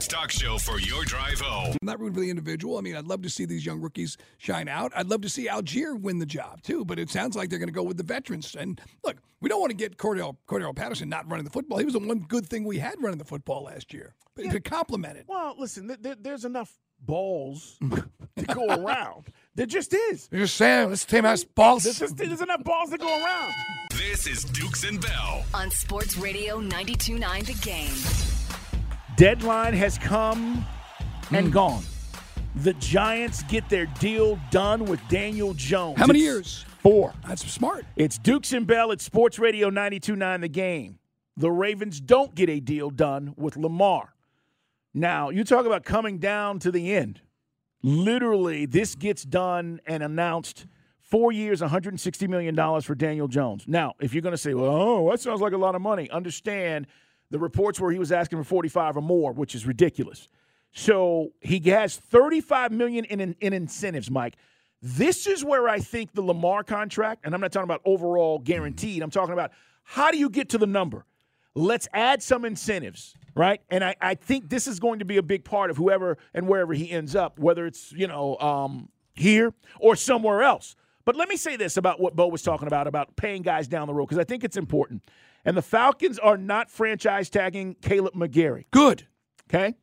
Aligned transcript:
Sports 0.00 0.14
talk 0.14 0.30
show 0.30 0.56
for 0.56 0.80
your 0.80 1.04
drive 1.04 1.38
home. 1.40 1.72
I'm 1.72 1.86
not 1.86 2.00
rooting 2.00 2.14
for 2.14 2.20
the 2.20 2.30
individual. 2.30 2.78
I 2.78 2.80
mean, 2.80 2.96
I'd 2.96 3.04
love 3.04 3.20
to 3.20 3.28
see 3.28 3.44
these 3.44 3.66
young 3.66 3.80
rookies 3.82 4.16
shine 4.38 4.66
out. 4.66 4.92
I'd 4.96 5.08
love 5.08 5.20
to 5.20 5.28
see 5.28 5.46
Allgeier 5.46 6.00
win 6.00 6.18
the 6.18 6.24
job 6.26 6.62
too, 6.62 6.86
but 6.86 6.98
it 6.98 7.10
sounds 7.10 7.36
like 7.36 7.50
they're 7.50 7.58
going 7.58 7.68
to 7.68 7.72
go 7.74 7.82
with 7.82 7.98
the 7.98 8.02
veterans. 8.02 8.54
And 8.58 8.80
look, 9.04 9.18
we 9.42 9.50
don't 9.50 9.60
want 9.60 9.72
to 9.72 9.76
get 9.76 9.98
Cordell, 9.98 10.36
Cordarrelle 10.48 10.74
Patterson 10.74 11.10
not 11.10 11.28
running 11.30 11.44
the 11.44 11.50
football. 11.50 11.76
He 11.78 11.84
was 11.84 11.92
the 11.92 12.00
one 12.00 12.20
good 12.20 12.46
thing 12.46 12.64
we 12.64 12.78
had 12.78 12.94
running 13.02 13.18
the 13.18 13.26
football 13.26 13.64
last 13.64 13.92
year. 13.92 14.14
But 14.34 14.46
Yeah. 14.46 14.52
to 14.52 14.60
compliment 14.60 15.18
it. 15.18 15.26
Well, 15.28 15.54
listen, 15.58 15.86
th- 15.88 16.02
th- 16.02 16.18
there's 16.22 16.46
enough 16.46 16.72
balls 17.00 17.76
to 18.38 18.44
go 18.54 18.68
around. 18.68 19.26
There 19.54 19.66
just 19.66 19.92
is. 19.92 20.30
You're 20.32 20.42
just 20.42 20.56
saying, 20.56 20.88
this 20.88 21.04
team 21.04 21.24
has 21.24 21.44
balls. 21.44 21.82
There's, 21.84 21.98
just, 21.98 22.16
there's 22.16 22.40
enough 22.40 22.64
balls 22.64 22.88
to 22.90 22.96
go 22.96 23.06
around. 23.22 23.52
This 23.98 24.26
is 24.26 24.44
Dukes 24.44 24.82
and 24.84 24.98
Bell. 24.98 25.44
on 25.52 25.70
Sports 25.70 26.16
Radio 26.16 26.58
92.9 26.58 27.44
The 27.44 27.52
Game. 27.60 28.39
Deadline 29.20 29.74
has 29.74 29.98
come 29.98 30.64
and 31.30 31.48
hmm. 31.48 31.52
gone. 31.52 31.82
The 32.56 32.72
Giants 32.72 33.42
get 33.42 33.68
their 33.68 33.84
deal 33.84 34.40
done 34.50 34.86
with 34.86 34.98
Daniel 35.10 35.52
Jones. 35.52 35.98
How 35.98 36.06
many 36.06 36.20
It's 36.20 36.24
years? 36.24 36.64
Four. 36.78 37.12
That's 37.28 37.46
smart. 37.52 37.84
It's 37.96 38.16
Dukes 38.16 38.54
and 38.54 38.66
Bell 38.66 38.92
at 38.92 39.00
Sports 39.02 39.38
Radio 39.38 39.68
92.9 39.68 40.40
The 40.40 40.48
Game. 40.48 40.98
The 41.36 41.50
Ravens 41.50 42.00
don't 42.00 42.34
get 42.34 42.48
a 42.48 42.60
deal 42.60 42.88
done 42.88 43.34
with 43.36 43.58
Lamar. 43.58 44.14
Now, 44.94 45.28
you 45.28 45.44
talk 45.44 45.66
about 45.66 45.84
coming 45.84 46.16
down 46.16 46.58
to 46.60 46.72
the 46.72 46.94
end. 46.94 47.20
Literally, 47.82 48.64
this 48.64 48.94
gets 48.94 49.24
done 49.24 49.82
and 49.84 50.02
announced 50.02 50.64
four 51.02 51.30
years, 51.30 51.60
$160 51.60 52.26
million 52.26 52.56
for 52.80 52.94
Daniel 52.94 53.28
Jones. 53.28 53.64
Now, 53.66 53.92
if 54.00 54.14
you're 54.14 54.22
going 54.22 54.32
to 54.32 54.38
say, 54.38 54.54
well, 54.54 54.70
oh, 54.70 55.10
that 55.10 55.20
sounds 55.20 55.42
like 55.42 55.52
a 55.52 55.58
lot 55.58 55.74
of 55.74 55.82
money, 55.82 56.08
understand 56.08 56.86
the 57.30 57.38
reports 57.38 57.80
where 57.80 57.90
he 57.90 57.98
was 57.98 58.12
asking 58.12 58.38
for 58.38 58.44
45 58.44 58.98
or 58.98 59.00
more, 59.02 59.32
which 59.32 59.54
is 59.54 59.66
ridiculous. 59.66 60.28
So 60.72 61.32
he 61.40 61.58
has 61.70 61.96
35 61.96 62.72
million 62.72 63.04
in, 63.06 63.20
in, 63.20 63.36
in 63.40 63.52
incentives, 63.52 64.10
Mike. 64.10 64.36
This 64.82 65.26
is 65.26 65.44
where 65.44 65.68
I 65.68 65.78
think 65.78 66.12
the 66.14 66.22
Lamar 66.22 66.64
contract, 66.64 67.22
and 67.24 67.34
I'm 67.34 67.40
not 67.40 67.52
talking 67.52 67.64
about 67.64 67.82
overall 67.84 68.38
guaranteed, 68.38 69.02
I'm 69.02 69.10
talking 69.10 69.32
about 69.32 69.52
how 69.82 70.10
do 70.10 70.18
you 70.18 70.30
get 70.30 70.50
to 70.50 70.58
the 70.58 70.66
number? 70.66 71.04
Let's 71.54 71.88
add 71.92 72.22
some 72.22 72.44
incentives, 72.44 73.14
right? 73.34 73.60
And 73.70 73.82
I, 73.82 73.96
I 74.00 74.14
think 74.14 74.48
this 74.48 74.68
is 74.68 74.78
going 74.78 75.00
to 75.00 75.04
be 75.04 75.16
a 75.16 75.22
big 75.22 75.44
part 75.44 75.70
of 75.70 75.76
whoever 75.76 76.16
and 76.32 76.46
wherever 76.46 76.72
he 76.72 76.90
ends 76.90 77.16
up, 77.16 77.38
whether 77.38 77.66
it's, 77.66 77.92
you 77.92 78.06
know, 78.06 78.38
um, 78.38 78.88
here 79.14 79.52
or 79.80 79.96
somewhere 79.96 80.42
else. 80.42 80.76
But 81.04 81.16
let 81.16 81.28
me 81.28 81.36
say 81.36 81.56
this 81.56 81.76
about 81.76 82.00
what 82.00 82.14
Bo 82.14 82.28
was 82.28 82.42
talking 82.42 82.68
about, 82.68 82.86
about 82.86 83.16
paying 83.16 83.42
guys 83.42 83.66
down 83.66 83.88
the 83.88 83.94
road, 83.94 84.06
because 84.06 84.18
I 84.18 84.24
think 84.24 84.44
it's 84.44 84.56
important. 84.56 85.02
And 85.44 85.56
the 85.56 85.62
Falcons 85.62 86.18
are 86.18 86.36
not 86.36 86.70
franchise 86.70 87.30
tagging 87.30 87.74
Kaleb 87.76 88.14
McGary. 88.14 88.64
Good. 88.70 89.06
Okay. 89.48 89.74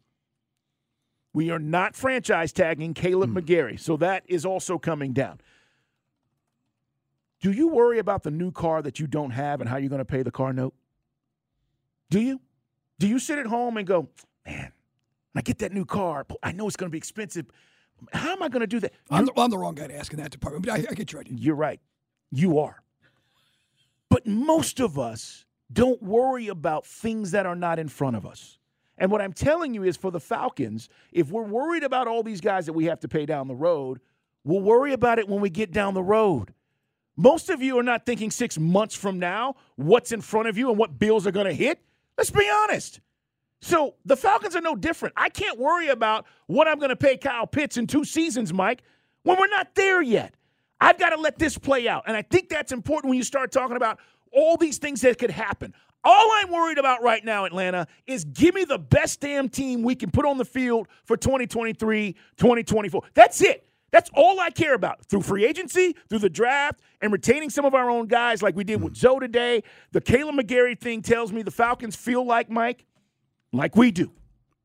We 1.33 1.49
are 1.51 1.59
not 1.59 1.95
franchise 1.95 2.51
tagging 2.51 2.93
Kaleb 2.93 3.29
hmm. 3.29 3.37
McGary. 3.37 3.79
So 3.79 3.97
that 3.97 4.23
is 4.27 4.45
also 4.45 4.77
coming 4.77 5.13
down. 5.13 5.39
Do 7.39 7.51
you 7.51 7.67
worry 7.67 7.99
about 7.99 8.23
the 8.23 8.31
new 8.31 8.51
car 8.51 8.81
that 8.81 8.99
you 8.99 9.07
don't 9.07 9.31
have 9.31 9.61
and 9.61 9.69
how 9.69 9.77
you're 9.77 9.89
going 9.89 9.99
to 9.99 10.05
pay 10.05 10.23
the 10.23 10.31
car 10.31 10.53
note? 10.53 10.73
Do 12.09 12.19
you? 12.19 12.41
Do 12.99 13.07
you 13.07 13.19
sit 13.19 13.37
at 13.37 13.45
home 13.45 13.77
and 13.77 13.85
go, 13.85 14.09
man, 14.43 14.71
when 15.31 15.39
I 15.39 15.41
get 15.41 15.59
that 15.59 15.71
new 15.71 15.85
car, 15.85 16.25
I 16.41 16.51
know 16.51 16.65
it's 16.65 16.75
going 16.75 16.89
to 16.89 16.91
be 16.91 16.97
expensive. 16.97 17.45
How 18.11 18.31
am 18.31 18.41
I 18.41 18.49
going 18.49 18.61
to 18.61 18.67
do 18.67 18.79
that? 18.79 18.93
I'm 19.11 19.25
the, 19.25 19.33
I'm 19.37 19.51
the 19.51 19.57
wrong 19.59 19.75
guy 19.75 19.85
to 19.85 19.95
ask 19.95 20.11
in 20.11 20.19
that 20.19 20.31
department, 20.31 20.65
but 20.65 20.73
I, 20.73 20.85
I 20.89 20.93
get 20.95 21.11
your 21.11 21.21
idea. 21.21 21.35
You're 21.37 21.55
right. 21.55 21.79
You 22.31 22.57
are. 22.57 22.81
But 24.09 24.25
most 24.25 24.79
of 24.79 24.97
us 24.97 25.45
don't 25.71 26.01
worry 26.01 26.47
about 26.47 26.85
things 26.85 27.31
that 27.31 27.45
are 27.45 27.55
not 27.55 27.79
in 27.79 27.87
front 27.87 28.15
of 28.15 28.25
us. 28.25 28.57
And 28.97 29.11
what 29.11 29.21
I'm 29.21 29.33
telling 29.33 29.73
you 29.73 29.83
is 29.83 29.95
for 29.95 30.11
the 30.11 30.19
Falcons, 30.19 30.89
if 31.11 31.29
we're 31.29 31.43
worried 31.43 31.83
about 31.83 32.07
all 32.07 32.23
these 32.23 32.41
guys 32.41 32.65
that 32.65 32.73
we 32.73 32.85
have 32.85 32.99
to 33.01 33.07
pay 33.07 33.25
down 33.25 33.47
the 33.47 33.55
road, 33.55 33.99
we'll 34.43 34.61
worry 34.61 34.93
about 34.93 35.19
it 35.19 35.27
when 35.27 35.41
we 35.41 35.49
get 35.49 35.71
down 35.71 35.93
the 35.93 36.03
road. 36.03 36.53
Most 37.15 37.49
of 37.49 37.61
you 37.61 37.77
are 37.79 37.83
not 37.83 38.05
thinking 38.05 38.31
six 38.31 38.57
months 38.57 38.95
from 38.95 39.19
now 39.19 39.55
what's 39.75 40.11
in 40.11 40.21
front 40.21 40.47
of 40.47 40.57
you 40.57 40.69
and 40.69 40.77
what 40.77 40.97
bills 40.99 41.27
are 41.27 41.31
going 41.31 41.47
to 41.47 41.53
hit. 41.53 41.79
Let's 42.17 42.31
be 42.31 42.49
honest. 42.63 42.99
So 43.61 43.95
the 44.05 44.15
Falcons 44.15 44.55
are 44.55 44.61
no 44.61 44.75
different. 44.75 45.15
I 45.17 45.29
can't 45.29 45.59
worry 45.59 45.87
about 45.87 46.25
what 46.45 46.67
I'm 46.67 46.77
going 46.77 46.89
to 46.89 46.95
pay 46.95 47.17
Kyle 47.17 47.47
Pitts 47.47 47.77
in 47.77 47.87
two 47.87 48.05
seasons, 48.05 48.53
Mike, 48.53 48.83
when 49.23 49.39
we're 49.39 49.47
not 49.47 49.73
there 49.75 50.01
yet. 50.01 50.35
I've 50.79 50.99
got 50.99 51.09
to 51.09 51.17
let 51.17 51.39
this 51.39 51.57
play 51.57 51.87
out. 51.87 52.03
And 52.05 52.15
I 52.15 52.21
think 52.21 52.49
that's 52.49 52.71
important 52.71 53.09
when 53.09 53.17
you 53.17 53.23
start 53.23 53.51
talking 53.51 53.77
about 53.77 53.99
all 54.37 54.55
these 54.55 54.77
things 54.77 55.01
that 55.01 55.17
could 55.17 55.31
happen. 55.31 55.73
All 56.03 56.29
I'm 56.35 56.51
worried 56.51 56.77
about 56.77 57.01
right 57.01 57.25
now, 57.25 57.45
Atlanta, 57.45 57.87
is 58.05 58.23
give 58.23 58.53
me 58.53 58.65
the 58.65 58.77
best 58.77 59.19
damn 59.19 59.49
team 59.49 59.81
we 59.81 59.95
can 59.95 60.11
put 60.11 60.25
on 60.25 60.37
the 60.37 60.45
field 60.45 60.87
for 61.05 61.17
2023, 61.17 62.13
2024. 62.37 63.01
That's 63.15 63.41
it. 63.41 63.67
That's 63.91 64.11
all 64.13 64.39
I 64.39 64.51
care 64.51 64.75
about 64.75 65.03
through 65.05 65.23
free 65.23 65.43
agency, 65.43 65.95
through 66.07 66.19
the 66.19 66.29
draft, 66.29 66.81
and 67.01 67.11
retaining 67.11 67.49
some 67.49 67.65
of 67.65 67.73
our 67.73 67.89
own 67.89 68.05
guys 68.05 68.43
like 68.43 68.55
we 68.55 68.63
did 68.63 68.81
with 68.81 68.95
Zoe 68.95 69.19
today. 69.19 69.63
The 69.91 70.01
Kaleb 70.01 70.39
McGary 70.39 70.79
thing 70.79 71.01
tells 71.01 71.31
me 71.33 71.41
the 71.41 71.51
Falcons 71.51 71.95
feel 71.95 72.23
like, 72.23 72.49
Mike, 72.49 72.85
like 73.51 73.75
we 73.75 73.89
do. 73.89 74.11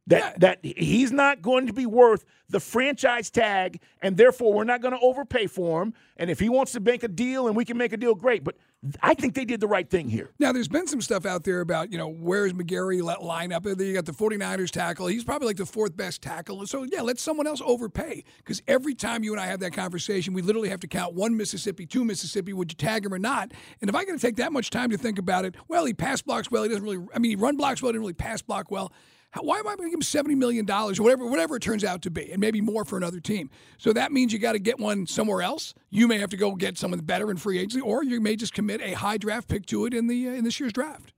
That 0.09 0.41
that 0.41 0.59
he's 0.63 1.13
not 1.13 1.43
going 1.43 1.69
to 1.69 1.73
be 1.73 1.87
worth 1.87 2.25
the 2.49 2.59
franchise 2.59 3.31
tag, 3.31 3.81
and 4.03 4.17
therefore 4.17 4.53
we're 4.53 4.65
not 4.65 4.83
going 4.83 4.95
to 4.95 5.01
overpay 5.01 5.47
for 5.47 5.81
him. 5.83 5.95
And 6.17 6.29
if 6.29 6.41
he 6.41 6.49
wants 6.49 6.73
to 6.73 6.81
make 6.81 7.05
a 7.05 7.09
deal 7.09 7.47
and 7.47 7.57
we 7.57 7.65
can 7.65 7.77
make 7.77 7.93
a 7.93 7.97
deal, 7.97 8.15
great. 8.15 8.43
But 8.43 8.57
I 9.01 9.15
think 9.15 9.35
they 9.35 9.45
did 9.45 9.61
the 9.61 9.69
right 9.69 9.89
thing 9.89 10.09
here. 10.09 10.31
Now, 10.41 10.53
there's 10.53 10.69
been 10.69 10.89
some 10.89 11.01
stuff 11.01 11.25
out 11.25 11.45
there 11.45 11.61
about, 11.61 11.93
you 11.93 11.99
know, 11.99 12.09
where's 12.09 12.53
McGary 12.53 13.01
let 13.01 13.23
line 13.23 13.53
up? 13.53 13.65
You 13.65 13.95
got 13.95 14.05
the 14.05 14.13
49ers 14.13 14.71
tackle. 14.71 15.07
He's 15.07 15.23
probably 15.23 15.47
like 15.47 15.57
the 15.57 15.67
fourth 15.67 15.97
best 15.97 16.21
tackle. 16.21 16.67
So, 16.67 16.83
yeah, 16.83 17.01
let 17.01 17.21
someone 17.21 17.47
else 17.47 17.63
overpay. 17.65 18.25
Because 18.39 18.61
every 18.67 18.95
time 18.97 19.23
you 19.23 19.33
and 19.33 19.41
I 19.41 19.47
have 19.47 19.61
that 19.61 19.73
conversation, 19.73 20.35
we 20.35 20.43
literally 20.43 20.69
have 20.69 20.81
to 20.81 20.89
count 20.89 21.15
one 21.15 21.37
Mississippi, 21.37 21.87
two 21.87 22.05
Mississippi. 22.05 22.53
Would 22.53 22.73
you 22.73 22.77
tag 22.77 23.07
him 23.07 23.15
or 23.15 23.21
not? 23.21 23.53
And 23.81 23.89
if 23.89 23.95
I 23.95 24.05
got 24.05 24.15
to 24.15 24.19
take 24.19 24.37
that 24.37 24.53
much 24.53 24.71
time 24.71 24.91
to 24.91 24.99
think 24.99 25.19
about 25.21 25.45
it, 25.45 25.55
well, 25.69 25.85
he 25.85 25.95
pass 25.95 26.21
blocks 26.23 26.51
well. 26.51 26.65
He 26.65 26.69
doesn't 26.69 26.83
really, 26.83 27.07
I 27.15 27.21
mean, 27.21 27.31
he 27.31 27.37
run 27.37 27.57
blocks 27.57 27.83
well, 27.83 27.91
he 27.91 27.93
didn't 27.93 28.03
really 28.03 28.15
pass 28.15 28.43
block 28.43 28.71
well. 28.71 28.93
Why 29.41 29.59
am 29.59 29.67
I 29.67 29.77
give 29.77 29.95
him 29.95 30.03
seventy 30.03 30.35
million 30.35 30.67
dollars 30.67 30.99
or 30.99 31.05
whatever, 31.05 31.27
whatever 31.27 31.57
it 31.57 31.63
turns 31.63 31.85
out 31.85 32.03
to 32.03 32.11
be, 32.11 32.31
and 32.31 32.41
maybe 32.41 32.61
more 32.61 32.85
for 32.85 32.99
another 32.99 33.19
team? 33.19 33.49
So 33.79 33.93
that 33.95 34.13
means 34.13 34.33
you 34.33 34.39
got 34.39 34.53
to 34.53 34.59
get 34.59 34.79
one 34.79 35.07
somewhere 35.07 35.41
else. 35.43 35.73
You 35.91 36.07
may 36.07 36.19
have 36.19 36.31
to 36.31 36.37
go 36.37 36.55
get 36.55 36.77
someone 36.77 37.01
better 37.01 37.31
in 37.31 37.39
free 37.39 37.59
agency, 37.59 37.81
or 37.81 38.05
you 38.05 38.21
may 38.21 38.37
just 38.37 38.53
commit 38.53 38.83
a 38.83 38.93
high 38.93 39.17
draft 39.17 39.49
pick 39.49 39.65
to 39.67 39.87
it 39.87 39.95
in 39.95 40.07
the 40.07 40.29
uh, 40.29 40.33
in 40.33 40.45
this 40.45 40.61
year's 40.61 40.73
draft. 40.73 41.15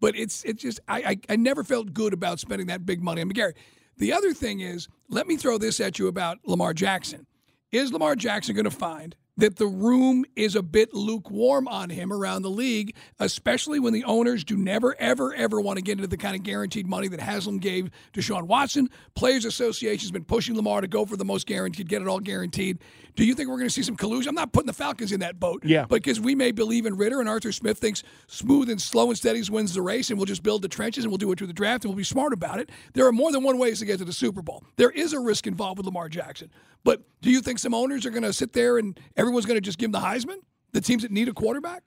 But 0.00 0.16
it's 0.16 0.42
it's 0.44 0.60
just 0.60 0.80
I, 0.88 0.98
I 1.02 1.16
I 1.30 1.36
never 1.36 1.62
felt 1.62 1.94
good 1.94 2.12
about 2.12 2.40
spending 2.40 2.66
that 2.66 2.84
big 2.84 3.00
money 3.00 3.22
on 3.22 3.30
McGary. 3.30 3.54
The 3.96 4.12
other 4.12 4.32
thing 4.32 4.60
is, 4.60 4.88
let 5.08 5.28
me 5.28 5.36
throw 5.36 5.58
this 5.58 5.78
at 5.78 5.98
you 5.98 6.08
about 6.08 6.38
Lamar 6.44 6.74
Jackson. 6.74 7.26
Is 7.70 7.92
Lamar 7.92 8.16
Jackson 8.16 8.54
going 8.54 8.64
to 8.64 8.70
find 8.70 9.14
that 9.36 9.56
the 9.56 9.66
room 9.66 10.24
is 10.36 10.54
a 10.54 10.62
bit 10.62 10.92
lukewarm 10.94 11.66
on 11.68 11.90
him 11.90 12.12
around 12.12 12.42
the 12.42 12.50
league, 12.50 12.94
especially 13.18 13.80
when 13.80 13.92
the 13.92 14.04
owners 14.04 14.44
do 14.44 14.56
never, 14.56 14.94
ever, 14.98 15.34
ever 15.34 15.60
want 15.60 15.78
to 15.78 15.82
get 15.82 15.92
into 15.92 16.06
the 16.06 16.16
kind 16.16 16.36
of 16.36 16.42
guaranteed 16.42 16.86
money 16.86 17.08
that 17.08 17.20
Haslam 17.20 17.58
gave 17.58 17.90
to 18.12 18.22
Sean 18.22 18.46
Watson. 18.46 18.88
Players 19.14 19.44
Association 19.44 20.00
has 20.00 20.10
been 20.10 20.24
pushing 20.24 20.56
Lamar 20.56 20.80
to 20.80 20.88
go 20.88 21.04
for 21.04 21.16
the 21.16 21.24
most 21.24 21.46
guaranteed, 21.46 21.88
get 21.88 22.02
it 22.02 22.08
all 22.08 22.20
guaranteed. 22.20 22.78
Do 23.14 23.24
you 23.24 23.34
think 23.34 23.48
we're 23.48 23.56
going 23.56 23.68
to 23.68 23.74
see 23.74 23.82
some 23.82 23.96
collusion? 23.96 24.30
I'm 24.30 24.34
not 24.34 24.52
putting 24.52 24.66
the 24.66 24.72
Falcons 24.72 25.12
in 25.12 25.20
that 25.20 25.38
boat. 25.38 25.64
Yeah. 25.64 25.84
Because 25.86 26.20
we 26.20 26.34
may 26.34 26.50
believe 26.52 26.86
in 26.86 26.96
Ridder 26.96 27.20
and 27.20 27.28
Arthur 27.28 27.52
Smith 27.52 27.78
thinks 27.78 28.02
smooth 28.26 28.70
and 28.70 28.80
slow 28.80 29.08
and 29.08 29.16
steady 29.16 29.42
wins 29.50 29.74
the 29.74 29.82
race, 29.82 30.10
and 30.10 30.18
we'll 30.18 30.26
just 30.26 30.42
build 30.42 30.62
the 30.62 30.68
trenches 30.68 31.04
and 31.04 31.10
we'll 31.10 31.18
do 31.18 31.30
it 31.32 31.38
through 31.38 31.46
the 31.46 31.52
draft 31.52 31.84
and 31.84 31.90
we'll 31.90 31.96
be 31.96 32.04
smart 32.04 32.32
about 32.32 32.60
it. 32.60 32.70
There 32.94 33.06
are 33.06 33.12
more 33.12 33.32
than 33.32 33.42
one 33.42 33.58
ways 33.58 33.80
to 33.80 33.84
get 33.84 33.98
to 33.98 34.04
the 34.04 34.12
Super 34.12 34.42
Bowl. 34.42 34.62
There 34.76 34.90
is 34.90 35.12
a 35.12 35.20
risk 35.20 35.46
involved 35.46 35.78
with 35.78 35.86
Lamar 35.86 36.08
Jackson. 36.08 36.50
But 36.84 37.02
do 37.20 37.30
you 37.30 37.40
think 37.40 37.58
some 37.58 37.74
owners 37.74 38.04
are 38.06 38.10
going 38.10 38.22
to 38.22 38.32
sit 38.32 38.52
there 38.52 38.78
and 38.78 38.98
everyone's 39.16 39.46
going 39.46 39.56
to 39.56 39.60
just 39.60 39.78
give 39.78 39.86
him 39.88 39.92
the 39.92 40.00
Heisman? 40.00 40.38
The 40.72 40.80
teams 40.80 41.02
that 41.02 41.10
need 41.10 41.28
a 41.28 41.32
quarterback? 41.32 41.82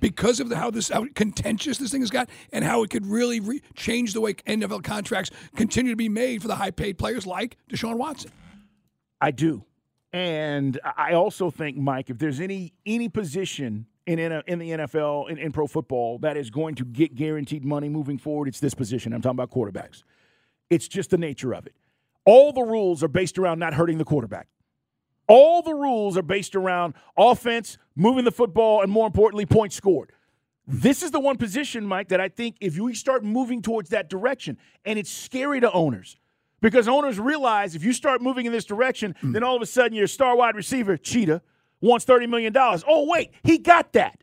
Because 0.00 0.38
of 0.38 0.48
the, 0.48 0.56
how 0.56 0.70
this 0.70 0.90
how 0.90 1.06
contentious 1.14 1.78
this 1.78 1.90
thing 1.90 2.02
has 2.02 2.10
got, 2.10 2.30
and 2.52 2.64
how 2.64 2.84
it 2.84 2.90
could 2.90 3.04
really 3.04 3.40
re- 3.40 3.60
change 3.74 4.12
the 4.12 4.20
way 4.20 4.34
NFL 4.34 4.84
contracts 4.84 5.30
continue 5.56 5.90
to 5.90 5.96
be 5.96 6.08
made 6.08 6.40
for 6.40 6.46
the 6.46 6.54
high-paid 6.54 6.98
players 6.98 7.26
like 7.26 7.56
Deshaun 7.68 7.96
Watson. 7.96 8.30
I 9.20 9.32
do, 9.32 9.64
and 10.12 10.78
I 10.96 11.14
also 11.14 11.50
think, 11.50 11.76
Mike, 11.76 12.10
if 12.10 12.18
there's 12.18 12.38
any 12.38 12.74
any 12.86 13.08
position 13.08 13.86
in 14.06 14.20
in, 14.20 14.40
in 14.46 14.58
the 14.60 14.70
NFL 14.70 15.30
in, 15.30 15.38
in 15.38 15.50
pro 15.50 15.66
football 15.66 16.18
that 16.20 16.36
is 16.36 16.48
going 16.48 16.76
to 16.76 16.84
get 16.84 17.16
guaranteed 17.16 17.64
money 17.64 17.88
moving 17.88 18.18
forward, 18.18 18.46
it's 18.46 18.60
this 18.60 18.74
position. 18.74 19.12
I'm 19.12 19.20
talking 19.20 19.36
about 19.36 19.50
quarterbacks. 19.50 20.04
It's 20.70 20.86
just 20.86 21.10
the 21.10 21.18
nature 21.18 21.54
of 21.54 21.66
it. 21.66 21.74
All 22.24 22.52
the 22.52 22.62
rules 22.62 23.02
are 23.02 23.08
based 23.08 23.38
around 23.38 23.58
not 23.58 23.74
hurting 23.74 23.98
the 23.98 24.04
quarterback. 24.04 24.48
All 25.26 25.62
the 25.62 25.74
rules 25.74 26.16
are 26.16 26.22
based 26.22 26.54
around 26.56 26.94
offense, 27.16 27.76
moving 27.94 28.24
the 28.24 28.30
football, 28.32 28.82
and 28.82 28.90
more 28.90 29.06
importantly, 29.06 29.44
points 29.46 29.76
scored. 29.76 30.12
This 30.66 31.02
is 31.02 31.10
the 31.10 31.20
one 31.20 31.36
position, 31.36 31.86
Mike, 31.86 32.08
that 32.08 32.20
I 32.20 32.28
think 32.28 32.56
if 32.60 32.76
you 32.76 32.92
start 32.94 33.24
moving 33.24 33.62
towards 33.62 33.90
that 33.90 34.08
direction, 34.10 34.58
and 34.84 34.98
it's 34.98 35.10
scary 35.10 35.60
to 35.60 35.72
owners 35.72 36.16
because 36.60 36.88
owners 36.88 37.18
realize 37.18 37.74
if 37.74 37.84
you 37.84 37.92
start 37.92 38.20
moving 38.20 38.44
in 38.46 38.52
this 38.52 38.64
direction, 38.66 39.14
Hmm. 39.20 39.32
then 39.32 39.42
all 39.42 39.56
of 39.56 39.62
a 39.62 39.66
sudden 39.66 39.94
your 39.96 40.06
star 40.06 40.36
wide 40.36 40.56
receiver, 40.56 40.96
Cheetah, 40.96 41.40
wants 41.80 42.04
$30 42.04 42.28
million. 42.28 42.52
Oh, 42.56 43.06
wait, 43.08 43.30
he 43.42 43.58
got 43.58 43.92
that. 43.92 44.20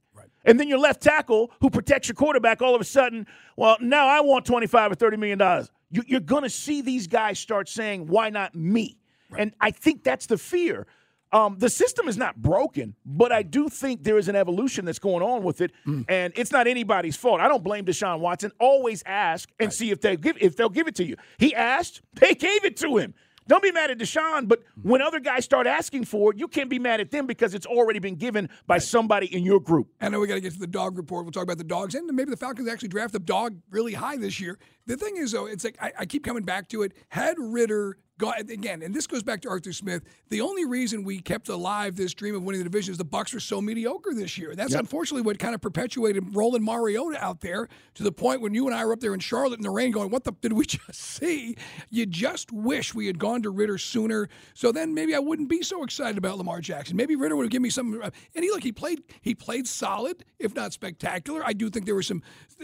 And 0.48 0.60
then 0.60 0.68
your 0.68 0.78
left 0.78 1.02
tackle, 1.02 1.52
who 1.62 1.72
protects 1.72 2.08
your 2.08 2.14
quarterback, 2.16 2.62
all 2.62 2.76
of 2.76 2.82
a 2.82 2.86
sudden, 2.86 3.26
well, 3.58 3.78
now 3.82 4.06
I 4.08 4.22
want 4.22 4.46
25 4.46 4.92
or 4.92 4.96
30 4.96 5.18
million 5.18 5.40
dollars. 5.40 5.72
You, 5.85 5.85
you're 6.08 6.20
going 6.20 6.44
to 6.44 6.50
see 6.50 6.82
these 6.82 7.08
guys 7.08 7.40
start 7.40 7.70
saying, 7.70 8.08
"Why 8.08 8.30
not 8.30 8.56
me?" 8.56 8.98
And 9.38 9.54
I 9.60 9.72
think 9.72 10.04
that's 10.04 10.26
the 10.26 10.38
fear. 10.38 10.88
Um, 11.32 11.58
the 11.60 11.70
system 11.70 12.08
is 12.08 12.18
not 12.18 12.38
broken, 12.42 12.96
but 13.06 13.32
I 13.34 13.42
do 13.44 13.68
think 13.68 14.04
there 14.04 14.18
is 14.18 14.30
an 14.30 14.36
evolution 14.38 14.86
that's 14.86 15.00
going 15.00 15.22
on 15.22 15.44
with 15.44 15.60
it, 15.60 15.72
and 16.08 16.32
it's 16.36 16.52
not 16.52 16.66
anybody's 16.68 17.18
fault. 17.18 17.42
I 17.42 17.48
don't 17.50 17.64
blame 17.64 17.84
Deshaun 17.84 18.20
Watson. 18.20 18.52
Always 18.60 19.04
ask 19.06 19.50
and 19.60 19.74
see 19.74 19.92
if 19.92 20.00
they 20.00 20.16
give 20.16 20.38
if 20.40 20.56
they'll 20.56 20.70
give 20.70 20.88
it 20.88 20.96
to 20.96 21.04
you. 21.04 21.18
He 21.38 21.54
asked, 21.54 22.02
they 22.14 22.36
gave 22.36 22.64
it 22.64 22.78
to 22.78 22.98
him. 22.98 23.14
Don't 23.48 23.62
be 23.62 23.72
mad 23.72 23.92
at 23.92 24.00
Deshaun, 24.00 24.48
but 24.48 24.64
when 24.82 25.04
other 25.04 25.20
guys 25.20 25.46
start 25.46 25.68
asking 25.68 26.06
for 26.06 26.32
it, 26.32 26.40
you 26.40 26.48
can't 26.48 26.70
be 26.70 26.80
mad 26.80 27.00
at 27.00 27.12
them 27.12 27.28
because 27.28 27.54
it's 27.54 27.68
already 27.68 28.00
been 28.00 28.16
given 28.16 28.50
by 28.66 28.80
somebody 28.80 29.28
in 29.36 29.44
your 29.44 29.60
group. 29.60 29.88
I 30.02 30.10
know 30.10 30.20
we 30.20 30.28
got 30.28 30.34
to 30.36 30.42
get 30.42 30.54
to 30.54 30.60
the 30.60 30.66
dog 30.66 30.98
report. 30.98 31.26
We'll 31.26 31.32
talk 31.32 31.44
about 31.44 31.60
the 31.60 31.64
dogs, 31.64 31.94
and 31.94 32.08
maybe 32.08 32.32
the 32.32 32.38
Falcons 32.38 32.68
actually 32.68 32.88
draft 32.90 33.14
the 33.14 33.20
dog 33.20 33.58
really 33.70 33.94
high 33.94 34.18
this 34.18 34.40
year. 34.40 34.58
The 34.86 34.98
thing 34.98 35.18
is, 35.18 35.32
though, 35.32 35.46
it's 35.46 35.64
like 35.64 35.78
I, 35.82 35.92
I 36.00 36.06
keep 36.06 36.24
coming 36.24 36.44
back 36.44 36.68
to 36.70 36.84
it. 36.84 36.94
Had 37.10 37.36
Ridder 37.40 37.98
got 38.18 38.40
again, 38.40 38.82
and 38.82 38.94
this 38.94 39.08
goes 39.08 39.24
back 39.24 39.42
to 39.42 39.50
Arthur 39.50 39.74
Smith. 39.74 40.04
The 40.30 40.42
only 40.42 40.66
reason 40.66 41.04
we 41.04 41.20
kept 41.20 41.50
alive 41.50 41.96
this 41.96 42.14
dream 42.14 42.36
of 42.36 42.44
winning 42.44 42.60
the 42.60 42.70
division 42.70 42.94
is 42.94 42.98
the 42.98 43.04
Bucks 43.04 43.34
were 43.34 43.40
so 43.40 43.62
mediocre 43.62 44.14
this 44.14 44.38
year. 44.38 44.56
That's 44.56 44.74
unfortunately 44.74 45.24
what 45.24 45.40
kind 45.40 45.54
of 45.54 45.62
perpetuated 45.62 46.36
Roland 46.36 46.64
Mariota 46.64 47.24
out 47.24 47.42
there 47.42 47.68
to 47.96 48.04
the 48.04 48.12
point 48.12 48.42
when 48.42 48.54
you 48.54 48.68
and 48.68 48.76
I 48.76 48.86
were 48.86 48.94
up 48.94 49.02
there 49.02 49.14
in 49.14 49.20
Charlotte 49.20 49.58
in 49.58 49.64
the 49.64 49.70
rain, 49.70 49.92
going, 49.92 50.12
"What 50.12 50.24
the 50.24 50.32
did 50.34 50.54
we 50.54 50.66
just 50.66 50.94
see?" 50.94 51.58
You 51.90 52.06
just 52.06 52.52
wish 52.52 52.94
we 52.94 53.08
had 53.08 53.20
gone 53.20 53.42
to 53.44 53.50
Ridder 53.50 53.78
sooner. 53.78 54.30
So 54.54 54.72
then 54.72 54.94
maybe 54.94 55.14
I 55.14 55.20
wouldn't 55.20 55.50
be 55.50 55.62
so 55.62 55.84
excited 55.84 56.18
about 56.18 56.38
Lamar 56.38 56.62
Jackson. 56.62 56.96
Maybe 56.96 57.16
Ridder 57.16 57.36
would 57.36 57.44
have 57.44 57.52
given 57.52 57.64
me 57.64 57.70
some. 57.70 58.02
Uh, 58.02 58.12
and 58.34 58.44
he 58.44 58.52
look, 58.52 58.64
he 58.64 58.72
played, 58.72 59.04
he 59.22 59.36
played 59.36 59.68
solid, 59.68 60.24
if 60.40 60.56
not 60.56 60.74
spectacular. 60.74 61.42
I 61.46 61.54
do 61.54 61.70
think 61.70 61.86
there 61.86 61.96
were 61.96 62.04
some, 62.04 62.22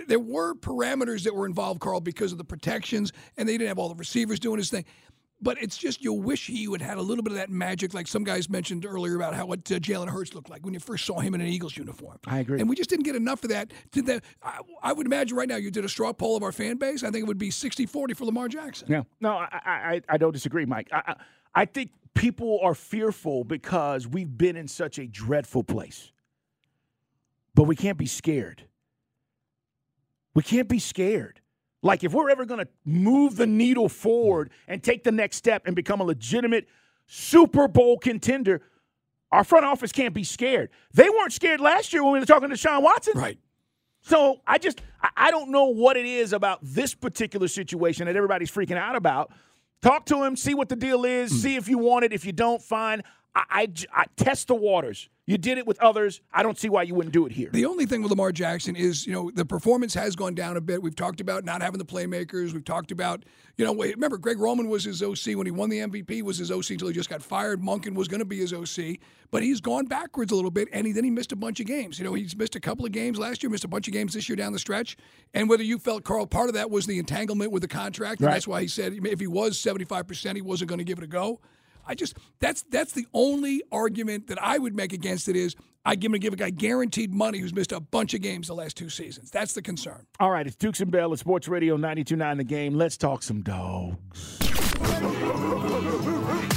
there 0.07 0.19
were 0.19 0.55
parameters 0.55 1.23
that 1.23 1.35
were 1.35 1.45
involved, 1.45 1.81
Carl, 1.81 1.99
because 2.13 2.31
of 2.31 2.37
the 2.37 2.43
protections, 2.43 3.11
and 3.37 3.47
they 3.47 3.53
didn't 3.57 3.69
have 3.69 3.79
all 3.79 3.89
the 3.89 3.95
receivers 3.95 4.39
doing 4.39 4.57
his 4.57 4.69
thing. 4.69 4.85
But 5.43 5.57
it's 5.59 5.75
just 5.75 6.03
you 6.03 6.13
wish 6.13 6.45
he 6.45 6.67
would 6.67 6.83
had 6.83 6.99
a 6.99 7.01
little 7.01 7.23
bit 7.23 7.31
of 7.31 7.37
that 7.37 7.49
magic, 7.49 7.95
like 7.95 8.07
some 8.07 8.23
guys 8.23 8.47
mentioned 8.47 8.85
earlier 8.85 9.15
about 9.15 9.33
how 9.33 9.47
what 9.47 9.59
uh, 9.71 9.79
Jalen 9.79 10.07
Hurts 10.07 10.35
looked 10.35 10.51
like 10.51 10.63
when 10.63 10.75
you 10.75 10.79
first 10.79 11.03
saw 11.03 11.19
him 11.19 11.33
in 11.33 11.41
an 11.41 11.47
Eagles 11.47 11.75
uniform. 11.75 12.19
I 12.27 12.39
agree. 12.39 12.59
and 12.59 12.69
we 12.69 12.75
just 12.75 12.91
didn't 12.91 13.05
get 13.05 13.15
enough 13.15 13.43
of 13.43 13.49
that. 13.49 13.71
Did 13.91 14.05
that? 14.05 14.23
I, 14.43 14.59
I 14.83 14.93
would 14.93 15.07
imagine 15.07 15.35
right 15.35 15.49
now 15.49 15.55
you 15.55 15.71
did 15.71 15.83
a 15.83 15.89
straw 15.89 16.13
poll 16.13 16.37
of 16.37 16.43
our 16.43 16.51
fan 16.51 16.77
base. 16.77 17.03
I 17.03 17.09
think 17.09 17.23
it 17.23 17.27
would 17.27 17.39
be 17.39 17.49
60-40 17.49 18.15
for 18.15 18.25
Lamar 18.25 18.49
Jackson. 18.49 18.87
Yeah. 18.91 19.01
No, 19.19 19.31
I, 19.31 19.47
I, 19.65 20.01
I 20.09 20.17
don't 20.17 20.31
disagree, 20.31 20.65
Mike. 20.65 20.89
I, 20.91 21.01
I, 21.07 21.15
I 21.55 21.65
think 21.65 21.89
people 22.13 22.59
are 22.61 22.75
fearful 22.75 23.43
because 23.43 24.07
we've 24.07 24.37
been 24.37 24.55
in 24.55 24.67
such 24.67 24.99
a 24.99 25.07
dreadful 25.07 25.63
place. 25.63 26.11
But 27.55 27.63
we 27.63 27.75
can't 27.75 27.97
be 27.97 28.05
scared. 28.05 28.63
We 30.35 30.43
can't 30.43 30.69
be 30.69 30.79
scared. 30.79 31.40
Like, 31.83 32.03
if 32.03 32.13
we're 32.13 32.29
ever 32.29 32.45
going 32.45 32.59
to 32.59 32.67
move 32.85 33.35
the 33.35 33.47
needle 33.47 33.89
forward 33.89 34.51
and 34.67 34.83
take 34.83 35.03
the 35.03 35.11
next 35.11 35.37
step 35.37 35.63
and 35.65 35.75
become 35.75 35.99
a 35.99 36.03
legitimate 36.03 36.67
Super 37.07 37.67
Bowl 37.67 37.97
contender, 37.97 38.61
our 39.31 39.43
front 39.43 39.65
office 39.65 39.91
can't 39.91 40.13
be 40.13 40.23
scared. 40.23 40.69
They 40.93 41.09
weren't 41.09 41.33
scared 41.33 41.59
last 41.59 41.91
year 41.93 42.03
when 42.03 42.13
we 42.13 42.19
were 42.19 42.25
talking 42.25 42.49
to 42.49 42.57
Sean 42.57 42.83
Watson. 42.83 43.13
Right. 43.17 43.39
So 44.01 44.41
I 44.45 44.57
just 44.57 44.81
I- 45.15 45.31
don't 45.31 45.49
know 45.49 45.65
what 45.65 45.97
it 45.97 46.05
is 46.05 46.33
about 46.33 46.59
this 46.61 46.93
particular 46.93 47.47
situation 47.47 48.05
that 48.05 48.15
everybody's 48.15 48.51
freaking 48.51 48.77
out 48.77 48.95
about. 48.95 49.31
Talk 49.81 50.05
to 50.07 50.23
him, 50.23 50.35
see 50.35 50.53
what 50.53 50.69
the 50.69 50.75
deal 50.75 51.05
is, 51.05 51.31
hmm. 51.31 51.37
see 51.37 51.55
if 51.55 51.67
you 51.67 51.77
want 51.77 52.05
it. 52.05 52.13
If 52.13 52.25
you 52.25 52.31
don't, 52.31 52.61
fine. 52.61 53.01
I, 53.33 53.43
I 53.49 53.67
I 54.01 54.05
test 54.17 54.47
the 54.47 54.55
waters. 54.55 55.09
You 55.27 55.37
did 55.37 55.57
it 55.57 55.65
with 55.65 55.79
others. 55.79 56.19
I 56.33 56.43
don't 56.43 56.57
see 56.57 56.67
why 56.67 56.83
you 56.83 56.93
wouldn't 56.93 57.13
do 57.13 57.25
it 57.25 57.31
here. 57.31 57.49
The 57.53 57.63
only 57.65 57.85
thing 57.85 58.01
with 58.01 58.09
Lamar 58.09 58.33
Jackson 58.33 58.75
is, 58.75 59.05
you 59.07 59.13
know, 59.13 59.31
the 59.33 59.45
performance 59.45 59.93
has 59.93 60.15
gone 60.15 60.35
down 60.35 60.57
a 60.57 60.61
bit. 60.61 60.81
We've 60.81 60.95
talked 60.95 61.21
about 61.21 61.45
not 61.45 61.61
having 61.61 61.77
the 61.77 61.85
playmakers. 61.85 62.51
We've 62.53 62.65
talked 62.65 62.91
about, 62.91 63.23
you 63.55 63.63
know, 63.63 63.71
wait, 63.71 63.95
remember 63.95 64.17
Greg 64.17 64.39
Roman 64.39 64.67
was 64.67 64.83
his 64.83 65.01
OC 65.01 65.37
when 65.37 65.45
he 65.45 65.51
won 65.51 65.69
the 65.69 65.77
MVP. 65.79 66.21
Was 66.23 66.37
his 66.37 66.51
OC 66.51 66.71
until 66.71 66.89
he 66.89 66.93
just 66.93 67.09
got 67.09 67.21
fired. 67.21 67.61
Monken 67.61 67.93
was 67.93 68.09
going 68.09 68.19
to 68.19 68.25
be 68.25 68.39
his 68.39 68.51
OC, 68.51 68.97
but 69.29 69.41
he's 69.41 69.61
gone 69.61 69.85
backwards 69.85 70.33
a 70.33 70.35
little 70.35 70.51
bit, 70.51 70.67
and 70.73 70.85
he, 70.85 70.91
then 70.91 71.05
he 71.05 71.11
missed 71.11 71.31
a 71.31 71.37
bunch 71.37 71.61
of 71.61 71.65
games. 71.67 71.97
You 71.97 72.03
know, 72.03 72.13
he's 72.13 72.35
missed 72.35 72.57
a 72.57 72.59
couple 72.59 72.85
of 72.85 72.91
games 72.91 73.17
last 73.17 73.41
year, 73.41 73.49
missed 73.49 73.63
a 73.63 73.69
bunch 73.69 73.87
of 73.87 73.93
games 73.93 74.13
this 74.13 74.27
year 74.27 74.35
down 74.35 74.51
the 74.51 74.59
stretch. 74.59 74.97
And 75.33 75.47
whether 75.47 75.63
you 75.63 75.77
felt 75.77 76.03
Carl, 76.03 76.25
part 76.25 76.49
of 76.49 76.55
that 76.55 76.69
was 76.69 76.87
the 76.87 76.99
entanglement 76.99 77.51
with 77.53 77.61
the 77.61 77.69
contract, 77.69 78.19
and 78.19 78.25
Right. 78.27 78.33
that's 78.33 78.47
why 78.47 78.61
he 78.61 78.67
said 78.67 78.93
if 79.05 79.19
he 79.21 79.27
was 79.27 79.57
seventy 79.57 79.85
five 79.85 80.07
percent, 80.07 80.35
he 80.35 80.41
wasn't 80.41 80.67
going 80.67 80.79
to 80.79 80.83
give 80.85 80.97
it 80.97 81.03
a 81.05 81.07
go. 81.07 81.39
I 81.85 81.95
just 81.95 82.17
that's 82.39 82.63
that's 82.63 82.93
the 82.93 83.05
only 83.13 83.63
argument 83.71 84.27
that 84.27 84.41
I 84.41 84.57
would 84.57 84.75
make 84.75 84.93
against 84.93 85.27
it 85.27 85.35
is 85.35 85.55
I 85.83 85.95
give 85.95 86.09
him 86.09 86.13
to 86.13 86.19
give 86.19 86.33
a 86.33 86.35
guy 86.35 86.51
guaranteed 86.51 87.11
money 87.11 87.39
who's 87.39 87.53
missed 87.53 87.71
a 87.71 87.79
bunch 87.79 88.13
of 88.13 88.21
games 88.21 88.47
the 88.47 88.53
last 88.53 88.77
two 88.77 88.89
seasons. 88.89 89.31
That's 89.31 89.53
the 89.53 89.63
concern. 89.63 90.05
All 90.19 90.29
right, 90.29 90.45
it's 90.45 90.55
Dukes 90.55 90.79
and 90.79 90.91
Bell 90.91 91.11
at 91.11 91.19
Sports 91.19 91.47
Radio 91.47 91.75
92.9 91.75 92.37
The 92.37 92.43
Game. 92.43 92.75
Let's 92.75 92.97
talk 92.97 93.23
some 93.23 93.41
dogs. 93.41 94.37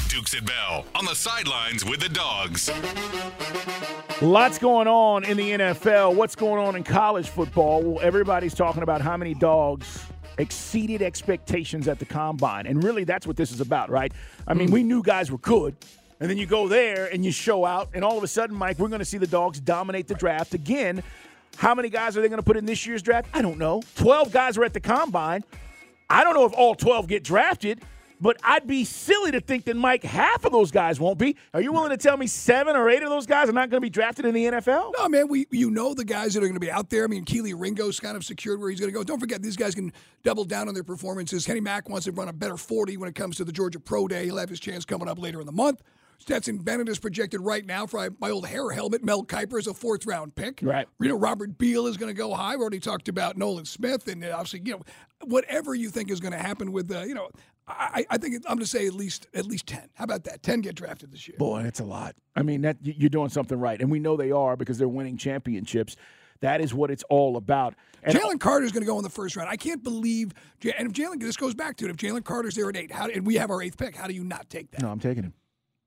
Dukes 0.08 0.34
and 0.34 0.46
Bell 0.46 0.84
on 0.94 1.06
the 1.06 1.14
sidelines 1.14 1.84
with 1.84 2.00
the 2.00 2.08
dogs. 2.10 2.70
Lots 4.20 4.58
going 4.58 4.88
on 4.88 5.24
in 5.24 5.36
the 5.36 5.50
NFL. 5.52 6.14
What's 6.14 6.36
going 6.36 6.64
on 6.64 6.76
in 6.76 6.84
college 6.84 7.28
football? 7.28 7.82
Well, 7.82 8.00
everybody's 8.02 8.54
talking 8.54 8.82
about 8.82 9.00
how 9.00 9.16
many 9.16 9.34
dogs 9.34 10.04
exceeded 10.38 11.02
expectations 11.02 11.88
at 11.88 11.98
the 11.98 12.04
combine. 12.04 12.66
And 12.66 12.82
really, 12.82 13.04
that's 13.04 13.26
what 13.26 13.36
this 13.36 13.52
is 13.52 13.60
about, 13.60 13.90
right? 13.90 14.12
I 14.46 14.54
mean, 14.54 14.68
hmm. 14.68 14.74
we 14.74 14.82
knew 14.82 15.02
guys 15.02 15.30
were 15.30 15.38
good. 15.38 15.76
And 16.20 16.30
then 16.30 16.38
you 16.38 16.46
go 16.46 16.68
there 16.68 17.06
and 17.12 17.24
you 17.24 17.32
show 17.32 17.64
out, 17.64 17.90
and 17.92 18.04
all 18.04 18.16
of 18.16 18.24
a 18.24 18.28
sudden, 18.28 18.56
Mike, 18.56 18.78
we're 18.78 18.88
going 18.88 19.00
to 19.00 19.04
see 19.04 19.18
the 19.18 19.26
dogs 19.26 19.60
dominate 19.60 20.06
the 20.06 20.14
draft 20.14 20.54
again. 20.54 21.02
How 21.56 21.74
many 21.74 21.88
guys 21.88 22.16
are 22.16 22.22
they 22.22 22.28
going 22.28 22.40
to 22.40 22.44
put 22.44 22.56
in 22.56 22.66
this 22.66 22.86
year's 22.86 23.02
draft? 23.02 23.28
I 23.34 23.42
don't 23.42 23.58
know. 23.58 23.82
12 23.96 24.32
guys 24.32 24.56
are 24.56 24.64
at 24.64 24.72
the 24.72 24.80
combine. 24.80 25.44
I 26.08 26.24
don't 26.24 26.34
know 26.34 26.44
if 26.44 26.52
all 26.52 26.74
12 26.74 27.08
get 27.08 27.24
drafted, 27.24 27.82
but 28.24 28.38
I'd 28.42 28.66
be 28.66 28.86
silly 28.86 29.32
to 29.32 29.40
think 29.42 29.66
that 29.66 29.76
Mike 29.76 30.02
half 30.02 30.46
of 30.46 30.50
those 30.50 30.70
guys 30.70 30.98
won't 30.98 31.18
be. 31.18 31.36
Are 31.52 31.60
you 31.60 31.72
willing 31.72 31.90
to 31.90 31.98
tell 31.98 32.16
me 32.16 32.26
seven 32.26 32.74
or 32.74 32.88
eight 32.88 33.02
of 33.02 33.10
those 33.10 33.26
guys 33.26 33.50
are 33.50 33.52
not 33.52 33.68
going 33.68 33.76
to 33.76 33.84
be 33.84 33.90
drafted 33.90 34.24
in 34.24 34.32
the 34.32 34.46
NFL? 34.46 34.94
No, 34.96 35.10
man, 35.10 35.28
we 35.28 35.46
you 35.50 35.70
know 35.70 35.92
the 35.92 36.06
guys 36.06 36.32
that 36.32 36.38
are 36.42 36.46
going 36.46 36.54
to 36.54 36.60
be 36.60 36.70
out 36.70 36.88
there. 36.88 37.04
I 37.04 37.06
mean, 37.06 37.26
Kelee 37.26 37.52
Ringo's 37.54 38.00
kind 38.00 38.16
of 38.16 38.24
secured 38.24 38.60
where 38.60 38.70
he's 38.70 38.80
going 38.80 38.90
to 38.90 38.96
go. 38.96 39.04
Don't 39.04 39.20
forget, 39.20 39.42
these 39.42 39.58
guys 39.58 39.74
can 39.74 39.92
double 40.22 40.46
down 40.46 40.68
on 40.68 40.74
their 40.74 40.82
performances. 40.82 41.44
Kenny 41.44 41.60
Mack 41.60 41.90
wants 41.90 42.06
to 42.06 42.12
run 42.12 42.28
a 42.28 42.32
better 42.32 42.56
40 42.56 42.96
when 42.96 43.10
it 43.10 43.14
comes 43.14 43.36
to 43.36 43.44
the 43.44 43.52
Georgia 43.52 43.78
Pro 43.78 44.08
Day. 44.08 44.24
He'll 44.24 44.38
have 44.38 44.48
his 44.48 44.58
chance 44.58 44.86
coming 44.86 45.06
up 45.06 45.18
later 45.18 45.40
in 45.40 45.46
the 45.46 45.52
month. 45.52 45.82
Stetson 46.18 46.58
Bennett 46.58 46.88
is 46.88 46.98
projected 46.98 47.42
right 47.42 47.66
now 47.66 47.86
for 47.86 48.08
my 48.18 48.30
old 48.30 48.46
hair 48.46 48.70
helmet. 48.70 49.04
Mel 49.04 49.24
Kiper 49.24 49.58
is 49.58 49.66
a 49.66 49.74
fourth 49.74 50.06
round 50.06 50.34
pick. 50.34 50.60
Right. 50.62 50.86
You 50.98 51.08
know, 51.08 51.18
Robert 51.18 51.58
Beal 51.58 51.86
is 51.86 51.98
going 51.98 52.08
to 52.08 52.16
go 52.16 52.32
high. 52.32 52.56
We 52.56 52.62
already 52.62 52.80
talked 52.80 53.08
about 53.08 53.36
Nolan 53.36 53.66
Smith, 53.66 54.08
and 54.08 54.24
uh, 54.24 54.32
obviously, 54.32 54.62
you 54.64 54.72
know, 54.72 54.82
whatever 55.26 55.74
you 55.74 55.90
think 55.90 56.10
is 56.10 56.20
going 56.20 56.32
to 56.32 56.38
happen 56.38 56.72
with, 56.72 56.90
uh, 56.90 57.02
you 57.02 57.14
know, 57.14 57.28
I, 57.66 58.04
I 58.10 58.18
think 58.18 58.34
I'm 58.36 58.42
going 58.42 58.58
to 58.58 58.66
say 58.66 58.86
at 58.86 58.94
least 58.94 59.26
at 59.34 59.46
least 59.46 59.66
ten. 59.66 59.88
How 59.94 60.04
about 60.04 60.24
that? 60.24 60.42
Ten 60.42 60.60
get 60.60 60.74
drafted 60.74 61.10
this 61.12 61.26
year. 61.26 61.38
Boy, 61.38 61.62
that's 61.62 61.80
a 61.80 61.84
lot. 61.84 62.14
I 62.36 62.42
mean, 62.42 62.62
that 62.62 62.76
you're 62.82 63.08
doing 63.08 63.30
something 63.30 63.58
right, 63.58 63.80
and 63.80 63.90
we 63.90 63.98
know 63.98 64.16
they 64.16 64.32
are 64.32 64.56
because 64.56 64.76
they're 64.76 64.88
winning 64.88 65.16
championships. 65.16 65.96
That 66.40 66.60
is 66.60 66.74
what 66.74 66.90
it's 66.90 67.04
all 67.04 67.38
about. 67.38 67.74
And 68.02 68.14
Jalen 68.14 68.38
Carter's 68.38 68.70
going 68.70 68.82
to 68.82 68.86
go 68.86 68.98
in 68.98 69.02
the 69.02 69.08
first 69.08 69.34
round. 69.34 69.48
I 69.48 69.56
can't 69.56 69.82
believe, 69.82 70.32
and 70.62 70.88
if 70.88 70.92
Jalen, 70.92 71.22
this 71.22 71.38
goes 71.38 71.54
back 71.54 71.76
to 71.78 71.86
it. 71.86 71.90
If 71.90 71.96
Jalen 71.96 72.22
Carter's 72.22 72.54
there 72.54 72.68
at 72.68 72.76
eight, 72.76 72.92
how, 72.92 73.06
and 73.06 73.26
we 73.26 73.36
have 73.36 73.50
our 73.50 73.62
eighth 73.62 73.78
pick, 73.78 73.96
how 73.96 74.06
do 74.06 74.12
you 74.12 74.24
not 74.24 74.50
take 74.50 74.70
that? 74.72 74.82
No, 74.82 74.90
I'm 74.90 75.00
taking 75.00 75.22
him. 75.22 75.32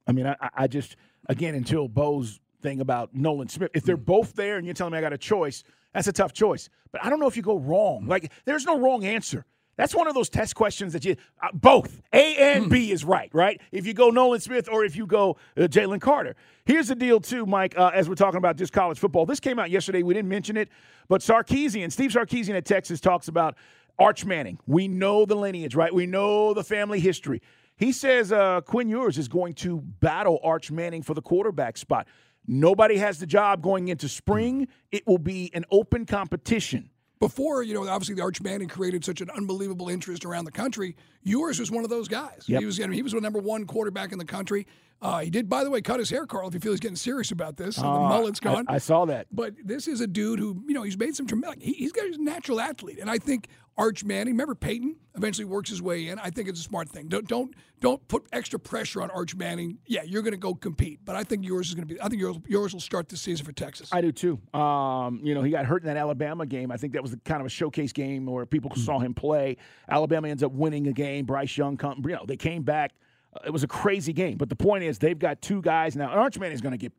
I 0.07 0.13
mean, 0.13 0.25
I, 0.25 0.36
I 0.55 0.67
just 0.67 0.96
again 1.29 1.53
until 1.53 1.88
Bo's 1.88 2.39
thing 2.62 2.81
about 2.81 3.13
Nolan 3.13 3.50
Smith. 3.50 3.69
If 3.75 3.84
they're 3.84 3.98
mm. 3.98 4.05
both 4.05 4.34
there 4.34 4.57
and 4.57 4.65
you're 4.65 4.74
telling 4.74 4.93
me 4.93 4.98
I 4.98 5.01
got 5.01 5.13
a 5.13 5.17
choice, 5.17 5.63
that's 5.93 6.07
a 6.07 6.13
tough 6.13 6.34
choice. 6.34 6.69
But 6.91 7.03
I 7.03 7.10
don't 7.10 7.19
know 7.19 7.27
if 7.27 7.38
you 7.38 7.43
go 7.43 7.57
wrong. 7.57 8.07
Like 8.07 8.31
there's 8.46 8.65
no 8.65 8.79
wrong 8.79 9.05
answer. 9.05 9.46
That's 9.77 9.96
one 9.96 10.07
of 10.07 10.15
those 10.15 10.27
test 10.27 10.55
questions 10.55 10.93
that 10.93 11.05
you 11.05 11.15
uh, 11.41 11.50
both 11.53 12.01
A 12.12 12.36
and 12.36 12.69
B 12.69 12.91
is 12.91 13.05
right, 13.05 13.29
right? 13.31 13.62
If 13.72 13.86
you 13.86 13.93
go 13.93 14.10
Nolan 14.10 14.41
Smith 14.41 14.67
or 14.69 14.84
if 14.84 14.96
you 14.96 15.05
go 15.05 15.38
uh, 15.55 15.62
Jalen 15.62 16.01
Carter. 16.01 16.36
Here's 16.65 16.88
the 16.88 16.96
deal, 16.96 17.19
too, 17.22 17.46
Mike. 17.46 17.77
Uh, 17.77 17.91
as 17.93 18.10
we're 18.10 18.15
talking 18.15 18.39
about 18.39 18.57
just 18.57 18.74
college 18.74 19.00
football, 19.00 19.25
this 19.25 19.39
came 19.39 19.60
out 19.60 19.69
yesterday. 19.69 20.03
We 20.03 20.13
didn't 20.13 20.29
mention 20.29 20.57
it, 20.57 20.69
but 21.07 21.22
Sarkisian, 21.22 21.91
Steve 21.91 22.12
Sarkisian 22.12 22.55
at 22.55 22.65
Texas 22.65 23.00
talks 23.00 23.27
about 23.27 23.55
Arch 24.00 24.25
Manning. 24.25 24.60
We 24.65 24.88
know 24.88 25.25
the 25.25 25.36
lineage, 25.36 25.75
right? 25.75 25.93
We 25.93 26.07
know 26.07 26.53
the 26.53 26.63
family 26.63 27.00
history. 27.00 27.41
He 27.77 27.91
says 27.91 28.31
uh, 28.31 28.62
Quinn 28.62 28.89
Ewers 28.89 29.19
is 29.19 29.27
going 29.27 29.53
to 29.55 29.81
battle 29.81 30.39
Arch 30.43 30.72
Manning 30.72 31.03
for 31.03 31.13
the 31.13 31.22
quarterback 31.22 31.77
spot. 31.77 32.07
Nobody 32.48 32.98
has 32.98 33.19
the 33.19 33.27
job 33.27 33.62
going 33.62 33.89
into 33.89 34.10
spring. 34.10 34.67
It 34.91 35.05
will 35.05 35.17
be 35.19 35.51
an 35.53 35.65
open 35.69 36.05
competition. 36.05 36.89
Before, 37.19 37.63
you 37.63 37.74
know, 37.74 37.88
obviously 37.88 38.15
the 38.15 38.21
Arch 38.21 38.41
Manning 38.41 38.67
created 38.67 39.03
such 39.03 39.21
an 39.21 39.29
unbelievable 39.31 39.89
interest 39.89 40.24
around 40.24 40.45
the 40.45 40.51
country. 40.51 40.95
Ewers 41.24 41.59
was 41.59 41.71
one 41.71 41.83
of 41.83 41.89
those 41.89 42.07
guys. 42.07 42.43
Yep. 42.45 42.59
He 42.59 42.65
was, 42.65 42.79
I 42.79 42.83
mean, 42.83 42.93
he 42.93 43.01
was 43.01 43.13
the 43.13 43.21
number 43.21 43.39
one 43.39 43.65
quarterback 43.65 44.12
in 44.12 44.19
the 44.19 44.25
country. 44.25 44.67
Uh, 45.01 45.19
he 45.19 45.29
did, 45.29 45.47
by 45.47 45.63
the 45.63 45.69
way, 45.69 45.79
cut 45.81 45.99
his 45.99 46.09
hair, 46.09 46.25
Carl. 46.25 46.47
If 46.47 46.55
you 46.55 46.59
feel 46.59 46.71
he's 46.73 46.79
getting 46.79 46.95
serious 46.95 47.31
about 47.31 47.55
this, 47.57 47.75
the 47.75 47.85
Uh, 47.85 48.09
mullet's 48.09 48.39
I- 48.41 48.45
gone. 48.45 48.65
I, 48.67 48.79
saw 48.79 49.05
that. 49.05 49.27
But 49.31 49.53
this 49.63 49.87
is 49.87 50.01
a 50.01 50.07
dude 50.07 50.39
who, 50.39 50.63
you 50.67 50.73
know, 50.73 50.81
he's 50.83 50.97
made 50.97 51.15
some 51.15 51.27
tremendous. 51.27 51.63
He, 51.63 51.73
he's 51.73 51.91
got 51.91 52.05
he's 52.07 52.17
a 52.17 52.21
natural 52.21 52.59
athlete, 52.59 52.97
and 52.99 53.07
I 53.09 53.19
think 53.19 53.47
Arch 53.77 54.03
Manning. 54.03 54.33
Remember 54.33 54.55
Peyton 54.55 54.95
eventually 55.15 55.45
works 55.45 55.69
his 55.69 55.83
way 55.83 56.07
in. 56.07 56.17
I 56.17 56.31
think 56.31 56.49
it's 56.49 56.59
a 56.59 56.63
smart 56.63 56.89
thing. 56.89 57.09
Don't 57.09 57.27
don't 57.27 57.53
don't 57.79 58.07
put 58.07 58.25
extra 58.33 58.57
pressure 58.59 59.03
on 59.03 59.11
Arch 59.11 59.35
Manning. 59.35 59.77
Yeah, 59.85 60.01
you're 60.01 60.23
going 60.23 60.31
to 60.31 60.37
go 60.37 60.55
compete, 60.55 61.01
but 61.05 61.15
I 61.15 61.23
think 61.23 61.45
Ewers 61.45 61.67
is 61.69 61.75
going 61.75 61.87
to 61.87 61.93
be. 61.93 62.01
I 62.01 62.09
think 62.09 62.19
Ewers 62.19 62.37
Ewers 62.47 62.73
will 62.73 62.81
start 62.81 63.07
the 63.07 63.17
season 63.17 63.45
for 63.45 63.51
Texas. 63.51 63.89
I 63.91 64.01
do 64.01 64.11
too. 64.11 64.39
Um, 64.59 65.21
you 65.23 65.35
know, 65.35 65.43
he 65.43 65.51
got 65.51 65.67
hurt 65.67 65.83
in 65.83 65.87
that 65.87 65.97
Alabama 65.97 66.47
game. 66.47 66.71
I 66.71 66.77
think 66.77 66.93
that 66.93 67.03
was 67.03 67.15
kind 67.23 67.39
of 67.39 67.45
a 67.45 67.49
showcase 67.51 67.93
game 67.93 68.25
where 68.25 68.47
people 68.47 68.75
saw 68.75 68.97
him 68.97 69.13
play. 69.13 69.57
Alabama 69.87 70.27
ends 70.27 70.41
up 70.41 70.53
winning 70.53 70.87
a 70.87 70.93
game. 70.93 71.25
Bryce 71.25 71.55
Young, 71.55 71.77
come, 71.77 72.01
you 72.03 72.13
know, 72.15 72.25
they 72.27 72.37
came 72.37 72.63
back. 72.63 72.93
Uh, 73.34 73.39
it 73.46 73.51
was 73.51 73.63
a 73.63 73.67
crazy 73.67 74.13
game. 74.13 74.38
But 74.38 74.50
the 74.50 74.55
point 74.55 74.84
is, 74.84 75.00
they've 75.00 75.17
got 75.17 75.41
two 75.41 75.62
guys 75.62 75.96
now. 75.96 76.12
And 76.12 76.19
Archman 76.19 76.51
is 76.51 76.62
going 76.62 76.72
to 76.72 76.77
get. 76.77 76.93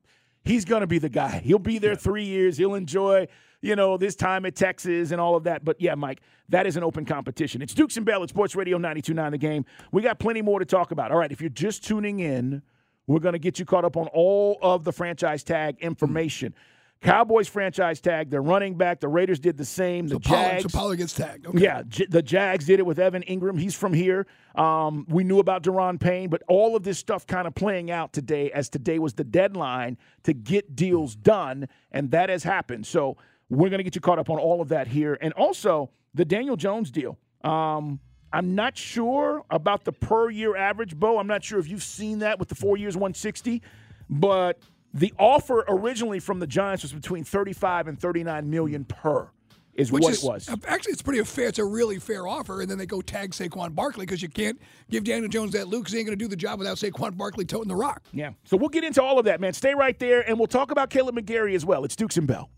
He's 0.44 0.64
going 0.64 0.80
to 0.80 0.87
be 0.87 0.99
the 0.99 1.08
guy. 1.08 1.40
He'll 1.40 1.58
be 1.58 1.78
there 1.78 1.94
three 1.94 2.25
years. 2.25 2.56
He'll 2.56 2.75
enjoy, 2.75 3.28
you 3.61 3.76
know, 3.76 3.97
this 3.97 4.14
time 4.14 4.47
at 4.47 4.54
Texas 4.54 5.11
and 5.11 5.20
all 5.20 5.35
of 5.35 5.44
that. 5.44 5.64
But 5.64 5.80
yeah, 5.80 5.94
Mike, 5.94 6.20
that 6.49 6.66
is 6.66 6.76
an 6.76 6.85
open 6.85 7.04
competition. 7.04 7.61
It's 7.61 7.75
Dukes 7.75 7.97
and 7.97 8.06
Bell 8.06 8.23
at 8.23 8.30
Sports 8.30 8.54
Radio 8.54 8.78
92.9 8.78 9.32
The 9.32 9.38
Game. 9.38 9.64
We 9.92 10.00
got 10.00 10.18
plenty 10.18 10.40
more 10.40 10.58
to 10.58 10.64
talk 10.64 10.90
about. 10.90 11.11
All 11.11 11.18
right, 11.18 11.30
if 11.30 11.40
you're 11.40 11.50
just 11.50 11.85
tuning 11.85 12.20
in, 12.20 12.62
we're 13.06 13.20
going 13.20 13.32
to 13.32 13.38
get 13.38 13.58
you 13.58 13.64
caught 13.64 13.85
up 13.85 13.97
on 13.97 14.06
all 14.08 14.58
of 14.62 14.85
the 14.85 14.92
franchise 14.92 15.42
tag 15.42 15.76
information. 15.80 16.54
Cowboys 17.00 17.46
franchise 17.46 18.00
tag, 18.00 18.28
their 18.30 18.42
running 18.42 18.74
back. 18.74 18.98
The 18.98 19.08
Raiders 19.08 19.38
did 19.38 19.56
the 19.56 19.64
same. 19.64 20.08
The 20.08 20.14
so 20.14 20.18
Pollard, 20.20 20.50
Jags. 20.50 20.62
so 20.64 20.78
Pollard 20.78 20.96
gets 20.96 21.12
tagged. 21.12 21.46
Okay. 21.46 21.60
Yeah, 21.60 21.82
J- 21.86 22.06
the 22.10 22.22
Jags 22.22 22.66
did 22.66 22.80
it 22.80 22.86
with 22.86 22.98
Evan 22.98 23.22
Engram. 23.22 23.58
He's 23.58 23.76
from 23.76 23.92
here. 23.92 24.26
Um, 24.56 25.06
we 25.08 25.22
knew 25.22 25.38
about 25.38 25.62
Daron 25.62 26.00
Payne, 26.00 26.28
but 26.28 26.42
all 26.48 26.74
of 26.74 26.82
this 26.82 26.98
stuff 26.98 27.24
kind 27.26 27.46
of 27.46 27.54
playing 27.54 27.90
out 27.90 28.12
today 28.12 28.50
as 28.50 28.68
today 28.68 28.98
was 28.98 29.14
the 29.14 29.22
deadline 29.22 29.96
to 30.24 30.32
get 30.32 30.74
deals 30.74 31.14
done, 31.14 31.68
and 31.92 32.10
that 32.10 32.30
has 32.30 32.42
happened. 32.42 32.84
So 32.84 33.16
we're 33.48 33.70
going 33.70 33.78
to 33.78 33.84
get 33.84 33.94
you 33.94 34.00
caught 34.00 34.18
up 34.18 34.28
on 34.28 34.38
all 34.38 34.60
of 34.60 34.68
that 34.68 34.88
here. 34.88 35.16
And 35.20 35.32
also 35.34 35.90
the 36.14 36.24
Daniel 36.24 36.56
Jones 36.56 36.90
deal. 36.90 37.16
Um, 37.44 38.00
I'm 38.32 38.54
not 38.54 38.76
sure 38.76 39.44
about 39.50 39.84
the 39.84 39.92
per 39.92 40.30
year 40.30 40.56
average, 40.56 40.96
Bo. 40.96 41.18
I'm 41.18 41.28
not 41.28 41.44
sure 41.44 41.58
if 41.58 41.68
you've 41.68 41.82
seen 41.82 42.18
that 42.18 42.38
with 42.38 42.48
the 42.48 42.54
four 42.54 42.76
years, 42.76 42.96
160, 42.96 43.62
but 44.10 44.60
the 44.95 45.12
offer 45.18 45.64
originally 45.68 46.21
from 46.21 46.40
the 46.40 46.47
Giants 46.47 46.83
was 46.83 46.92
between 46.92 47.25
35 47.25 47.88
and 47.88 48.00
39 48.00 48.49
million 48.50 48.85
per. 48.85 49.30
Is 49.75 49.92
Which 49.92 50.02
what 50.02 50.12
is, 50.12 50.25
it 50.25 50.26
was. 50.26 50.50
Actually, 50.66 50.95
it's 50.95 51.02
pretty 51.02 51.23
fair. 51.23 51.47
It's 51.47 51.61
a 51.61 51.64
really 51.64 52.00
fair 52.00 52.26
offer, 52.26 52.62
and 52.62 52.68
then 52.68 52.78
they 52.78 52.87
go 52.87 53.00
tag 53.00 53.30
Saquon 53.30 53.76
Barkley 53.76 54.07
because 54.07 54.21
you 54.21 54.28
can't 54.28 54.61
give 54.90 55.04
Daniel 55.04 55.28
Jones 55.28 55.52
that 55.52 55.68
loot 55.68 55.83
because 55.83 55.92
he 55.92 56.00
ain't 56.00 56.09
going 56.09 56.18
to 56.18 56.25
do 56.25 56.26
the 56.26 56.35
job 56.35 56.59
without 56.59 56.78
Saquon 56.78 57.16
Barkley 57.16 57.45
toting 57.45 57.68
the 57.68 57.76
rock. 57.76 58.02
Yeah. 58.12 58.33
So 58.42 58.57
we'll 58.57 58.71
get 58.71 58.83
into 58.83 59.00
all 59.00 59.21
of 59.21 59.25
that, 59.26 59.40
man. 59.40 59.52
Stay 59.52 59.75
right 59.76 59.97
there, 60.00 60.28
and 60.28 60.37
we'll 60.37 60.49
talk 60.49 60.73
about 60.73 60.90
Kaleb 60.90 61.16
McGary 61.16 61.54
as 61.54 61.64
well. 61.64 61.85
It's 61.85 61.95
Dukes 61.95 62.16
and 62.16 62.26
Bell. 62.26 62.50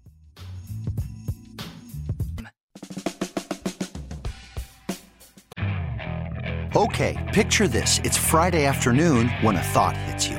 Okay, 6.74 7.30
picture 7.34 7.68
this. 7.68 7.98
It's 8.02 8.16
Friday 8.16 8.64
afternoon 8.64 9.28
when 9.42 9.56
a 9.56 9.62
thought 9.62 9.94
hits 9.94 10.26
you. 10.26 10.38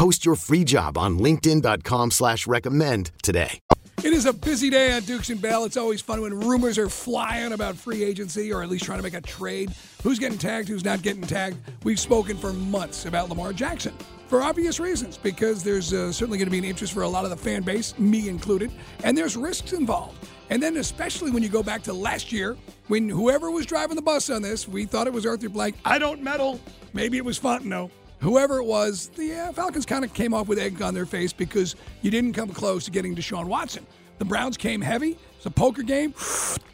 Post 0.00 0.24
your 0.24 0.34
free 0.34 0.64
job 0.64 0.96
on 0.96 1.18
linkedin.com 1.18 2.12
slash 2.12 2.46
recommend 2.46 3.10
today. 3.22 3.60
It 4.02 4.14
is 4.14 4.24
a 4.24 4.32
busy 4.32 4.70
day 4.70 4.92
on 4.92 5.02
Dukes 5.02 5.28
and 5.28 5.42
Bell. 5.42 5.66
It's 5.66 5.76
always 5.76 6.00
fun 6.00 6.22
when 6.22 6.40
rumors 6.40 6.78
are 6.78 6.88
flying 6.88 7.52
about 7.52 7.76
free 7.76 8.02
agency 8.02 8.50
or 8.50 8.62
at 8.62 8.70
least 8.70 8.86
trying 8.86 8.98
to 8.98 9.02
make 9.02 9.12
a 9.12 9.20
trade. 9.20 9.74
Who's 10.02 10.18
getting 10.18 10.38
tagged, 10.38 10.68
who's 10.68 10.86
not 10.86 11.02
getting 11.02 11.20
tagged. 11.20 11.58
We've 11.84 12.00
spoken 12.00 12.38
for 12.38 12.54
months 12.54 13.04
about 13.04 13.28
Lamar 13.28 13.52
Jackson. 13.52 13.92
for 14.26 14.42
obvious 14.42 14.80
reasons, 14.80 15.18
because 15.18 15.62
there's 15.62 15.92
uh, 15.92 16.10
certainly 16.12 16.38
going 16.38 16.46
to 16.46 16.50
be 16.50 16.56
an 16.56 16.64
interest 16.64 16.94
for 16.94 17.02
a 17.02 17.08
lot 17.08 17.24
of 17.24 17.30
the 17.30 17.36
fan 17.36 17.62
base, 17.62 17.98
me 17.98 18.30
included, 18.30 18.70
and 19.04 19.18
there's 19.18 19.36
risks 19.36 19.74
involved. 19.74 20.26
And 20.48 20.62
then, 20.62 20.78
especially 20.78 21.30
when 21.30 21.42
you 21.42 21.50
go 21.50 21.62
back 21.62 21.82
to 21.82 21.92
last 21.92 22.32
year, 22.32 22.56
when 22.88 23.06
whoever 23.06 23.50
was 23.50 23.66
driving 23.66 23.96
the 23.96 24.02
bus 24.02 24.30
on 24.30 24.40
this, 24.40 24.66
we 24.66 24.86
thought 24.86 25.06
it 25.06 25.12
was 25.12 25.26
Arthur 25.26 25.50
Blank. 25.50 25.76
I 25.84 25.98
don't 25.98 26.22
meddle. 26.22 26.58
Maybe 26.94 27.18
it 27.18 27.24
was 27.24 27.38
Fontenot. 27.38 27.90
Whoever 28.20 28.58
it 28.58 28.64
was, 28.64 29.08
the 29.08 29.34
uh, 29.34 29.52
Falcons 29.52 29.86
kind 29.86 30.04
of 30.04 30.12
came 30.12 30.34
off 30.34 30.46
with 30.46 30.58
egg 30.58 30.82
on 30.82 30.92
their 30.92 31.06
face 31.06 31.32
because 31.32 31.74
you 32.02 32.10
didn't 32.10 32.34
come 32.34 32.50
close 32.50 32.84
to 32.84 32.90
getting 32.90 33.16
Deshaun 33.16 33.46
Watson. 33.46 33.86
The 34.18 34.26
Browns 34.26 34.58
came 34.58 34.82
heavy. 34.82 35.16
It's 35.36 35.46
a 35.46 35.50
poker 35.50 35.82
game. 35.82 36.14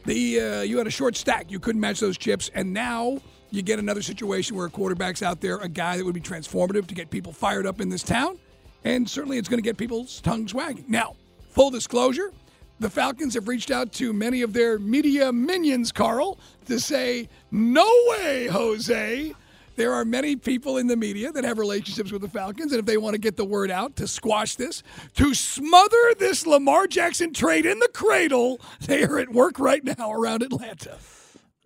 The 0.07 0.41
uh, 0.41 0.63
you 0.63 0.77
had 0.79 0.89
a 0.89 0.91
short 0.91 1.17
stack. 1.17 1.49
You 1.49 1.61
couldn't 1.61 1.81
match 1.81 2.01
those 2.01 2.19
chips, 2.19 2.51
and 2.53 2.73
now 2.73 3.21
you 3.53 3.63
get 3.63 3.79
another 3.79 4.03
situation 4.03 4.57
where 4.57 4.67
a 4.67 4.71
quarterback's 4.71 5.23
out 5.23 5.41
there, 5.41 5.59
a 5.59 5.69
guy 5.69 5.97
that 5.97 6.05
would 6.05 6.15
be 6.15 6.21
transformative 6.21 6.89
to 6.89 6.95
get 6.95 7.11
people 7.11 7.33
fired 7.33 7.65
up 7.65 7.81
in 7.81 7.89
this 7.89 8.03
town, 8.03 8.39
and 8.83 9.09
certainly 9.09 9.39
it's 9.39 9.49
going 9.49 9.59
to 9.59 9.65
get 9.65 9.77
people's 9.77 10.21
tongues 10.21 10.53
wagging. 10.53 10.87
Now, 10.89 11.15
full 11.51 11.71
disclosure, 11.71 12.33
the 12.81 12.91
Falcons 12.91 13.35
have 13.35 13.47
reached 13.47 13.71
out 13.71 13.93
to 13.93 14.13
many 14.13 14.43
of 14.43 14.53
their 14.53 14.81
media 14.81 15.33
minions, 15.33 15.93
Carl, 15.93 16.41
to 16.67 16.81
say, 16.81 17.29
"No 17.53 17.89
way, 18.09 18.49
Jose." 18.49 19.33
There 19.77 19.93
are 19.93 20.07
many 20.07 20.37
people 20.37 20.79
in 20.79 20.87
the 20.87 20.97
media 20.97 21.31
that 21.33 21.45
have 21.45 21.59
relationships 21.59 22.11
with 22.11 22.23
the 22.23 22.29
Falcons, 22.29 22.73
and 22.73 22.81
if 22.81 22.87
they 22.87 22.97
want 22.97 23.13
to 23.13 23.21
get 23.21 23.37
the 23.37 23.45
word 23.45 23.71
out 23.71 23.95
to 23.97 24.09
squash 24.09 24.57
this, 24.57 24.83
to 25.17 25.35
smother 25.35 26.15
this 26.19 26.47
Lamar 26.47 26.87
Jackson 26.87 27.35
trade 27.35 27.67
in 27.67 27.79
the 27.79 27.89
cradle, 27.89 28.59
they 28.81 29.05
are 29.05 29.19
at 29.19 29.31
work 29.33 29.59
right 29.59 29.85
now 29.85 30.11
around 30.13 30.43
Atlanta. 30.43 30.99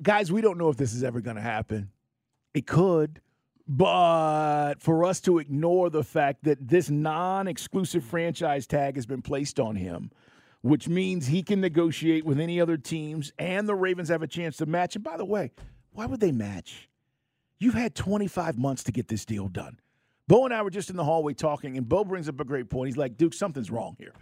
Guys, 0.02 0.33
we 0.33 0.40
don't 0.40 0.59
know 0.59 0.71
if 0.71 0.76
this 0.76 0.93
is 0.93 1.05
ever 1.05 1.21
going 1.21 1.37
to 1.37 1.43
happen. 1.43 1.90
It 2.52 2.67
could, 2.67 3.21
but 3.69 4.75
for 4.81 5.05
us 5.05 5.21
to 5.21 5.38
ignore 5.38 5.88
the 5.88 6.02
fact 6.02 6.43
that 6.45 6.67
this 6.67 6.90
non 6.90 7.47
exclusive 7.47 8.02
franchise 8.02 8.67
tag 8.67 8.97
has 8.97 9.07
been 9.07 9.23
placed 9.23 9.61
on 9.61 9.76
him, 9.76 10.11
which 10.62 10.88
means 10.88 11.29
he 11.29 11.45
can 11.45 11.61
negotiate 11.61 12.25
with 12.25 12.40
any 12.40 12.61
other 12.61 12.76
teams 12.76 13.33
and 13.38 13.69
the 13.69 13.75
Ravens 13.76 14.09
have 14.09 14.23
a 14.23 14.26
chance 14.26 14.57
to 14.57 14.67
match. 14.67 14.97
And 14.97 15.05
by 15.05 15.17
the 15.17 15.25
way, 15.25 15.52
why 15.93 16.07
would 16.07 16.19
they 16.19 16.33
match? 16.33 16.89
You've 17.61 17.75
had 17.75 17.95
25 17.95 18.59
months 18.59 18.83
to 18.85 18.93
get 18.93 19.07
this 19.07 19.25
deal 19.25 19.47
done. 19.47 19.79
Bo 20.26 20.47
and 20.47 20.55
I 20.55 20.62
were 20.62 20.71
just 20.71 20.90
in 20.90 20.97
the 20.97 21.05
hallway 21.05 21.35
talking, 21.35 21.76
and 21.76 21.88
Bo 21.88 22.05
brings 22.05 22.29
up 22.29 22.40
a 22.40 22.45
great 22.45 22.71
point. 22.71 22.88
He's 22.88 22.97
like, 22.97 23.17
Duke, 23.17 23.35
something's 23.35 23.71
wrong 23.71 23.97
here. 23.99 24.14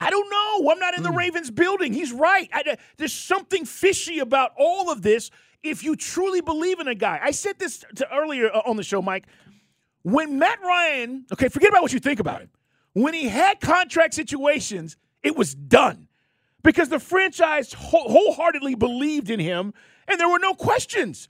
I 0.00 0.10
don't 0.10 0.28
know. 0.28 0.70
I'm 0.70 0.78
not 0.78 0.94
in 0.94 1.02
the 1.02 1.12
Ravens 1.12 1.50
building. 1.50 1.92
He's 1.92 2.12
right. 2.12 2.50
I, 2.52 2.76
there's 2.96 3.12
something 3.12 3.64
fishy 3.64 4.18
about 4.18 4.50
all 4.58 4.90
of 4.90 5.00
this 5.02 5.30
if 5.62 5.84
you 5.84 5.96
truly 5.96 6.40
believe 6.40 6.80
in 6.80 6.88
a 6.88 6.94
guy. 6.94 7.20
I 7.22 7.30
said 7.30 7.58
this 7.58 7.84
to 7.96 8.12
earlier 8.12 8.50
uh, 8.52 8.62
on 8.66 8.76
the 8.76 8.82
show, 8.82 9.00
Mike. 9.00 9.26
When 10.02 10.38
Matt 10.38 10.60
Ryan, 10.60 11.26
okay, 11.32 11.48
forget 11.48 11.70
about 11.70 11.82
what 11.82 11.92
you 11.92 12.00
think 12.00 12.18
about 12.18 12.40
him. 12.40 12.50
When 12.94 13.14
he 13.14 13.28
had 13.28 13.60
contract 13.60 14.14
situations, 14.14 14.96
it 15.22 15.36
was 15.36 15.54
done 15.54 16.08
because 16.62 16.88
the 16.88 16.98
franchise 16.98 17.72
wholeheartedly 17.72 18.74
believed 18.74 19.30
in 19.30 19.38
him 19.40 19.72
and 20.08 20.18
there 20.18 20.28
were 20.28 20.40
no 20.40 20.54
questions. 20.54 21.28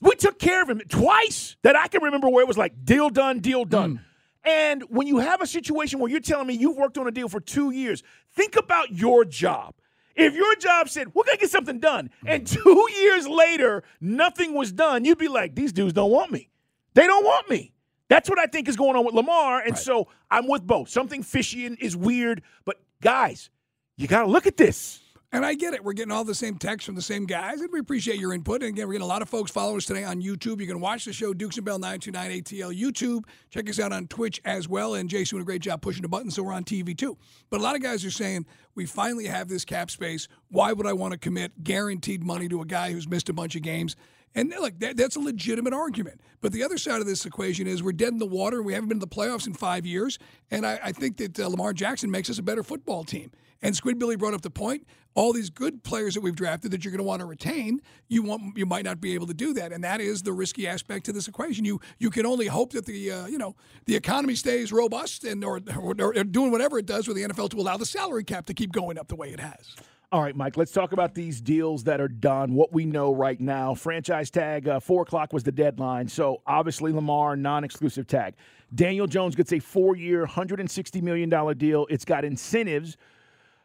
We 0.00 0.14
took 0.14 0.38
care 0.38 0.62
of 0.62 0.70
him 0.70 0.80
twice 0.88 1.56
that 1.62 1.76
I 1.76 1.88
can 1.88 2.02
remember 2.02 2.28
where 2.28 2.42
it 2.42 2.48
was 2.48 2.58
like 2.58 2.84
deal 2.84 3.10
done, 3.10 3.40
deal 3.40 3.64
done. 3.64 3.94
Mm. 3.94 4.00
And 4.44 4.82
when 4.88 5.06
you 5.06 5.18
have 5.18 5.42
a 5.42 5.46
situation 5.46 5.98
where 5.98 6.10
you're 6.10 6.20
telling 6.20 6.46
me 6.46 6.54
you've 6.54 6.76
worked 6.76 6.96
on 6.98 7.06
a 7.06 7.10
deal 7.10 7.28
for 7.28 7.40
two 7.40 7.70
years, 7.70 8.02
think 8.32 8.56
about 8.56 8.92
your 8.92 9.24
job. 9.24 9.74
If 10.14 10.34
your 10.34 10.54
job 10.56 10.88
said, 10.88 11.14
we're 11.14 11.24
going 11.24 11.36
to 11.36 11.40
get 11.42 11.50
something 11.50 11.78
done, 11.78 12.10
and 12.26 12.44
mm. 12.44 12.62
two 12.62 12.88
years 13.00 13.28
later, 13.28 13.82
nothing 14.00 14.54
was 14.54 14.72
done, 14.72 15.04
you'd 15.04 15.18
be 15.18 15.28
like, 15.28 15.54
these 15.54 15.72
dudes 15.72 15.92
don't 15.92 16.10
want 16.10 16.32
me. 16.32 16.48
They 16.94 17.06
don't 17.06 17.24
want 17.24 17.48
me. 17.50 17.72
That's 18.08 18.28
what 18.28 18.38
I 18.38 18.46
think 18.46 18.68
is 18.68 18.76
going 18.76 18.96
on 18.96 19.04
with 19.04 19.14
Lamar. 19.14 19.60
And 19.60 19.72
right. 19.72 19.78
so 19.78 20.08
I'm 20.30 20.48
with 20.48 20.66
both. 20.66 20.88
Something 20.88 21.22
fishy 21.22 21.66
is 21.66 21.96
weird, 21.96 22.42
but 22.64 22.80
guys, 23.02 23.50
you 23.96 24.08
got 24.08 24.22
to 24.22 24.28
look 24.28 24.46
at 24.46 24.56
this. 24.56 25.00
And 25.30 25.44
I 25.44 25.52
get 25.52 25.74
it. 25.74 25.84
We're 25.84 25.92
getting 25.92 26.10
all 26.10 26.24
the 26.24 26.34
same 26.34 26.56
texts 26.56 26.86
from 26.86 26.94
the 26.94 27.02
same 27.02 27.26
guys, 27.26 27.60
and 27.60 27.68
we 27.70 27.80
appreciate 27.80 28.18
your 28.18 28.32
input. 28.32 28.62
And 28.62 28.70
again, 28.70 28.86
we're 28.86 28.94
getting 28.94 29.04
a 29.04 29.08
lot 29.08 29.20
of 29.20 29.28
folks 29.28 29.50
following 29.50 29.76
us 29.76 29.84
today 29.84 30.02
on 30.02 30.22
YouTube. 30.22 30.58
You 30.58 30.66
can 30.66 30.80
watch 30.80 31.04
the 31.04 31.12
show, 31.12 31.34
Dukes 31.34 31.56
and 31.56 31.66
Bell 31.66 31.78
929 31.78 32.42
ATL 32.42 32.80
YouTube. 32.80 33.24
Check 33.50 33.68
us 33.68 33.78
out 33.78 33.92
on 33.92 34.06
Twitch 34.06 34.40
as 34.46 34.70
well. 34.70 34.94
And 34.94 35.10
Jason 35.10 35.36
doing 35.36 35.42
a 35.42 35.44
great 35.44 35.60
job 35.60 35.82
pushing 35.82 36.00
the 36.00 36.08
button, 36.08 36.30
so 36.30 36.42
we're 36.42 36.54
on 36.54 36.64
TV 36.64 36.96
too. 36.96 37.18
But 37.50 37.60
a 37.60 37.62
lot 37.62 37.76
of 37.76 37.82
guys 37.82 38.06
are 38.06 38.10
saying, 38.10 38.46
we 38.74 38.86
finally 38.86 39.26
have 39.26 39.48
this 39.48 39.66
cap 39.66 39.90
space. 39.90 40.28
Why 40.48 40.72
would 40.72 40.86
I 40.86 40.94
want 40.94 41.12
to 41.12 41.18
commit 41.18 41.62
guaranteed 41.62 42.24
money 42.24 42.48
to 42.48 42.62
a 42.62 42.66
guy 42.66 42.92
who's 42.92 43.06
missed 43.06 43.28
a 43.28 43.34
bunch 43.34 43.54
of 43.54 43.60
games? 43.60 43.96
And 44.34 44.48
look, 44.48 44.78
that, 44.78 44.96
that's 44.96 45.16
a 45.16 45.20
legitimate 45.20 45.74
argument. 45.74 46.22
But 46.40 46.52
the 46.52 46.62
other 46.62 46.78
side 46.78 47.00
of 47.00 47.06
this 47.06 47.26
equation 47.26 47.66
is 47.66 47.82
we're 47.82 47.92
dead 47.92 48.12
in 48.12 48.18
the 48.18 48.26
water. 48.26 48.62
We 48.62 48.72
haven't 48.72 48.88
been 48.88 49.00
to 49.00 49.06
the 49.06 49.14
playoffs 49.14 49.46
in 49.46 49.52
five 49.52 49.84
years. 49.84 50.18
And 50.50 50.64
I, 50.64 50.80
I 50.84 50.92
think 50.92 51.18
that 51.18 51.38
uh, 51.38 51.48
Lamar 51.48 51.74
Jackson 51.74 52.10
makes 52.10 52.30
us 52.30 52.38
a 52.38 52.42
better 52.42 52.62
football 52.62 53.04
team. 53.04 53.30
And 53.62 53.74
Squid 53.74 53.98
Billy 53.98 54.16
brought 54.16 54.34
up 54.34 54.42
the 54.42 54.50
point: 54.50 54.86
all 55.18 55.32
these 55.32 55.50
good 55.50 55.82
players 55.82 56.14
that 56.14 56.20
we've 56.20 56.36
drafted 56.36 56.70
that 56.70 56.84
you're 56.84 56.92
going 56.92 56.98
to 56.98 57.04
want 57.04 57.18
to 57.18 57.26
retain, 57.26 57.82
you 58.06 58.22
want 58.22 58.56
you 58.56 58.64
might 58.64 58.84
not 58.84 59.00
be 59.00 59.14
able 59.14 59.26
to 59.26 59.34
do 59.34 59.52
that, 59.52 59.72
and 59.72 59.82
that 59.82 60.00
is 60.00 60.22
the 60.22 60.32
risky 60.32 60.68
aspect 60.68 61.04
to 61.06 61.12
this 61.12 61.26
equation. 61.26 61.64
You 61.64 61.80
you 61.98 62.08
can 62.08 62.24
only 62.24 62.46
hope 62.46 62.72
that 62.74 62.86
the 62.86 63.10
uh, 63.10 63.26
you 63.26 63.36
know 63.36 63.56
the 63.86 63.96
economy 63.96 64.36
stays 64.36 64.72
robust 64.72 65.24
and 65.24 65.44
or, 65.44 65.60
or, 65.76 65.92
or 65.98 66.12
doing 66.22 66.52
whatever 66.52 66.78
it 66.78 66.86
does 66.86 67.08
with 67.08 67.16
the 67.16 67.24
NFL 67.24 67.50
to 67.50 67.56
allow 67.56 67.76
the 67.76 67.84
salary 67.84 68.22
cap 68.22 68.46
to 68.46 68.54
keep 68.54 68.70
going 68.70 68.96
up 68.96 69.08
the 69.08 69.16
way 69.16 69.30
it 69.30 69.40
has. 69.40 69.74
All 70.12 70.22
right, 70.22 70.36
Mike, 70.36 70.56
let's 70.56 70.70
talk 70.70 70.92
about 70.92 71.14
these 71.14 71.40
deals 71.40 71.82
that 71.84 72.00
are 72.00 72.08
done, 72.08 72.54
what 72.54 72.72
we 72.72 72.86
know 72.86 73.12
right 73.12 73.40
now. 73.40 73.74
Franchise 73.74 74.30
tag, 74.30 74.66
uh, 74.66 74.80
4 74.80 75.02
o'clock 75.02 75.34
was 75.34 75.42
the 75.42 75.52
deadline. 75.52 76.08
So 76.08 76.40
obviously, 76.46 76.92
Lamar, 76.92 77.36
non 77.36 77.64
exclusive 77.64 78.06
tag. 78.06 78.34
Daniel 78.74 79.06
Jones 79.06 79.34
gets 79.34 79.52
a 79.52 79.58
four 79.58 79.96
year, 79.96 80.24
$160 80.24 81.02
million 81.02 81.58
deal. 81.58 81.86
It's 81.90 82.04
got 82.04 82.24
incentives 82.24 82.96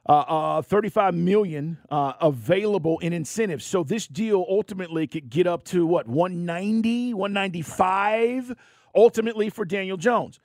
uh, 0.08 0.12
uh, 0.12 0.62
35 0.62 1.13
million 1.13 1.78
uh, 1.89 2.13
available 2.20 3.00
in 3.00 3.13
incentives. 3.13 3.66
So 3.66 3.84
this 3.84 4.06
deal 4.08 4.46
ultimately 4.50 5.08
could 5.08 5.30
get 5.30 5.48
up 5.48 5.63
to 5.66 5.86
what 5.86 6.08
190, 6.08 7.13
195 7.13 8.54
ultimately 8.96 9.50
for 9.50 9.66
Daniel 9.66 9.98
Jones. 9.98 10.39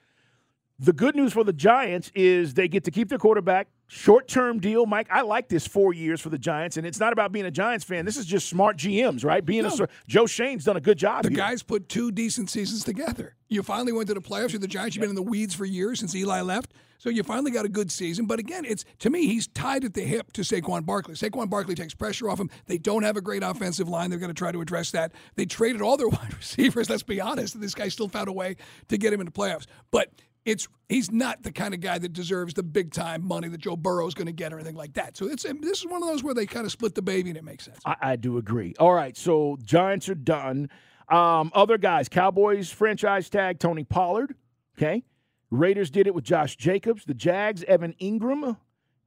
The 0.78 0.92
good 0.92 1.16
news 1.16 1.32
for 1.32 1.42
the 1.42 1.52
Giants 1.52 2.12
is 2.14 2.54
they 2.54 2.68
get 2.68 2.84
to 2.84 2.90
keep 2.90 3.08
their 3.08 3.18
quarterback. 3.18 3.68
Short 3.90 4.28
term 4.28 4.60
deal, 4.60 4.84
Mike. 4.84 5.08
I 5.10 5.22
like 5.22 5.48
this 5.48 5.66
four 5.66 5.94
years 5.94 6.20
for 6.20 6.28
the 6.28 6.38
Giants, 6.38 6.76
and 6.76 6.86
it's 6.86 7.00
not 7.00 7.14
about 7.14 7.32
being 7.32 7.46
a 7.46 7.50
Giants 7.50 7.86
fan. 7.86 8.04
This 8.04 8.18
is 8.18 8.26
just 8.26 8.46
smart 8.46 8.76
GMs, 8.76 9.24
right? 9.24 9.44
Being 9.44 9.62
no. 9.62 9.70
a 9.80 9.88
Joe 10.06 10.26
Schoen's 10.26 10.64
done 10.64 10.76
a 10.76 10.80
good 10.80 10.98
job. 10.98 11.22
The 11.22 11.30
here. 11.30 11.38
guys 11.38 11.62
put 11.62 11.88
two 11.88 12.12
decent 12.12 12.50
seasons 12.50 12.84
together. 12.84 13.34
You 13.48 13.62
finally 13.62 13.92
went 13.92 14.08
to 14.08 14.14
the 14.14 14.20
playoffs. 14.20 14.52
You're 14.52 14.60
the 14.60 14.68
Giants. 14.68 14.94
You've 14.94 15.00
been 15.00 15.10
in 15.10 15.16
the 15.16 15.22
weeds 15.22 15.54
for 15.54 15.64
years 15.64 16.00
since 16.00 16.14
Eli 16.14 16.42
left. 16.42 16.74
So 16.98 17.10
you 17.10 17.22
finally 17.22 17.50
got 17.50 17.64
a 17.64 17.68
good 17.68 17.90
season. 17.90 18.26
But 18.26 18.40
again, 18.40 18.64
it's 18.64 18.84
to 18.98 19.10
me, 19.10 19.26
he's 19.26 19.46
tied 19.46 19.84
at 19.84 19.94
the 19.94 20.02
hip 20.02 20.32
to 20.32 20.42
Saquon 20.42 20.84
Barkley. 20.84 21.14
Saquon 21.14 21.48
Barkley 21.48 21.74
takes 21.74 21.94
pressure 21.94 22.28
off 22.28 22.40
him. 22.40 22.50
They 22.66 22.76
don't 22.76 23.04
have 23.04 23.16
a 23.16 23.20
great 23.20 23.42
offensive 23.42 23.88
line. 23.88 24.10
They're 24.10 24.18
going 24.18 24.34
to 24.34 24.38
try 24.38 24.52
to 24.52 24.60
address 24.60 24.90
that. 24.90 25.12
They 25.36 25.46
traded 25.46 25.80
all 25.80 25.96
their 25.96 26.08
wide 26.08 26.34
receivers. 26.36 26.90
Let's 26.90 27.04
be 27.04 27.20
honest. 27.20 27.58
This 27.58 27.74
guy 27.74 27.88
still 27.88 28.08
found 28.08 28.28
a 28.28 28.32
way 28.32 28.56
to 28.88 28.98
get 28.98 29.12
him 29.12 29.20
into 29.20 29.32
playoffs. 29.32 29.66
But 29.90 30.10
it's 30.48 30.66
he's 30.88 31.12
not 31.12 31.42
the 31.42 31.52
kind 31.52 31.74
of 31.74 31.80
guy 31.80 31.98
that 31.98 32.14
deserves 32.14 32.54
the 32.54 32.62
big 32.62 32.90
time 32.90 33.26
money 33.26 33.48
that 33.48 33.58
Joe 33.60 33.76
Burrow 33.76 34.06
is 34.06 34.14
going 34.14 34.26
to 34.26 34.32
get 34.32 34.52
or 34.52 34.56
anything 34.56 34.76
like 34.76 34.94
that. 34.94 35.16
So 35.16 35.26
it's 35.26 35.42
this 35.42 35.80
is 35.80 35.86
one 35.86 36.02
of 36.02 36.08
those 36.08 36.24
where 36.24 36.32
they 36.32 36.46
kind 36.46 36.64
of 36.64 36.72
split 36.72 36.94
the 36.94 37.02
baby 37.02 37.28
and 37.28 37.36
it 37.36 37.44
makes 37.44 37.66
sense. 37.66 37.78
I, 37.84 37.96
I 38.00 38.16
do 38.16 38.38
agree. 38.38 38.74
All 38.78 38.94
right, 38.94 39.16
so 39.16 39.58
Giants 39.62 40.08
are 40.08 40.14
done. 40.14 40.70
Um, 41.10 41.52
other 41.54 41.76
guys, 41.76 42.08
Cowboys 42.08 42.70
franchise 42.70 43.28
tag 43.28 43.58
Tony 43.58 43.84
Pollard. 43.84 44.34
Okay, 44.78 45.04
Raiders 45.50 45.90
did 45.90 46.06
it 46.06 46.14
with 46.14 46.24
Josh 46.24 46.56
Jacobs. 46.56 47.04
The 47.04 47.14
Jags, 47.14 47.62
Evan 47.64 47.94
Engram. 48.00 48.56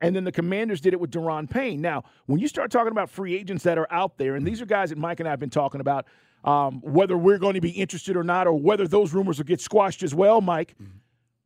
And 0.03 0.15
then 0.15 0.23
the 0.23 0.31
Commanders 0.31 0.81
did 0.81 0.93
it 0.93 0.99
with 0.99 1.11
Daron 1.11 1.47
Payne. 1.47 1.79
Now, 1.79 2.05
when 2.25 2.39
you 2.39 2.47
start 2.47 2.71
talking 2.71 2.91
about 2.91 3.07
free 3.07 3.35
agents 3.35 3.63
that 3.65 3.77
are 3.77 3.85
out 3.91 4.17
there, 4.17 4.33
and 4.33 4.45
these 4.45 4.59
are 4.59 4.65
guys 4.65 4.89
that 4.89 4.97
Mike 4.97 5.19
and 5.19 5.29
I 5.29 5.31
have 5.31 5.39
been 5.39 5.51
talking 5.51 5.79
about, 5.79 6.07
um, 6.43 6.81
whether 6.81 7.15
we're 7.15 7.37
going 7.37 7.53
to 7.53 7.61
be 7.61 7.69
interested 7.69 8.17
or 8.17 8.23
not, 8.23 8.47
or 8.47 8.53
whether 8.53 8.87
those 8.87 9.13
rumors 9.13 9.37
will 9.37 9.45
get 9.45 9.61
squashed 9.61 10.01
as 10.01 10.15
well, 10.15 10.41
Mike. 10.41 10.73
Mm-hmm 10.81 10.97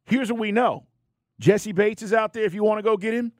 Here's 0.06 0.32
what 0.32 0.40
we 0.40 0.52
know 0.52 0.86
Jessie 1.40 1.72
Bates 1.72 2.02
is 2.02 2.14
out 2.14 2.34
there 2.34 2.46
if 2.46 2.54
you 2.54 2.64
want 2.64 2.80
to 2.80 2.84
go 2.84 2.98
get 2.98 3.14
him. 3.14 3.32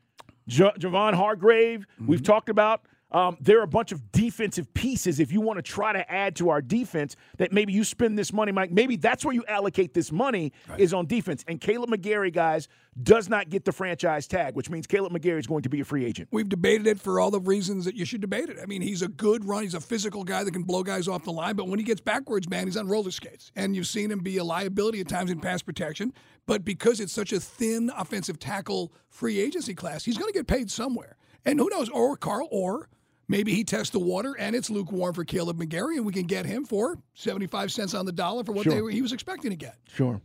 J- 0.48 0.74
Javon 0.80 1.14
Hargrave, 1.14 1.82
mm-hmm. 1.82 2.08
we've 2.08 2.24
talked 2.24 2.50
about. 2.50 2.86
Um, 3.12 3.38
there 3.40 3.60
are 3.60 3.64
a 3.64 3.68
bunch 3.68 3.92
of 3.92 4.12
defensive 4.12 4.74
pieces 4.74 5.20
if 5.20 5.32
you 5.32 5.40
want 5.40 5.58
to 5.58 5.62
try 5.62 5.94
to 5.94 6.12
add 6.12 6.36
to 6.38 6.50
our 6.50 6.62
defense 6.62 7.16
that 7.38 7.54
maybe 7.54 7.72
you 7.72 7.84
spend 7.84 8.18
this 8.18 8.34
money, 8.34 8.52
Mike. 8.52 8.72
Maybe 8.72 8.96
that's 8.96 9.24
where 9.24 9.34
you 9.34 9.46
allocate 9.48 9.94
this 9.94 10.12
money 10.12 10.52
right. 10.68 10.80
is 10.80 10.94
on 10.94 11.06
defense. 11.06 11.46
And 11.48 11.62
Kaleb 11.62 11.88
McGary, 11.88 12.34
guys, 12.34 12.68
does 13.02 13.30
not 13.30 13.50
get 13.50 13.64
the 13.64 13.72
franchise 13.72 14.28
tag, 14.28 14.56
which 14.56 14.70
means 14.70 14.88
Kaleb 14.88 15.12
McGary 15.12 15.40
is 15.40 15.48
going 15.48 15.62
to 15.64 15.70
be 15.70 15.82
a 15.82 15.86
free 15.86 16.04
agent. 16.04 16.30
We've 16.32 16.50
debated 16.50 16.88
it 16.88 17.00
for 17.00 17.20
all 17.20 17.30
the 17.30 17.40
reasons 17.40 17.86
that 17.86 17.96
you 17.96 18.06
should 18.06 18.22
debate 18.22 18.50
it. 18.50 18.58
I 18.62 18.66
mean, 18.66 18.82
he's 18.82 19.02
a 19.02 19.08
good 19.08 19.46
run. 19.46 19.64
He's 19.64 19.76
a 19.76 19.82
physical 19.82 20.24
guy 20.24 20.44
that 20.44 20.52
can 20.52 20.64
blow 20.64 20.82
guys 20.82 21.08
off 21.08 21.24
the 21.24 21.32
line. 21.32 21.56
But 21.56 21.68
when 21.68 21.78
he 21.78 21.86
gets 21.86 22.02
backwards, 22.02 22.50
man, 22.50 22.66
he's 22.66 22.78
on 22.78 22.88
roller 22.88 23.12
skates. 23.12 23.52
And 23.56 23.76
you've 23.76 23.88
seen 23.88 24.12
him 24.12 24.20
be 24.20 24.38
a 24.38 24.44
liability 24.44 25.00
at 25.00 25.08
times 25.08 25.30
in 25.30 25.40
pass 25.40 25.62
protection. 25.62 26.12
But 26.48 26.66
because 26.66 27.00
it's 27.00 27.14
such 27.14 27.34
a 27.34 27.40
thin 27.40 27.92
offensive 27.96 28.40
tackle 28.40 28.92
free 29.10 29.40
agency 29.40 29.74
class, 29.74 30.04
he's 30.04 30.18
going 30.18 30.32
to 30.32 30.38
get 30.38 30.48
paid 30.48 30.72
somewhere. 30.72 31.18
And 31.46 31.60
who 31.60 31.70
knows, 31.70 31.90
or 31.90 32.18
Carl, 32.18 32.48
or 32.52 32.90
maybe 33.28 33.54
he 33.54 33.64
tests 33.64 33.92
the 33.92 34.00
water 34.00 34.36
and 34.38 34.56
it's 34.56 34.70
lukewarm 34.70 35.14
for 35.14 35.24
Kaleb 35.24 35.58
McGary, 35.58 35.98
and 35.98 36.06
we 36.06 36.14
can 36.14 36.26
get 36.26 36.46
him 36.46 36.66
for 36.66 36.98
75 37.14 37.72
cents 37.72 37.94
on 37.94 38.06
the 38.06 38.12
dollar 38.12 38.44
for 38.44 38.52
what 38.52 38.64
sure. 38.64 38.90
he 38.90 39.02
was 39.02 39.14
expecting 39.14 39.52
to 39.52 39.58
get. 39.58 39.78
Sure. 39.94 40.22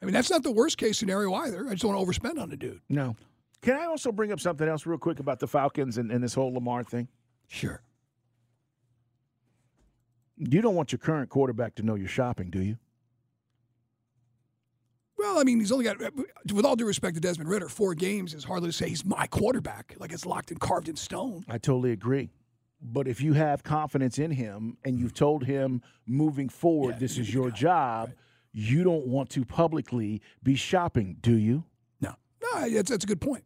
I 0.00 0.06
mean, 0.06 0.14
that's 0.14 0.30
not 0.30 0.42
the 0.42 0.52
worst 0.52 0.78
case 0.78 0.98
scenario 0.98 1.32
either. 1.34 1.66
I 1.66 1.70
just 1.70 1.82
don't 1.82 1.94
want 1.94 2.06
to 2.06 2.20
overspend 2.20 2.40
on 2.40 2.50
the 2.50 2.56
dude. 2.56 2.80
No. 2.88 3.16
Can 3.62 3.76
I 3.76 3.86
also 3.86 4.12
bring 4.12 4.32
up 4.32 4.40
something 4.40 4.68
else 4.68 4.84
real 4.84 4.98
quick 4.98 5.20
about 5.20 5.40
the 5.40 5.46
Falcons 5.46 5.96
and, 5.96 6.10
and 6.10 6.22
this 6.22 6.34
whole 6.34 6.52
Lamar 6.52 6.84
thing? 6.84 7.08
Sure. 7.48 7.82
You 10.36 10.60
don't 10.60 10.74
want 10.74 10.92
your 10.92 10.98
current 10.98 11.30
quarterback 11.30 11.74
to 11.76 11.82
know 11.82 11.94
you're 11.94 12.08
shopping, 12.08 12.50
do 12.50 12.60
you? 12.60 12.76
Well, 15.16 15.38
I 15.38 15.44
mean, 15.44 15.60
he's 15.60 15.70
only 15.72 15.84
got, 15.84 15.98
with 16.52 16.64
all 16.64 16.76
due 16.76 16.86
respect 16.86 17.14
to 17.14 17.20
Desmond 17.20 17.48
Ridder, 17.48 17.68
four 17.68 17.94
games 17.94 18.34
is 18.34 18.44
hardly 18.44 18.68
to 18.68 18.72
say 18.72 18.88
he's 18.88 19.04
my 19.04 19.26
quarterback. 19.28 19.94
Like 19.98 20.12
it's 20.12 20.26
locked 20.26 20.50
and 20.50 20.58
carved 20.60 20.88
in 20.88 20.96
stone. 20.96 21.44
I 21.48 21.58
totally 21.58 21.92
agree. 21.92 22.30
But 22.82 23.08
if 23.08 23.20
you 23.22 23.32
have 23.32 23.62
confidence 23.62 24.18
in 24.18 24.30
him 24.32 24.76
and 24.84 24.98
you've 24.98 25.14
told 25.14 25.44
him 25.44 25.82
moving 26.06 26.48
forward, 26.48 26.94
Yeah, 26.94 26.98
this 26.98 27.16
is 27.18 27.32
your 27.32 27.50
job, 27.50 28.08
right. 28.08 28.16
you 28.52 28.84
don't 28.84 29.06
want 29.06 29.30
to 29.30 29.44
publicly 29.44 30.20
be 30.42 30.54
shopping, 30.56 31.16
do 31.22 31.36
you? 31.38 31.64
No, 32.00 32.14
no, 32.42 32.68
that's, 32.68 32.90
that's 32.90 33.04
a 33.04 33.06
good 33.06 33.20
point. 33.22 33.44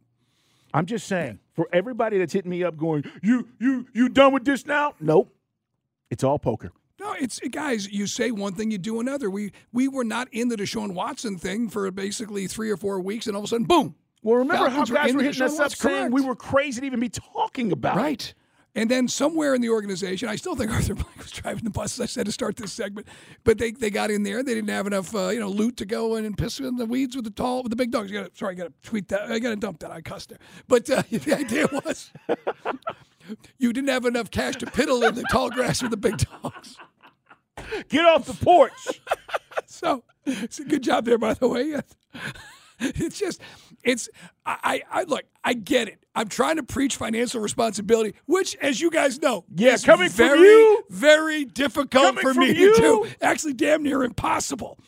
I'm 0.73 0.85
just 0.85 1.07
saying, 1.07 1.39
for 1.53 1.67
everybody 1.71 2.17
that's 2.17 2.33
hitting 2.33 2.51
me 2.51 2.63
up 2.63 2.77
going, 2.77 3.03
you, 3.23 3.47
you, 3.59 3.87
you 3.93 4.09
done 4.09 4.33
with 4.33 4.43
this 4.43 4.65
now? 4.65 4.93
Nope. 4.99 5.33
It's 6.09 6.23
all 6.23 6.37
poker. 6.39 6.71
No, 6.99 7.13
it's 7.13 7.39
guys. 7.39 7.89
You 7.89 8.07
say 8.07 8.31
one 8.31 8.53
thing, 8.53 8.71
you 8.71 8.77
do 8.77 8.99
another. 8.99 9.29
We 9.29 9.51
we 9.71 9.87
were 9.87 10.03
not 10.03 10.27
in 10.31 10.49
the 10.49 10.55
Deshaun 10.55 10.93
Watson 10.93 11.37
thing 11.37 11.69
for 11.69 11.89
basically 11.91 12.47
three 12.47 12.69
or 12.69 12.77
four 12.77 12.99
weeks, 12.99 13.27
and 13.27 13.35
all 13.35 13.43
of 13.43 13.45
a 13.45 13.47
sudden, 13.47 13.65
boom. 13.65 13.95
Well, 14.21 14.37
remember 14.37 14.69
Falcons 14.69 14.89
how 14.89 14.95
guys 14.95 15.11
in 15.11 15.17
were 15.17 15.23
hitting 15.23 15.41
Deshaun 15.41 15.45
us 15.45 15.53
up 15.53 15.65
Watson? 15.65 15.89
saying 15.89 16.11
we 16.11 16.21
were 16.21 16.35
crazy 16.35 16.81
to 16.81 16.85
even 16.85 16.99
be 16.99 17.09
talking 17.09 17.71
about 17.71 17.97
it. 17.97 18.01
Right. 18.01 18.33
And 18.75 18.89
then 18.89 19.07
somewhere 19.07 19.55
in 19.55 19.61
the 19.61 19.69
organization, 19.69 20.29
I 20.29 20.35
still 20.35 20.55
think 20.55 20.71
Arthur 20.73 20.93
Blank 20.93 21.17
was 21.17 21.31
driving 21.31 21.63
the 21.63 21.69
bus, 21.69 21.99
as 21.99 22.01
I 22.01 22.05
said, 22.05 22.25
to 22.27 22.31
start 22.31 22.55
this 22.55 22.71
segment. 22.71 23.07
But 23.43 23.57
they, 23.57 23.71
they 23.71 23.89
got 23.89 24.11
in 24.11 24.23
there. 24.23 24.43
They 24.43 24.53
didn't 24.53 24.69
have 24.69 24.87
enough, 24.87 25.13
uh, 25.15 25.29
you 25.29 25.39
know, 25.39 25.49
loot 25.49 25.77
to 25.77 25.85
go 25.85 26.15
in 26.17 26.25
and 26.25 26.37
piss 26.37 26.59
in 26.59 26.75
the 26.75 26.85
weeds 26.85 27.15
with 27.15 27.25
the 27.25 27.31
tall, 27.31 27.63
with 27.63 27.71
the 27.71 27.75
big 27.75 27.91
dogs. 27.91 28.11
You 28.11 28.19
gotta, 28.19 28.31
sorry, 28.35 28.53
I 28.53 28.55
got 28.55 28.67
to 28.67 28.73
tweet 28.89 29.07
that. 29.09 29.31
I 29.31 29.39
got 29.39 29.49
to 29.49 29.55
dump 29.55 29.79
that. 29.79 29.91
I 29.91 30.01
cussed 30.01 30.29
there. 30.29 30.39
But 30.67 30.89
uh, 30.89 31.03
the 31.11 31.35
idea 31.35 31.67
was 31.71 32.11
you 33.57 33.73
didn't 33.73 33.89
have 33.89 34.05
enough 34.05 34.29
cash 34.29 34.55
to 34.57 34.65
piddle 34.67 35.07
in 35.07 35.15
the 35.15 35.23
tall 35.31 35.49
grass 35.49 35.81
with 35.81 35.91
the 35.91 35.97
big 35.97 36.17
dogs. 36.17 36.77
Get 37.89 38.05
off 38.05 38.25
the 38.25 38.33
porch. 38.45 38.73
So 39.65 40.03
it's 40.25 40.59
a 40.59 40.63
good 40.63 40.81
job 40.83 41.05
there, 41.05 41.17
by 41.17 41.33
the 41.35 41.47
way. 41.47 41.75
It's 42.81 43.19
just, 43.19 43.41
it's, 43.83 44.07
I, 44.45 44.81
I, 44.89 45.03
look, 45.03 45.23
I 45.43 45.51
get 45.53 45.89
it. 45.89 45.99
I'm 46.15 46.29
trying 46.29 46.55
to 46.55 46.63
preach 46.63 46.95
financial 46.95 47.41
responsibility, 47.41 48.13
which, 48.25 48.55
as 48.61 48.79
you 48.79 48.89
guys 48.89 49.21
know, 49.21 49.43
Yeah, 49.53 49.73
is 49.73 49.83
coming 49.83 50.07
from 50.07 50.27
very, 50.29 50.39
you. 50.39 50.83
very 50.89 51.43
difficult 51.45 51.89
Coming 52.15 52.21
for 52.23 52.33
me 52.33 52.53
you. 52.57 52.73
to 52.75 52.81
do. 52.81 53.07
Actually, 53.21 53.53
damn 53.55 53.83
near 53.83 54.03
impossible. 54.03 54.79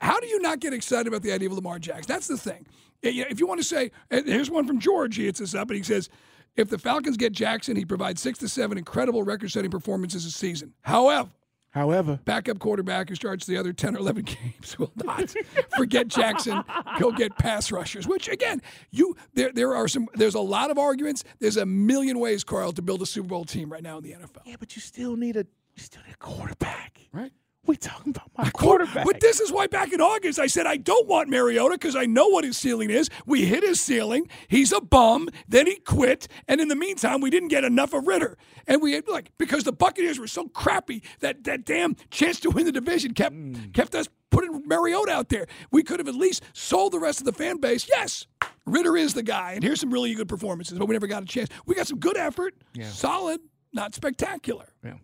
How 0.00 0.18
do 0.18 0.26
you 0.26 0.40
not 0.42 0.58
get 0.58 0.72
excited 0.72 1.06
about 1.06 1.22
the 1.22 1.30
idea 1.30 1.48
of 1.48 1.54
Lamar 1.54 1.78
Jackson? 1.78 2.06
That's 2.12 2.26
the 2.26 2.36
thing. 2.36 2.66
Eh, 3.04 3.10
yeah, 3.10 3.24
If 3.30 3.38
you 3.38 3.46
want 3.46 3.60
to 3.60 3.66
say, 3.66 3.92
here's 4.10 4.50
one 4.50 4.66
from 4.66 4.80
George. 4.80 5.14
He 5.14 5.26
hits 5.26 5.40
us 5.40 5.54
up 5.54 5.70
and 5.70 5.76
he 5.76 5.84
says, 5.84 6.08
if 6.56 6.68
the 6.68 6.78
Falcons 6.78 7.16
get 7.16 7.32
Jackson, 7.32 7.76
he 7.76 7.84
provides 7.84 8.20
six 8.20 8.40
to 8.40 8.48
seven 8.48 8.78
incredible 8.78 9.22
record-setting 9.22 9.70
performances 9.70 10.26
a 10.26 10.30
season. 10.32 10.74
However, 10.82 11.30
However, 11.70 12.18
backup 12.24 12.58
quarterback 12.58 13.08
who 13.08 13.14
starts 13.14 13.46
the 13.46 13.56
other 13.56 13.72
10 13.72 13.94
or 13.96 13.98
11 13.98 14.22
games 14.24 14.78
will 14.78 14.92
not. 14.96 15.34
Forget 15.76 16.08
Jackson. 16.08 16.64
Go 16.98 17.12
get 17.12 17.36
pass 17.38 17.70
rushers 17.70 18.06
which 18.08 18.28
again 18.28 18.62
you 18.90 19.14
there 19.34 19.52
there 19.52 19.74
are 19.74 19.86
some 19.88 20.08
there's 20.14 20.34
a 20.34 20.40
lot 20.40 20.70
of 20.70 20.78
arguments. 20.78 21.24
There's 21.40 21.56
a 21.56 21.66
million 21.66 22.18
ways 22.18 22.42
Carl 22.44 22.72
to 22.72 22.82
build 22.82 23.02
a 23.02 23.06
Super 23.06 23.28
Bowl 23.28 23.44
team 23.44 23.70
right 23.70 23.82
now 23.82 23.98
in 23.98 24.04
the 24.04 24.12
NFL 24.12 24.42
yeah, 24.46 24.56
but 24.58 24.74
you 24.76 24.82
still 24.82 25.16
need 25.16 25.36
a 25.36 25.46
you 25.74 25.82
still 25.82 26.02
need 26.06 26.14
a 26.14 26.16
quarterback. 26.16 27.00
right 27.12 27.32
We 27.68 27.76
talking 27.76 28.10
about 28.16 28.30
my 28.34 28.48
quarterback. 28.48 29.04
but 29.04 29.20
this 29.20 29.40
is 29.40 29.52
why 29.52 29.66
back 29.66 29.92
in 29.92 30.00
August 30.00 30.38
I 30.38 30.46
said 30.46 30.66
I 30.66 30.78
don't 30.78 31.06
want 31.06 31.28
Mariota 31.28 31.74
because 31.74 31.96
I 31.96 32.06
know 32.06 32.26
what 32.28 32.42
his 32.42 32.56
ceiling 32.56 32.88
is. 32.88 33.10
We 33.26 33.44
hit 33.44 33.62
his 33.62 33.78
ceiling. 33.78 34.26
He's 34.48 34.72
a 34.72 34.80
bum. 34.80 35.28
Then 35.46 35.66
he 35.66 35.76
quit. 35.76 36.28
And 36.48 36.62
in 36.62 36.68
the 36.68 36.74
meantime, 36.74 37.20
we 37.20 37.28
didn't 37.28 37.48
get 37.48 37.64
enough 37.64 37.92
of 37.92 38.06
Ridder. 38.06 38.38
And 38.66 38.80
we 38.80 38.94
had 38.94 39.06
like 39.06 39.32
because 39.36 39.64
the 39.64 39.72
Buccaneers 39.72 40.18
were 40.18 40.26
so 40.26 40.48
crappy 40.48 41.02
that 41.20 41.44
that 41.44 41.66
damn 41.66 41.94
chance 42.10 42.40
to 42.40 42.50
win 42.50 42.64
the 42.64 42.72
division 42.72 43.12
kept 43.12 43.34
hmm. 43.34 43.52
kept 43.74 43.94
us 43.94 44.08
putting 44.30 44.66
Mariota 44.66 45.12
out 45.12 45.28
there. 45.28 45.46
We 45.70 45.82
could 45.82 46.00
have 46.00 46.08
at 46.08 46.14
least 46.14 46.42
sold 46.54 46.92
the 46.92 46.98
rest 46.98 47.20
of 47.20 47.26
the 47.26 47.34
fan 47.34 47.58
base. 47.58 47.86
Yes. 47.86 48.26
Ridder 48.64 48.96
is 48.96 49.12
the 49.12 49.22
guy, 49.22 49.52
and 49.52 49.62
here's 49.62 49.80
some 49.80 49.90
really 49.90 50.14
good 50.14 50.28
performances, 50.28 50.78
but 50.78 50.86
we 50.86 50.94
never 50.94 51.06
got 51.06 51.22
a 51.22 51.26
chance. 51.26 51.50
We 51.66 51.74
got 51.74 51.86
some 51.86 51.98
good 51.98 52.16
effort, 52.16 52.54
yeah. 52.74 52.88
solid, 52.88 53.40
not 53.72 53.94
spectacular. 53.94 54.72
Yeah. 54.84 54.94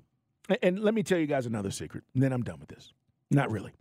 And, 0.62 0.80
let 0.80 0.94
me 0.94 1.02
tell 1.02 1.18
you 1.18 1.26
guys 1.26 1.46
another 1.46 1.70
secret, 1.70 2.04
and 2.14 2.22
then 2.22 2.33
I'm 2.33 2.42
done 2.42 2.61
with 2.61 2.68
this. 2.68 2.92
Not 3.30 3.50
really. 3.50 3.72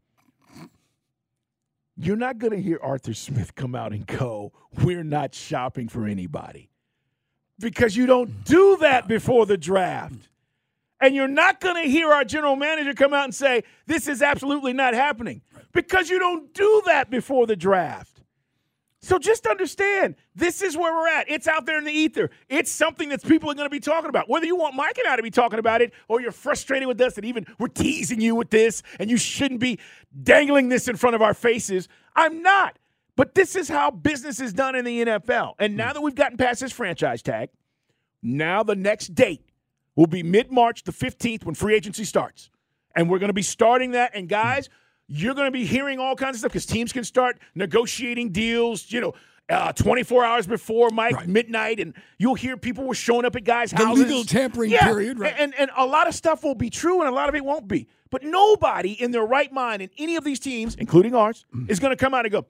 You're 1.97 2.15
not 2.15 2.39
going 2.39 2.53
to 2.53 2.61
hear 2.61 2.79
Arthur 2.81 3.13
Smith 3.13 3.53
come 3.55 3.75
out 3.75 3.91
and 3.91 4.07
go, 4.07 4.51
We're 4.83 5.03
not 5.03 5.35
shopping 5.35 5.87
for 5.89 6.07
anybody. 6.07 6.69
Because 7.59 7.95
you 7.95 8.05
don't 8.05 8.43
do 8.45 8.77
that 8.77 9.07
before 9.07 9.45
the 9.45 9.57
draft. 9.57 10.29
And 10.99 11.13
you're 11.13 11.27
not 11.27 11.59
going 11.59 11.83
to 11.83 11.89
hear 11.89 12.11
our 12.11 12.23
general 12.23 12.55
manager 12.55 12.93
come 12.93 13.13
out 13.13 13.25
and 13.25 13.35
say, 13.35 13.63
This 13.85 14.07
is 14.07 14.21
absolutely 14.21 14.73
not 14.73 14.93
happening. 14.93 15.41
Because 15.71 16.09
you 16.09 16.17
don't 16.17 16.53
do 16.53 16.81
that 16.85 17.09
before 17.09 17.45
the 17.45 17.55
draft. 17.55 18.12
So 19.03 19.19
just 19.19 19.45
understand, 19.47 20.15
this 20.33 20.61
is 20.61 20.77
where 20.77 20.93
we're 20.93 21.09
at. 21.09 21.29
It's 21.29 21.45
out 21.45 21.65
there 21.65 21.77
in 21.77 21.83
the 21.83 21.91
ether. 21.91 22.29
It's 22.47 22.71
something 22.71 23.09
that 23.09 23.21
people 23.21 23.51
are 23.51 23.53
going 23.53 23.65
to 23.65 23.69
be 23.69 23.81
talking 23.81 24.07
about. 24.07 24.29
Whether 24.29 24.45
you 24.45 24.55
want 24.55 24.75
Mike 24.75 24.97
and 24.97 25.05
I 25.05 25.17
to 25.17 25.21
be 25.21 25.29
talking 25.29 25.59
about 25.59 25.81
it, 25.81 25.91
or 26.07 26.21
you're 26.21 26.31
frustrated 26.31 26.87
with 26.87 27.01
us 27.01 27.17
and 27.17 27.25
even 27.25 27.45
we're 27.59 27.67
teasing 27.67 28.21
you 28.21 28.33
with 28.33 28.49
this, 28.49 28.81
and 29.01 29.09
you 29.09 29.17
shouldn't 29.17 29.59
be 29.59 29.77
dangling 30.23 30.69
this 30.69 30.87
in 30.87 30.95
front 30.95 31.17
of 31.17 31.21
our 31.21 31.33
faces. 31.33 31.89
I'm 32.15 32.41
not. 32.41 32.79
But 33.17 33.35
this 33.35 33.57
is 33.57 33.67
how 33.67 33.91
business 33.91 34.39
is 34.39 34.53
done 34.53 34.73
in 34.73 34.85
the 34.85 35.03
NFL. 35.03 35.55
And 35.59 35.75
now 35.75 35.91
that 35.91 35.99
we've 35.99 36.15
gotten 36.15 36.37
past 36.37 36.61
this 36.61 36.71
franchise 36.71 37.21
tag, 37.21 37.49
now 38.21 38.63
the 38.63 38.75
next 38.75 39.13
date 39.13 39.45
will 39.97 40.07
be 40.07 40.23
mid 40.23 40.49
March, 40.49 40.85
the 40.85 40.93
15th, 40.93 41.43
when 41.43 41.55
free 41.55 41.75
agency 41.75 42.05
starts. 42.05 42.49
And 42.95 43.09
we're 43.09 43.19
going 43.19 43.27
to 43.27 43.33
be 43.33 43.41
starting 43.41 43.91
that. 43.91 44.11
And 44.15 44.29
guys, 44.29 44.69
you're 45.07 45.33
going 45.33 45.47
to 45.47 45.51
be 45.51 45.65
hearing 45.65 45.99
all 45.99 46.15
kinds 46.15 46.35
of 46.35 46.39
stuff 46.39 46.51
because 46.53 46.65
teams 46.65 46.93
can 46.93 47.03
start 47.03 47.39
negotiating 47.55 48.31
deals, 48.31 48.91
you 48.91 49.01
know, 49.01 49.13
uh, 49.49 49.73
24 49.73 50.23
hours 50.23 50.47
before 50.47 50.89
Mike 50.89 51.15
Right. 51.15 51.27
midnight, 51.27 51.79
and 51.81 51.93
you'll 52.17 52.35
hear 52.35 52.55
people 52.55 52.85
were 52.85 52.95
showing 52.95 53.25
up 53.25 53.35
at 53.35 53.43
guys' 53.43 53.71
The 53.71 53.77
houses. 53.85 54.05
legal 54.05 54.23
tampering 54.23 54.71
Yeah, 54.71 54.85
period, 54.87 55.19
right. 55.19 55.33
And 55.37 55.53
and 55.55 55.69
a 55.75 55.85
lot 55.85 56.07
of 56.07 56.15
stuff 56.15 56.43
will 56.43 56.55
be 56.55 56.69
true, 56.69 57.01
and 57.01 57.09
a 57.09 57.11
lot 57.11 57.27
of 57.27 57.35
it 57.35 57.43
won't 57.43 57.67
be. 57.67 57.87
But 58.09 58.23
nobody 58.23 58.91
in 58.93 59.11
their 59.11 59.25
right 59.25 59.51
mind 59.51 59.81
in 59.81 59.89
any 59.97 60.15
of 60.15 60.23
these 60.23 60.39
teams, 60.39 60.75
including 60.75 61.13
ours, 61.13 61.45
Mm. 61.53 61.69
is 61.69 61.79
going 61.81 61.91
to 61.91 61.97
come 61.97 62.13
out 62.13 62.25
and 62.25 62.31
go, 62.31 62.45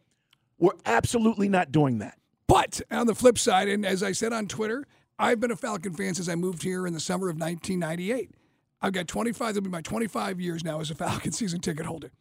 "We're 0.60 0.72
absolutely 0.86 1.50
not 1.50 1.72
doing 1.72 1.98
that." 2.00 2.20
But 2.48 2.82
on 2.92 3.08
the 3.08 3.16
flip 3.16 3.40
side, 3.40 3.68
and 3.70 3.84
as 3.86 4.04
I 4.04 4.12
said 4.12 4.32
on 4.32 4.48
Twitter, 4.48 4.86
I've 5.18 5.40
been 5.40 5.52
a 5.52 5.56
Falcon 5.56 5.94
fan 5.96 6.14
since 6.14 6.30
I 6.30 6.36
moved 6.36 6.62
here 6.62 6.86
in 6.86 6.94
the 6.94 7.00
summer 7.00 7.28
of 7.30 7.38
1998. 7.38 8.30
I've 8.82 8.94
got 8.94 9.08
25, 9.08 9.52
it'll 9.52 9.62
be 9.64 9.70
my 9.70 9.82
25 9.82 10.40
years 10.40 10.64
now 10.64 10.80
as 10.80 10.92
a 10.92 10.96
Falcon 10.96 11.32
season 11.42 11.60
ticket 11.60 11.86
holder. 11.88 12.12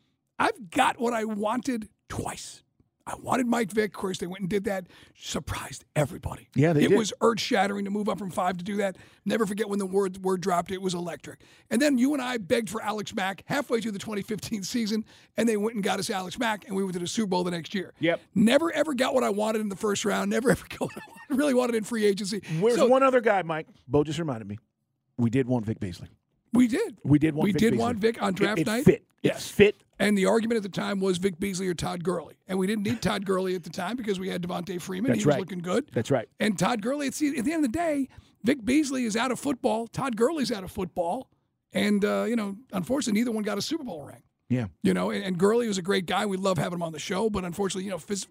I've 0.42 0.70
got 0.70 0.98
what 1.00 1.12
I 1.12 1.24
wanted 1.24 1.88
twice. 2.08 2.62
I 3.04 3.14
wanted 3.16 3.46
Mike 3.48 3.72
Vick. 3.72 3.90
Of 3.94 4.00
course, 4.00 4.18
they 4.18 4.28
went 4.28 4.42
and 4.42 4.48
did 4.48 4.62
that. 4.64 4.86
Surprised 5.16 5.84
everybody. 5.96 6.48
Yeah, 6.54 6.72
they 6.72 6.80
did. 6.80 6.86
It 6.86 6.88
did. 6.90 6.98
was 6.98 7.12
earth 7.20 7.40
shattering 7.40 7.84
to 7.84 7.90
move 7.90 8.08
up 8.08 8.16
from 8.18 8.30
five 8.30 8.56
to 8.58 8.64
do 8.64 8.76
that. 8.76 8.96
Never 9.24 9.44
forget 9.44 9.68
when 9.68 9.80
the 9.80 9.86
word 9.86 10.18
word 10.22 10.40
dropped. 10.40 10.70
It 10.70 10.80
was 10.80 10.94
electric. 10.94 11.40
And 11.70 11.82
then 11.82 11.98
you 11.98 12.12
and 12.14 12.22
I 12.22 12.38
begged 12.38 12.70
for 12.70 12.80
Alex 12.80 13.12
Mack 13.14 13.42
halfway 13.46 13.80
through 13.80 13.90
the 13.92 13.98
2015 13.98 14.62
season, 14.62 15.04
and 15.36 15.48
they 15.48 15.56
went 15.56 15.74
and 15.74 15.82
got 15.82 15.98
us 15.98 16.10
Alex 16.10 16.38
Mack, 16.38 16.64
and 16.66 16.76
we 16.76 16.82
went 16.84 16.94
to 16.94 17.00
the 17.00 17.06
Super 17.08 17.26
Bowl 17.28 17.42
the 17.44 17.50
next 17.50 17.74
year. 17.74 17.92
Yep. 17.98 18.20
Never 18.36 18.72
ever 18.72 18.94
got 18.94 19.14
what 19.14 19.24
I 19.24 19.30
wanted 19.30 19.62
in 19.62 19.68
the 19.68 19.76
first 19.76 20.04
round. 20.04 20.30
Never 20.30 20.50
ever 20.52 20.64
got 20.68 20.80
what 20.82 20.92
I 21.30 21.34
really 21.34 21.54
wanted 21.54 21.74
in 21.76 21.84
free 21.84 22.04
agency. 22.04 22.40
Where's 22.60 22.76
So 22.76 22.86
one 22.86 23.02
other 23.02 23.20
guy, 23.20 23.42
Mike? 23.42 23.66
Bo 23.88 24.04
just 24.04 24.18
reminded 24.20 24.46
me. 24.48 24.58
We 25.18 25.28
did 25.28 25.46
want 25.48 25.66
Vic 25.66 25.80
Beasley. 25.80 26.08
we 26.52 26.68
did. 26.68 26.98
We 27.04 27.18
did 27.18 27.34
want 27.34 27.44
We 27.46 27.52
Vic 27.52 27.58
did 27.60 27.70
Beasley. 27.72 27.82
want 27.84 27.98
Vic 27.98 28.22
on 28.22 28.28
It- 28.30 28.36
draft 28.36 28.60
it 28.60 28.66
night. 28.68 28.84
Fit. 28.84 29.04
Yes. 29.24 29.50
It 29.50 29.54
fit. 29.54 29.76
And 30.02 30.18
the 30.18 30.26
argument 30.26 30.56
at 30.56 30.64
the 30.64 30.68
time 30.68 30.98
was 30.98 31.18
Vic 31.18 31.38
Beasley 31.38 31.68
or 31.68 31.74
Todd 31.74 32.02
Gurley. 32.02 32.34
And 32.48 32.58
we 32.58 32.66
didn't 32.66 32.82
need 32.82 33.00
Todd 33.00 33.24
Gurley 33.24 33.54
at 33.54 33.62
the 33.62 33.70
time 33.70 33.96
because 33.96 34.18
we 34.18 34.28
had 34.28 34.42
Devontae 34.42 34.80
Freeman. 34.80 35.10
That's 35.10 35.22
he 35.22 35.26
was 35.26 35.34
right. 35.34 35.40
looking 35.40 35.60
good. 35.60 35.88
That's 35.92 36.10
right. 36.10 36.28
And 36.40 36.58
Todd 36.58 36.82
Gurley, 36.82 37.06
at 37.06 37.14
the 37.14 37.28
end 37.36 37.48
of 37.48 37.62
the 37.62 37.68
day, 37.68 38.08
Vic 38.42 38.64
Beasley 38.64 39.04
is 39.04 39.16
out 39.16 39.30
of 39.30 39.38
football. 39.38 39.86
Todd 39.86 40.16
Gurley's 40.16 40.50
out 40.50 40.64
of 40.64 40.72
football. 40.72 41.30
And, 41.72 42.04
uh, 42.04 42.24
you 42.24 42.34
know, 42.34 42.56
unfortunately, 42.72 43.20
neither 43.20 43.30
one 43.30 43.44
got 43.44 43.58
a 43.58 43.62
Super 43.62 43.84
Bowl 43.84 44.04
ring. 44.04 44.22
Yeah. 44.48 44.66
You 44.82 44.92
know, 44.92 45.10
and, 45.10 45.24
and 45.24 45.38
Gurley 45.38 45.68
was 45.68 45.78
a 45.78 45.82
great 45.82 46.06
guy. 46.06 46.26
We 46.26 46.36
love 46.36 46.58
having 46.58 46.78
him 46.78 46.82
on 46.82 46.92
the 46.92 46.98
show, 46.98 47.30
but 47.30 47.44
unfortunately, 47.44 47.84
you 47.84 47.90
know, 47.90 47.98
phys- 47.98 48.26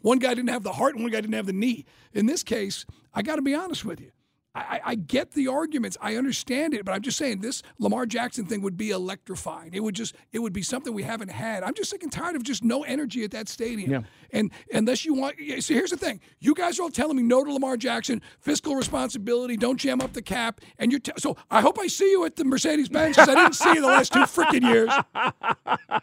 one 0.00 0.18
guy 0.18 0.34
didn't 0.34 0.50
have 0.50 0.64
the 0.64 0.72
heart 0.72 0.94
and 0.94 1.04
one 1.04 1.12
guy 1.12 1.20
didn't 1.20 1.34
have 1.34 1.46
the 1.46 1.52
knee. 1.52 1.84
In 2.12 2.26
this 2.26 2.42
case, 2.42 2.84
I 3.14 3.22
got 3.22 3.36
to 3.36 3.42
be 3.42 3.54
honest 3.54 3.84
with 3.84 4.00
you. 4.00 4.10
I, 4.54 4.80
I 4.84 4.94
get 4.94 5.32
the 5.32 5.48
arguments. 5.48 5.96
I 6.00 6.16
understand 6.16 6.74
it, 6.74 6.84
but 6.84 6.92
I'm 6.92 7.02
just 7.02 7.18
saying 7.18 7.40
this 7.40 7.62
Lamar 7.78 8.06
Jackson 8.06 8.46
thing 8.46 8.62
would 8.62 8.76
be 8.76 8.90
electrifying. 8.90 9.74
It 9.74 9.82
would 9.82 9.96
just 9.96 10.14
it 10.32 10.38
would 10.38 10.52
be 10.52 10.62
something 10.62 10.94
we 10.94 11.02
haven't 11.02 11.30
had. 11.30 11.64
I'm 11.64 11.74
just 11.74 11.90
sick 11.90 12.02
and 12.04 12.12
tired 12.12 12.36
of 12.36 12.44
just 12.44 12.62
no 12.62 12.84
energy 12.84 13.24
at 13.24 13.32
that 13.32 13.48
stadium. 13.48 13.90
Yeah. 13.90 14.00
And 14.30 14.52
unless 14.72 15.04
you 15.04 15.14
want, 15.14 15.36
see, 15.38 15.74
here's 15.74 15.90
the 15.90 15.96
thing: 15.96 16.20
you 16.38 16.54
guys 16.54 16.78
are 16.78 16.82
all 16.82 16.90
telling 16.90 17.16
me 17.16 17.22
no 17.24 17.42
to 17.42 17.52
Lamar 17.52 17.76
Jackson, 17.76 18.22
fiscal 18.38 18.76
responsibility, 18.76 19.56
don't 19.56 19.76
jam 19.76 20.00
up 20.00 20.12
the 20.12 20.22
cap, 20.22 20.60
and 20.78 20.92
you're 20.92 21.00
t- 21.00 21.12
so. 21.18 21.36
I 21.50 21.60
hope 21.60 21.78
I 21.78 21.88
see 21.88 22.10
you 22.10 22.24
at 22.24 22.36
the 22.36 22.44
Mercedes 22.44 22.88
Benz 22.88 23.16
because 23.16 23.28
I 23.28 23.34
didn't 23.34 23.54
see 23.54 23.74
you 23.74 23.80
the 23.80 23.88
last 23.88 24.12
two 24.12 24.20
freaking 24.20 24.62
years. 24.62 24.90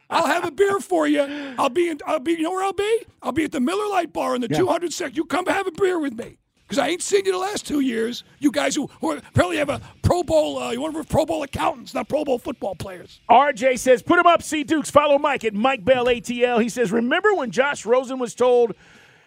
I'll 0.09 0.27
have 0.27 0.45
a 0.45 0.51
beer 0.51 0.79
for 0.79 1.07
you. 1.07 1.21
I'll 1.57 1.69
be 1.69 1.89
in. 1.89 1.99
I'll 2.05 2.19
be. 2.19 2.33
You 2.33 2.43
know 2.43 2.51
where 2.51 2.63
I'll 2.65 2.73
be? 2.73 3.05
I'll 3.21 3.31
be 3.31 3.45
at 3.45 3.51
the 3.53 3.61
Miller 3.61 3.87
Lite 3.89 4.11
Bar 4.11 4.35
in 4.35 4.41
the 4.41 4.47
200 4.49 4.91
sec. 4.91 5.15
You 5.15 5.23
come 5.25 5.45
have 5.45 5.67
a 5.67 5.71
beer 5.71 5.99
with 5.99 6.13
me. 6.13 6.37
Because 6.71 6.85
I 6.85 6.87
ain't 6.87 7.01
seen 7.01 7.25
you 7.25 7.33
the 7.33 7.37
last 7.37 7.67
two 7.67 7.81
years. 7.81 8.23
You 8.39 8.49
guys 8.49 8.73
who, 8.75 8.87
who 9.01 9.11
apparently 9.17 9.57
have 9.57 9.67
a 9.67 9.81
Pro 10.03 10.23
Bowl, 10.23 10.57
uh, 10.57 10.71
you 10.71 10.79
want 10.79 10.95
to 10.95 11.03
Pro 11.03 11.25
Bowl 11.25 11.43
accountants, 11.43 11.93
not 11.93 12.07
Pro 12.07 12.23
Bowl 12.23 12.39
football 12.39 12.75
players. 12.75 13.19
RJ 13.29 13.77
says, 13.77 14.01
put 14.01 14.17
him 14.17 14.25
up, 14.25 14.41
C 14.41 14.63
Dukes. 14.63 14.89
Follow 14.89 15.19
Mike 15.19 15.43
at 15.43 15.53
Mike 15.53 15.83
Bell 15.83 16.05
ATL. 16.05 16.61
He 16.61 16.69
says, 16.69 16.89
remember 16.93 17.33
when 17.33 17.51
Josh 17.51 17.85
Rosen 17.85 18.19
was 18.19 18.33
told 18.33 18.73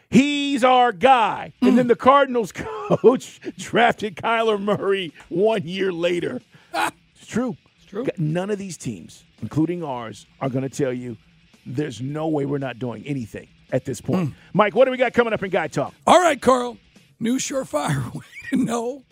he's 0.09 0.65
our 0.65 0.91
guy? 0.91 1.53
And 1.61 1.77
then 1.77 1.87
the 1.87 1.97
Cardinals 1.97 2.51
coach 2.53 3.41
drafted 3.59 4.17
Kyler 4.17 4.59
Murray 4.59 5.13
one 5.29 5.67
year 5.67 5.93
later. 5.93 6.41
It's 7.21 7.27
true. 7.27 7.59
It's 7.77 7.85
true. 7.85 8.07
None 8.17 8.49
of 8.49 8.59
these 8.59 8.79
teams, 8.79 9.25
including 9.43 9.85
ours, 9.85 10.27
are 10.41 10.49
going 10.49 10.63
to 10.63 10.69
tell 10.71 10.95
you 10.95 11.19
there's 11.67 12.01
no 12.01 12.27
way 12.29 12.47
we're 12.47 12.57
not 12.57 12.79
doing 12.79 13.03
anything 13.07 13.49
at 13.71 13.85
this 13.85 14.01
point. 14.01 14.33
Mike, 14.55 14.75
what 14.75 14.87
do 14.87 14.91
we 14.91 14.97
got 14.97 15.13
coming 15.13 15.33
up 15.35 15.43
in 15.43 15.51
Guy 15.51 15.69
Talk? 15.69 15.95
All 16.07 16.21
right, 16.21 16.41
Carl. 16.41 16.79
New 17.25 17.39
surefire 17.39 18.13
way 18.15 18.27
to 18.51 18.57
know. 18.57 19.03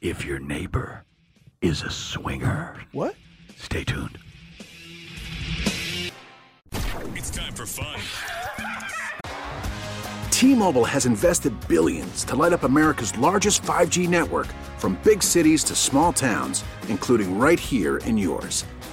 If 0.00 0.24
your 0.26 0.40
neighbor 0.40 1.04
is 1.62 1.82
a 1.82 1.88
swinger, 1.88 2.74
What? 2.90 3.14
stay 3.56 3.84
tuned. 3.84 4.18
It's 7.14 7.30
time 7.30 7.52
for 7.54 7.66
fun. 7.66 8.00
T-Mobile 10.32 10.84
has 10.84 11.06
invested 11.06 11.52
billions 11.68 12.24
to 12.24 12.34
light 12.34 12.52
up 12.52 12.64
America's 12.64 13.16
largest 13.16 13.62
5G 13.62 14.08
network 14.08 14.48
from 14.78 14.98
big 15.04 15.22
cities 15.22 15.62
to 15.64 15.76
small 15.76 16.12
towns, 16.12 16.64
including 16.88 17.38
right 17.38 17.60
here 17.60 17.98
in 17.98 18.18
yours. 18.18 18.64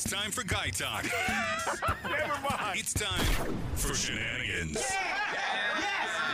It's 0.00 0.12
time 0.12 0.30
for 0.30 0.44
Guy 0.44 0.68
Talk. 0.68 1.02
Never 2.04 2.40
mind. 2.48 2.78
It's 2.78 2.92
time 2.92 3.52
for 3.74 3.96
shenanigans. 3.96 4.80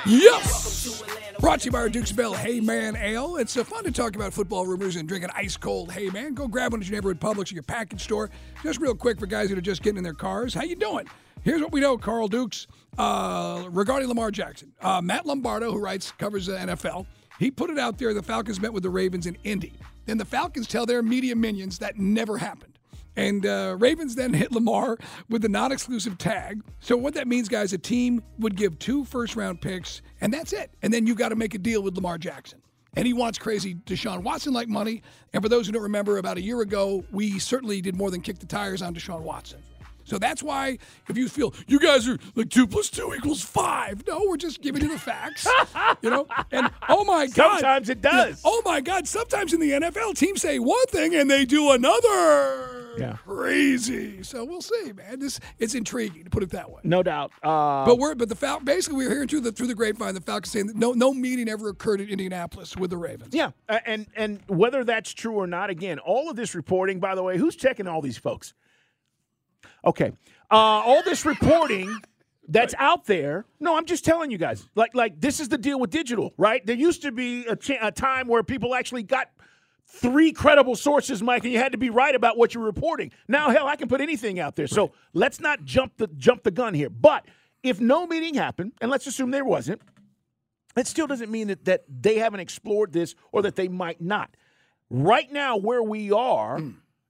Yes! 0.05 1.03
Brought 1.41 1.61
to 1.61 1.65
you 1.65 1.71
by 1.71 1.79
our 1.79 1.89
Duke's 1.89 2.13
Bell 2.13 2.35
Hey 2.35 2.61
Man 2.61 2.95
Ale. 2.95 3.37
It's 3.37 3.57
uh, 3.57 3.65
fun 3.65 3.85
to 3.85 3.91
talk 3.91 4.17
about 4.17 4.35
football 4.35 4.67
rumors 4.67 4.97
and 4.97 5.09
drink 5.09 5.25
an 5.25 5.31
ice 5.35 5.57
cold 5.57 5.91
Hey 5.93 6.11
Man. 6.11 6.35
Go 6.35 6.47
grab 6.47 6.73
one 6.73 6.83
at 6.83 6.87
your 6.87 6.95
neighborhood 6.95 7.19
Publix 7.19 7.53
or 7.53 7.55
your 7.55 7.63
package 7.63 8.03
store. 8.03 8.29
Just 8.63 8.81
real 8.81 8.95
quick 8.95 9.19
for 9.19 9.25
guys 9.25 9.49
that 9.49 9.57
are 9.57 9.63
just 9.63 9.83
getting 9.83 9.97
in 9.97 10.05
their 10.05 10.13
cars. 10.13 10.53
How 10.53 10.65
you 10.65 10.77
doing? 10.77 11.09
Here's 11.43 11.63
what 11.63 11.73
we 11.73 11.81
know, 11.81 11.97
Carl 11.97 12.29
Dukes, 12.29 12.67
uh, 12.99 13.65
regarding 13.71 14.11
Lamar 14.11 14.31
Jackson. 14.31 14.75
Uh, 14.83 15.01
Matt 15.01 15.25
Lombardo, 15.25 15.73
who 15.73 15.79
writes, 15.79 16.13
covers 16.13 16.45
the 16.45 16.57
NFL, 16.57 17.07
he 17.39 17.51
put 17.51 17.71
it 17.71 17.79
out 17.79 17.97
there 17.97 18.13
the 18.13 18.23
Falcons 18.23 18.61
met 18.61 18.75
with 18.75 18.83
the 18.83 18.91
Ravens 18.91 19.27
in 19.27 19.39
Indy. 19.43 19.73
Then 20.05 20.19
the 20.19 20.27
Falcons 20.27 20.67
tell 20.67 20.85
their 20.85 21.03
media 21.03 21.35
minions 21.35 21.79
that 21.79 21.99
never 21.99 22.37
happened. 22.37 22.74
And 23.17 23.47
uh, 23.47 23.77
Ravens 23.79 24.15
then 24.15 24.35
hit 24.35 24.53
Lamar 24.53 24.97
with 25.29 25.43
the 25.43 25.49
non 25.49 25.73
exclusive 25.73 26.19
tag. 26.19 26.63
So, 26.81 26.97
what 26.97 27.15
that 27.15 27.29
means, 27.29 27.49
guys, 27.49 27.73
a 27.73 27.79
team 27.79 28.23
would 28.39 28.57
give 28.57 28.79
two 28.79 29.05
first 29.05 29.37
round 29.37 29.61
picks, 29.61 30.03
and 30.21 30.33
that's 30.33 30.53
it. 30.53 30.71
And 30.83 30.93
then 30.93 31.07
you 31.07 31.15
got 31.15 31.29
to 31.29 31.37
make 31.37 31.55
a 31.55 31.59
deal 31.59 31.83
with 31.83 31.95
Lamar 31.95 32.19
Jackson. 32.19 32.61
And 32.97 33.07
he 33.07 33.13
wants 33.13 33.39
crazy 33.39 33.75
Deshaun 33.75 34.23
Watson 34.23 34.53
like 34.53 34.69
money. 34.69 35.03
And 35.33 35.43
for 35.43 35.49
those 35.49 35.67
who 35.67 35.73
don't 35.73 35.83
remember, 35.83 36.19
about 36.19 36.37
a 36.37 36.43
year 36.43 36.61
ago, 36.61 37.05
we 37.11 37.39
certainly 37.39 37.81
did 37.81 37.97
more 37.97 38.11
than 38.11 38.21
kick 38.21 38.39
the 38.39 38.47
tires 38.47 38.83
on 38.83 38.95
Deshaun 38.95 39.23
Watson. 39.23 39.61
So 40.05 40.19
that's 40.19 40.43
why 40.43 40.79
if 41.09 41.17
you 41.17 41.29
feel 41.29 41.55
you 41.67 41.79
guys 41.79 42.07
are 42.09 42.19
like 42.35 42.51
two 42.51 42.67
plus 42.67 42.91
two 42.91 43.15
equals 43.15 43.43
five, 43.43 44.07
no, 44.07 44.25
we're 44.29 44.37
just 44.37 44.61
giving 44.63 44.83
you 44.83 44.89
the 44.89 44.99
facts, 44.99 45.47
you 46.03 46.11
know. 46.11 46.27
And 46.53 46.71
oh 46.89 47.05
my 47.05 47.27
god, 47.27 47.61
Sometimes 47.61 47.89
it 47.89 48.01
does. 48.01 48.41
Oh 48.45 48.63
my 48.65 48.81
god, 48.81 49.09
sometimes 49.09 49.53
in 49.53 49.61
the 49.61 49.71
NFL, 49.73 50.17
teams 50.17 50.43
say 50.43 50.59
one 50.59 50.87
thing 50.87 51.15
and 51.15 51.31
they 51.31 51.45
do 51.45 51.73
another. 51.73 52.81
Yeah. 52.97 53.17
crazy. 53.27 54.23
So 54.23 54.45
we'll 54.45 54.63
see, 54.63 54.93
man. 54.93 55.19
This 55.19 55.41
it's 55.59 55.75
intriguing 55.75 56.25
to 56.25 56.31
put 56.31 56.43
it 56.45 56.51
that 56.51 56.71
way. 56.71 56.81
No 56.85 57.03
doubt. 57.03 57.33
Uh, 57.43 57.85
But 57.85 57.99
we're 57.99 58.15
but 58.15 58.29
the 58.29 58.37
Fal- 58.37 58.61
basically 58.61 58.99
we 58.99 59.07
are 59.07 59.11
hearing 59.11 59.27
through 59.29 59.41
the 59.41 59.53
through 59.53 59.67
the 59.67 59.75
grapevine 59.75 60.15
the 60.15 60.21
Falcons 60.21 60.53
saying 60.53 60.69
that 60.69 60.77
no 60.77 60.93
no 60.93 61.13
meeting 61.13 61.49
ever 61.49 61.69
occurred 61.71 62.01
in 62.01 62.09
Indianapolis 62.09 62.77
with 62.77 62.91
the 62.91 62.97
Ravens. 62.97 63.35
Yeah, 63.35 63.51
uh, 63.69 63.81
and 63.87 64.07
and 64.15 64.41
whether 64.47 64.85
that's 64.85 65.13
true 65.13 65.33
or 65.35 65.47
not, 65.47 65.71
again, 65.71 65.99
all 65.99 66.31
of 66.31 66.37
this 66.37 66.55
reporting. 66.55 67.01
By 67.01 67.15
the 67.17 67.23
way, 67.23 67.37
who's 67.37 67.57
checking 67.57 67.89
all 67.89 68.01
these 68.01 68.19
folks? 68.19 68.55
Okay, 69.85 70.13
uh, 70.51 70.55
all 70.55 71.03
this 71.03 71.25
reporting 71.27 71.97
that's 72.49 72.75
out 72.79 73.07
there. 73.07 73.45
No, 73.61 73.77
I'm 73.77 73.87
just 73.87 74.05
telling 74.05 74.31
you 74.31 74.39
guys. 74.39 74.69
Like 74.75 74.95
like 74.95 75.21
this 75.21 75.41
is 75.41 75.49
the 75.49 75.59
deal 75.59 75.79
with 75.81 75.91
digital, 75.91 76.33
right? 76.37 76.65
There 76.65 76.77
used 76.77 77.03
to 77.03 77.13
be 77.13 77.47
a, 77.47 77.57
cha- 77.57 77.79
a 77.81 77.93
time 77.93 78.29
where 78.29 78.43
people 78.43 78.75
actually 78.75 79.03
got 79.03 79.29
three 79.87 80.33
credible 80.33 80.77
sources, 80.77 81.23
Mike, 81.23 81.45
and 81.45 81.53
you 81.53 81.59
had 81.59 81.73
to 81.73 81.79
be 81.79 81.91
right 81.91 82.15
about 82.15 82.37
what 82.37 82.55
you're 82.55 82.65
reporting. 82.65 83.13
Now, 83.29 83.51
hell, 83.51 83.67
I 83.67 83.77
can 83.77 83.89
put 83.89 84.01
anything 84.01 84.41
out 84.41 84.57
there. 84.57 84.67
So 84.67 84.93
let's 85.13 85.41
not 85.41 85.65
jump 85.65 85.97
the 85.97 86.07
jump 86.09 86.43
the 86.43 86.51
gun 86.51 86.75
here. 86.75 86.91
But 86.91 87.27
if 87.63 87.81
no 87.81 88.07
meeting 88.07 88.35
happened, 88.35 88.73
and 88.81 88.91
let's 88.91 89.07
assume 89.07 89.31
there 89.31 89.45
wasn't, 89.45 89.81
it 90.77 90.87
still 90.87 91.07
doesn't 91.07 91.31
mean 91.31 91.49
that, 91.49 91.65
that 91.65 91.85
they 91.89 92.17
haven't 92.19 92.41
explored 92.41 92.93
this 92.93 93.15
or 93.33 93.43
that 93.43 93.57
they 93.57 93.69
might 93.69 94.01
not. 94.01 94.37
Right 94.91 95.31
now, 95.33 95.57
where 95.57 95.83
we 95.83 96.13
are 96.13 96.61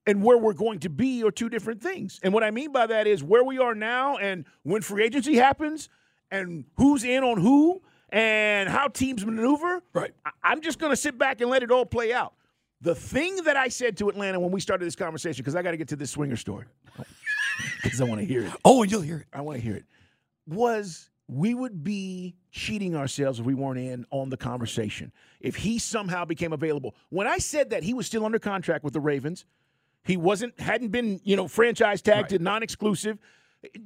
and 0.06 0.22
where 0.22 0.38
we're 0.38 0.52
going 0.52 0.80
to 0.80 0.90
be 0.90 1.22
are 1.24 1.30
two 1.30 1.48
different 1.48 1.82
things. 1.82 2.20
And 2.22 2.32
what 2.32 2.42
I 2.44 2.50
mean 2.50 2.72
by 2.72 2.86
that 2.86 3.06
is 3.06 3.22
where 3.22 3.44
we 3.44 3.58
are 3.58 3.74
now 3.74 4.16
and 4.16 4.44
when 4.62 4.82
free 4.82 5.04
agency 5.04 5.36
happens 5.36 5.88
and 6.30 6.64
who's 6.76 7.04
in 7.04 7.24
on 7.24 7.40
who 7.40 7.82
and 8.10 8.68
how 8.68 8.88
teams 8.88 9.24
maneuver. 9.24 9.82
Right. 9.92 10.12
I- 10.24 10.30
I'm 10.42 10.60
just 10.60 10.78
going 10.78 10.90
to 10.90 10.96
sit 10.96 11.18
back 11.18 11.40
and 11.40 11.50
let 11.50 11.62
it 11.62 11.70
all 11.70 11.86
play 11.86 12.12
out. 12.12 12.34
The 12.80 12.94
thing 12.94 13.36
that 13.44 13.56
I 13.56 13.68
said 13.68 13.96
to 13.98 14.10
Atlanta 14.10 14.38
when 14.38 14.50
we 14.50 14.60
started 14.60 14.84
this 14.84 14.96
conversation, 14.96 15.42
because 15.42 15.56
I 15.56 15.62
got 15.62 15.70
to 15.70 15.78
get 15.78 15.88
to 15.88 15.96
this 15.96 16.10
swinger 16.10 16.36
story, 16.36 16.66
because 17.82 18.00
I 18.00 18.04
want 18.04 18.20
to 18.20 18.26
hear 18.26 18.44
it. 18.44 18.52
Oh, 18.64 18.82
and 18.82 18.92
you'll 18.92 19.00
hear 19.00 19.18
it. 19.18 19.26
I 19.32 19.40
want 19.40 19.58
to 19.58 19.62
hear 19.64 19.76
it. 19.76 19.84
Was 20.46 21.08
we 21.26 21.54
would 21.54 21.82
be 21.82 22.34
cheating 22.50 22.94
ourselves 22.94 23.40
if 23.40 23.46
we 23.46 23.54
weren't 23.54 23.78
in 23.78 24.04
on 24.10 24.28
the 24.28 24.36
conversation. 24.36 25.10
If 25.40 25.56
he 25.56 25.78
somehow 25.78 26.26
became 26.26 26.52
available. 26.52 26.94
When 27.08 27.26
I 27.26 27.38
said 27.38 27.70
that 27.70 27.82
he 27.82 27.94
was 27.94 28.06
still 28.06 28.26
under 28.26 28.38
contract 28.38 28.84
with 28.84 28.92
the 28.92 29.00
Ravens, 29.00 29.46
he 30.04 30.16
wasn't 30.16 30.58
hadn't 30.60 30.88
been, 30.88 31.20
you 31.24 31.36
know, 31.36 31.48
franchise 31.48 32.02
tagged 32.02 32.30
to 32.30 32.38
non-exclusive. 32.38 33.18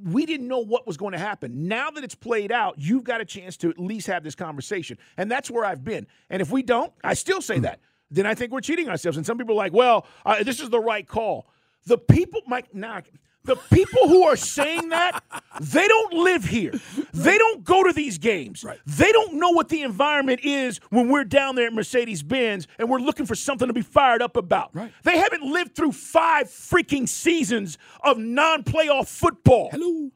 We 0.03 0.25
didn't 0.25 0.49
know 0.49 0.59
what 0.59 0.85
was 0.85 0.97
going 0.97 1.13
to 1.13 1.19
happen. 1.19 1.67
Now 1.69 1.89
that 1.91 2.03
it's 2.03 2.15
played 2.15 2.51
out, 2.51 2.75
you've 2.77 3.05
got 3.05 3.21
a 3.21 3.25
chance 3.25 3.55
to 3.57 3.69
at 3.69 3.79
least 3.79 4.07
have 4.07 4.23
this 4.23 4.35
conversation. 4.35 4.97
And 5.17 5.31
that's 5.31 5.49
where 5.49 5.63
I've 5.63 5.85
been. 5.85 6.05
And 6.29 6.41
if 6.41 6.51
we 6.51 6.61
don't, 6.61 6.91
I 7.01 7.13
still 7.13 7.41
say 7.41 7.59
that. 7.59 7.79
Then 8.11 8.25
I 8.25 8.35
think 8.35 8.51
we're 8.51 8.59
cheating 8.59 8.89
ourselves. 8.89 9.15
And 9.15 9.25
some 9.25 9.37
people 9.37 9.53
are 9.53 9.57
like, 9.57 9.71
well, 9.71 10.05
uh, 10.25 10.43
this 10.43 10.59
is 10.59 10.69
the 10.69 10.79
right 10.79 11.07
call. 11.07 11.47
The 11.85 11.97
people, 11.97 12.41
Mike, 12.45 12.73
now, 12.73 13.01
the 13.49 13.55
people 13.75 14.07
who 14.07 14.23
are 14.23 14.35
saying 14.35 14.89
that, 14.89 15.23
they 15.59 15.87
don't 15.87 16.13
live 16.13 16.45
here. 16.45 16.71
They 17.13 17.37
don't 17.37 17.63
go 17.63 17.83
to 17.83 17.91
these 17.91 18.19
games. 18.19 18.63
They 18.85 19.11
don't 19.11 19.33
know 19.33 19.49
what 19.49 19.69
the 19.69 19.81
environment 19.81 20.41
is 20.43 20.79
when 20.91 21.09
we're 21.09 21.23
down 21.23 21.55
there 21.55 21.65
at 21.67 21.73
Mercedes 21.73 22.21
Benz 22.21 22.67
and 22.77 22.87
we're 22.89 22.99
looking 22.99 23.25
for 23.25 23.33
something 23.33 23.67
to 23.67 23.73
be 23.73 23.81
fired 23.81 24.21
up 24.21 24.37
about. 24.37 24.71
They 25.03 25.17
haven't 25.17 25.41
lived 25.41 25.75
through 25.75 25.93
five 25.93 26.47
freaking 26.47 27.09
seasons 27.09 27.79
of 28.03 28.19
non 28.19 28.63
playoff 28.63 29.07
football. 29.07 29.69
Hello. 29.71 30.11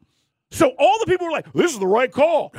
So 0.52 0.72
all 0.78 0.98
the 1.00 1.06
people 1.06 1.26
were 1.26 1.32
like, 1.32 1.52
"This 1.52 1.72
is 1.72 1.80
the 1.80 1.86
right 1.86 2.12
call." 2.12 2.52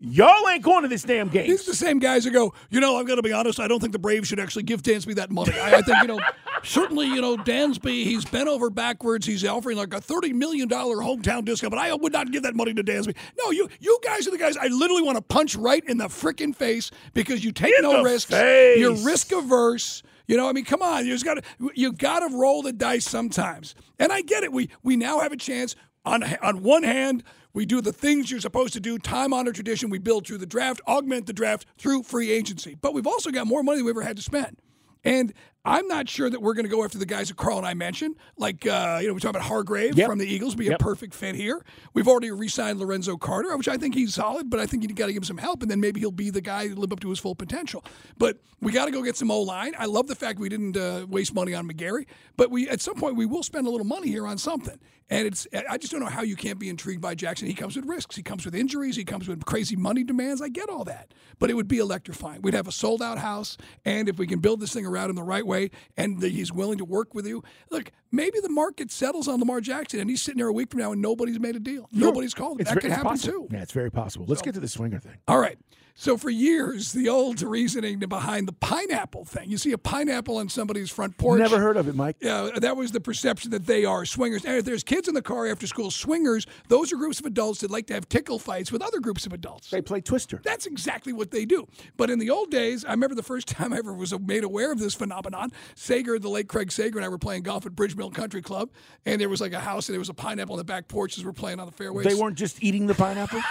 Y'all 0.00 0.48
ain't 0.48 0.62
going 0.62 0.82
to 0.82 0.88
this 0.88 1.02
damn 1.02 1.28
game. 1.28 1.48
These 1.48 1.62
are 1.66 1.72
the 1.72 1.76
same 1.76 1.98
guys 1.98 2.24
who 2.24 2.30
go, 2.30 2.54
you 2.70 2.78
know, 2.78 2.98
I'm 3.00 3.04
going 3.04 3.16
to 3.16 3.22
be 3.22 3.32
honest. 3.32 3.58
I 3.58 3.66
don't 3.66 3.80
think 3.80 3.92
the 3.92 3.98
Braves 3.98 4.28
should 4.28 4.38
actually 4.38 4.62
give 4.62 4.80
Dansby 4.82 5.16
that 5.16 5.30
money. 5.30 5.58
I, 5.58 5.78
I 5.78 5.82
think, 5.82 5.98
you 6.02 6.06
know, 6.06 6.20
certainly, 6.62 7.06
you 7.06 7.20
know, 7.20 7.36
Dansby, 7.36 8.04
he's 8.04 8.24
bent 8.24 8.48
over 8.48 8.70
backwards. 8.70 9.26
He's 9.26 9.44
offering 9.44 9.76
like 9.76 9.92
a 9.92 10.00
$30 10.00 10.34
million 10.34 10.68
hometown 10.68 11.44
discount, 11.44 11.72
but 11.72 11.80
I 11.80 11.92
would 11.92 12.12
not 12.12 12.30
give 12.30 12.44
that 12.44 12.54
money 12.54 12.74
to 12.74 12.84
Dansby. 12.84 13.16
No, 13.42 13.50
you 13.50 13.68
you 13.80 13.98
guys 14.04 14.28
are 14.28 14.30
the 14.30 14.38
guys 14.38 14.56
I 14.56 14.68
literally 14.68 15.02
want 15.02 15.16
to 15.16 15.22
punch 15.22 15.56
right 15.56 15.82
in 15.88 15.98
the 15.98 16.06
freaking 16.06 16.54
face 16.54 16.92
because 17.12 17.44
you 17.44 17.50
take 17.50 17.74
In 17.76 17.82
no 17.82 18.04
risks. 18.04 18.30
face. 18.30 18.78
You're 18.78 18.94
risk 18.94 19.32
averse. 19.32 20.04
You 20.28 20.36
know, 20.36 20.48
I 20.48 20.52
mean, 20.52 20.64
come 20.64 20.80
on. 20.82 21.06
You 21.06 21.12
just 21.12 21.24
got 21.24 21.42
to 21.42 21.70
you 21.74 21.92
got 21.92 22.20
to 22.20 22.36
roll 22.36 22.62
the 22.62 22.72
dice 22.72 23.04
sometimes. 23.08 23.74
And 23.98 24.12
I 24.12 24.20
get 24.20 24.44
it. 24.44 24.52
We 24.52 24.68
we 24.84 24.96
now 24.96 25.18
have 25.18 25.32
a 25.32 25.36
chance 25.36 25.74
on 26.04 26.22
on 26.40 26.62
one 26.62 26.84
hand, 26.84 27.24
we 27.52 27.66
do 27.66 27.80
the 27.80 27.92
things 27.92 28.30
you're 28.30 28.40
supposed 28.40 28.72
to 28.74 28.80
do, 28.80 28.98
time 28.98 29.32
honored 29.32 29.54
tradition. 29.54 29.90
We 29.90 29.98
build 29.98 30.26
through 30.26 30.38
the 30.38 30.46
draft, 30.46 30.80
augment 30.86 31.26
the 31.26 31.32
draft 31.32 31.66
through 31.78 32.02
free 32.02 32.30
agency. 32.30 32.76
But 32.80 32.94
we've 32.94 33.06
also 33.06 33.30
got 33.30 33.46
more 33.46 33.62
money 33.62 33.78
than 33.78 33.86
we 33.86 33.90
ever 33.90 34.02
had 34.02 34.16
to 34.16 34.22
spend. 34.22 34.58
And 35.04 35.32
I'm 35.64 35.86
not 35.88 36.08
sure 36.08 36.30
that 36.30 36.40
we're 36.40 36.54
going 36.54 36.64
to 36.64 36.70
go 36.70 36.84
after 36.84 36.98
the 36.98 37.04
guys 37.06 37.28
that 37.28 37.36
Carl 37.36 37.58
and 37.58 37.66
I 37.66 37.74
mentioned. 37.74 38.16
Like, 38.38 38.66
uh, 38.66 38.98
you 39.02 39.08
know, 39.08 39.14
we 39.14 39.20
talk 39.20 39.30
about 39.30 39.42
Hargrave 39.42 39.98
Yep. 39.98 40.08
from 40.08 40.18
the 40.18 40.26
Eagles, 40.26 40.54
be 40.54 40.66
Yep. 40.66 40.80
a 40.80 40.82
perfect 40.82 41.14
fit 41.14 41.34
here. 41.34 41.62
We've 41.94 42.08
already 42.08 42.30
re 42.30 42.48
signed 42.48 42.78
Lorenzo 42.78 43.16
Carter, 43.16 43.54
which 43.56 43.68
I 43.68 43.76
think 43.76 43.94
he's 43.94 44.14
solid, 44.14 44.48
but 44.48 44.60
I 44.60 44.66
think 44.66 44.82
you 44.82 44.88
got 44.94 45.06
to 45.06 45.12
give 45.12 45.20
him 45.22 45.26
some 45.26 45.38
help, 45.38 45.60
and 45.62 45.70
then 45.70 45.80
maybe 45.80 46.00
he'll 46.00 46.10
be 46.10 46.30
the 46.30 46.40
guy 46.40 46.68
who 46.68 46.74
live 46.76 46.92
up 46.92 47.00
to 47.00 47.10
his 47.10 47.18
full 47.18 47.34
potential. 47.34 47.84
But 48.16 48.38
we 48.60 48.72
got 48.72 48.86
to 48.86 48.90
go 48.90 49.02
get 49.02 49.16
some 49.16 49.30
O 49.30 49.42
line. 49.42 49.74
I 49.78 49.86
love 49.86 50.06
the 50.06 50.14
fact 50.14 50.38
we 50.38 50.48
didn't 50.48 50.76
uh, 50.76 51.06
waste 51.08 51.34
money 51.34 51.52
on 51.54 51.68
McGary, 51.68 52.06
but 52.36 52.50
we 52.50 52.68
at 52.68 52.80
some 52.80 52.94
point 52.94 53.16
we 53.16 53.26
will 53.26 53.42
spend 53.42 53.66
a 53.66 53.70
little 53.70 53.86
money 53.86 54.08
here 54.08 54.26
on 54.26 54.38
something. 54.38 54.78
And 55.10 55.26
it's 55.26 55.46
I 55.68 55.78
just 55.78 55.90
don't 55.90 56.00
know 56.02 56.06
how 56.10 56.20
you 56.20 56.36
can't 56.36 56.58
be 56.58 56.68
intrigued 56.68 57.00
by 57.00 57.14
Jackson. 57.14 57.46
He 57.48 57.54
comes 57.54 57.76
with 57.76 57.86
risks. 57.86 58.14
He 58.14 58.22
comes 58.22 58.44
with 58.44 58.54
injuries. 58.54 58.94
He 58.94 59.04
comes 59.06 59.26
with 59.26 59.42
crazy 59.46 59.74
money 59.74 60.04
demands. 60.04 60.42
I 60.42 60.50
get 60.50 60.68
all 60.68 60.84
that, 60.84 61.14
but 61.38 61.48
it 61.48 61.54
would 61.54 61.66
be 61.68 61.78
electrifying. 61.78 62.42
We'd 62.42 62.52
have 62.52 62.68
a 62.68 62.72
sold 62.72 63.00
out 63.00 63.16
house, 63.16 63.56
and 63.86 64.06
if 64.10 64.18
we 64.18 64.26
can 64.26 64.40
build 64.40 64.60
this 64.60 64.74
thing 64.74 64.84
around 64.84 65.08
him 65.08 65.16
the 65.16 65.22
right 65.22 65.46
way, 65.48 65.70
and 65.96 66.20
that 66.20 66.30
he's 66.30 66.52
willing 66.52 66.78
to 66.78 66.84
work 66.84 67.14
with 67.14 67.26
you, 67.26 67.42
look, 67.70 67.90
maybe 68.12 68.38
the 68.40 68.48
market 68.48 68.92
settles 68.92 69.26
on 69.26 69.40
Lamar 69.40 69.60
Jackson, 69.60 69.98
and 70.00 70.08
he's 70.08 70.22
sitting 70.22 70.38
there 70.38 70.48
a 70.48 70.52
week 70.52 70.70
from 70.70 70.80
now, 70.80 70.92
and 70.92 71.02
nobody's 71.02 71.40
made 71.40 71.56
a 71.56 71.60
deal. 71.60 71.88
Nobody's 71.92 72.34
called. 72.34 72.60
It's 72.60 72.70
that 72.70 72.80
could 72.80 72.90
happen 72.90 73.06
possible. 73.06 73.48
too. 73.48 73.48
Yeah, 73.50 73.62
it's 73.62 73.72
very 73.72 73.90
possible. 73.90 74.26
Let's 74.28 74.42
get 74.42 74.54
to 74.54 74.60
the 74.60 74.68
swinger 74.68 75.00
thing. 75.00 75.16
All 75.26 75.40
right. 75.40 75.58
So 76.00 76.16
for 76.16 76.30
years, 76.30 76.92
the 76.92 77.08
old 77.08 77.42
reasoning 77.42 77.98
behind 77.98 78.46
the 78.46 78.52
pineapple 78.52 79.24
thing. 79.24 79.50
You 79.50 79.58
see 79.58 79.72
a 79.72 79.78
pineapple 79.78 80.36
on 80.36 80.48
somebody's 80.48 80.90
front 80.90 81.18
porch. 81.18 81.40
Never 81.40 81.58
heard 81.58 81.76
of 81.76 81.88
it, 81.88 81.96
Mike. 81.96 82.18
Yeah, 82.20 82.50
that 82.54 82.76
was 82.76 82.92
the 82.92 83.00
perception 83.00 83.50
that 83.50 83.66
they 83.66 83.84
are 83.84 84.04
swingers. 84.04 84.44
And 84.44 84.54
if 84.54 84.64
there's 84.64 84.84
kids 84.84 85.08
in 85.08 85.14
the 85.14 85.22
car 85.22 85.48
after 85.48 85.66
school, 85.66 85.90
swingers, 85.90 86.46
those 86.68 86.92
are 86.92 86.96
groups 86.96 87.18
of 87.18 87.26
adults 87.26 87.62
that 87.62 87.72
like 87.72 87.88
to 87.88 87.94
have 87.94 88.08
tickle 88.08 88.38
fights 88.38 88.70
with 88.70 88.80
other 88.80 89.00
groups 89.00 89.26
of 89.26 89.32
adults. 89.32 89.70
They 89.70 89.82
play 89.82 90.00
Twister. 90.00 90.40
That's 90.44 90.66
exactly 90.66 91.12
what 91.12 91.32
they 91.32 91.44
do. 91.44 91.66
But 91.96 92.10
in 92.10 92.20
the 92.20 92.30
old 92.30 92.52
days, 92.52 92.84
I 92.84 92.92
remember 92.92 93.16
the 93.16 93.24
first 93.24 93.48
time 93.56 93.72
I 93.72 93.78
ever 93.78 93.92
was 93.92 94.16
made 94.20 94.44
aware 94.44 94.70
of 94.70 94.78
this 94.78 94.94
phenomenon. 94.94 95.37
Sager, 95.74 96.18
the 96.18 96.28
late 96.28 96.48
Craig 96.48 96.72
Sager, 96.72 96.98
and 96.98 97.04
I 97.04 97.08
were 97.08 97.18
playing 97.18 97.42
golf 97.42 97.66
at 97.66 97.74
Bridge 97.74 97.96
Mill 97.96 98.10
Country 98.10 98.42
Club, 98.42 98.70
and 99.06 99.20
there 99.20 99.28
was 99.28 99.40
like 99.40 99.52
a 99.52 99.60
house, 99.60 99.88
and 99.88 99.94
there 99.94 100.00
was 100.00 100.08
a 100.08 100.14
pineapple 100.14 100.54
on 100.54 100.58
the 100.58 100.64
back 100.64 100.88
porch 100.88 101.18
as 101.18 101.24
we're 101.24 101.32
playing 101.32 101.60
on 101.60 101.66
the 101.66 101.72
fairways. 101.72 102.06
They 102.06 102.14
weren't 102.14 102.36
just 102.36 102.62
eating 102.62 102.86
the 102.86 102.94
pineapple. 102.94 103.40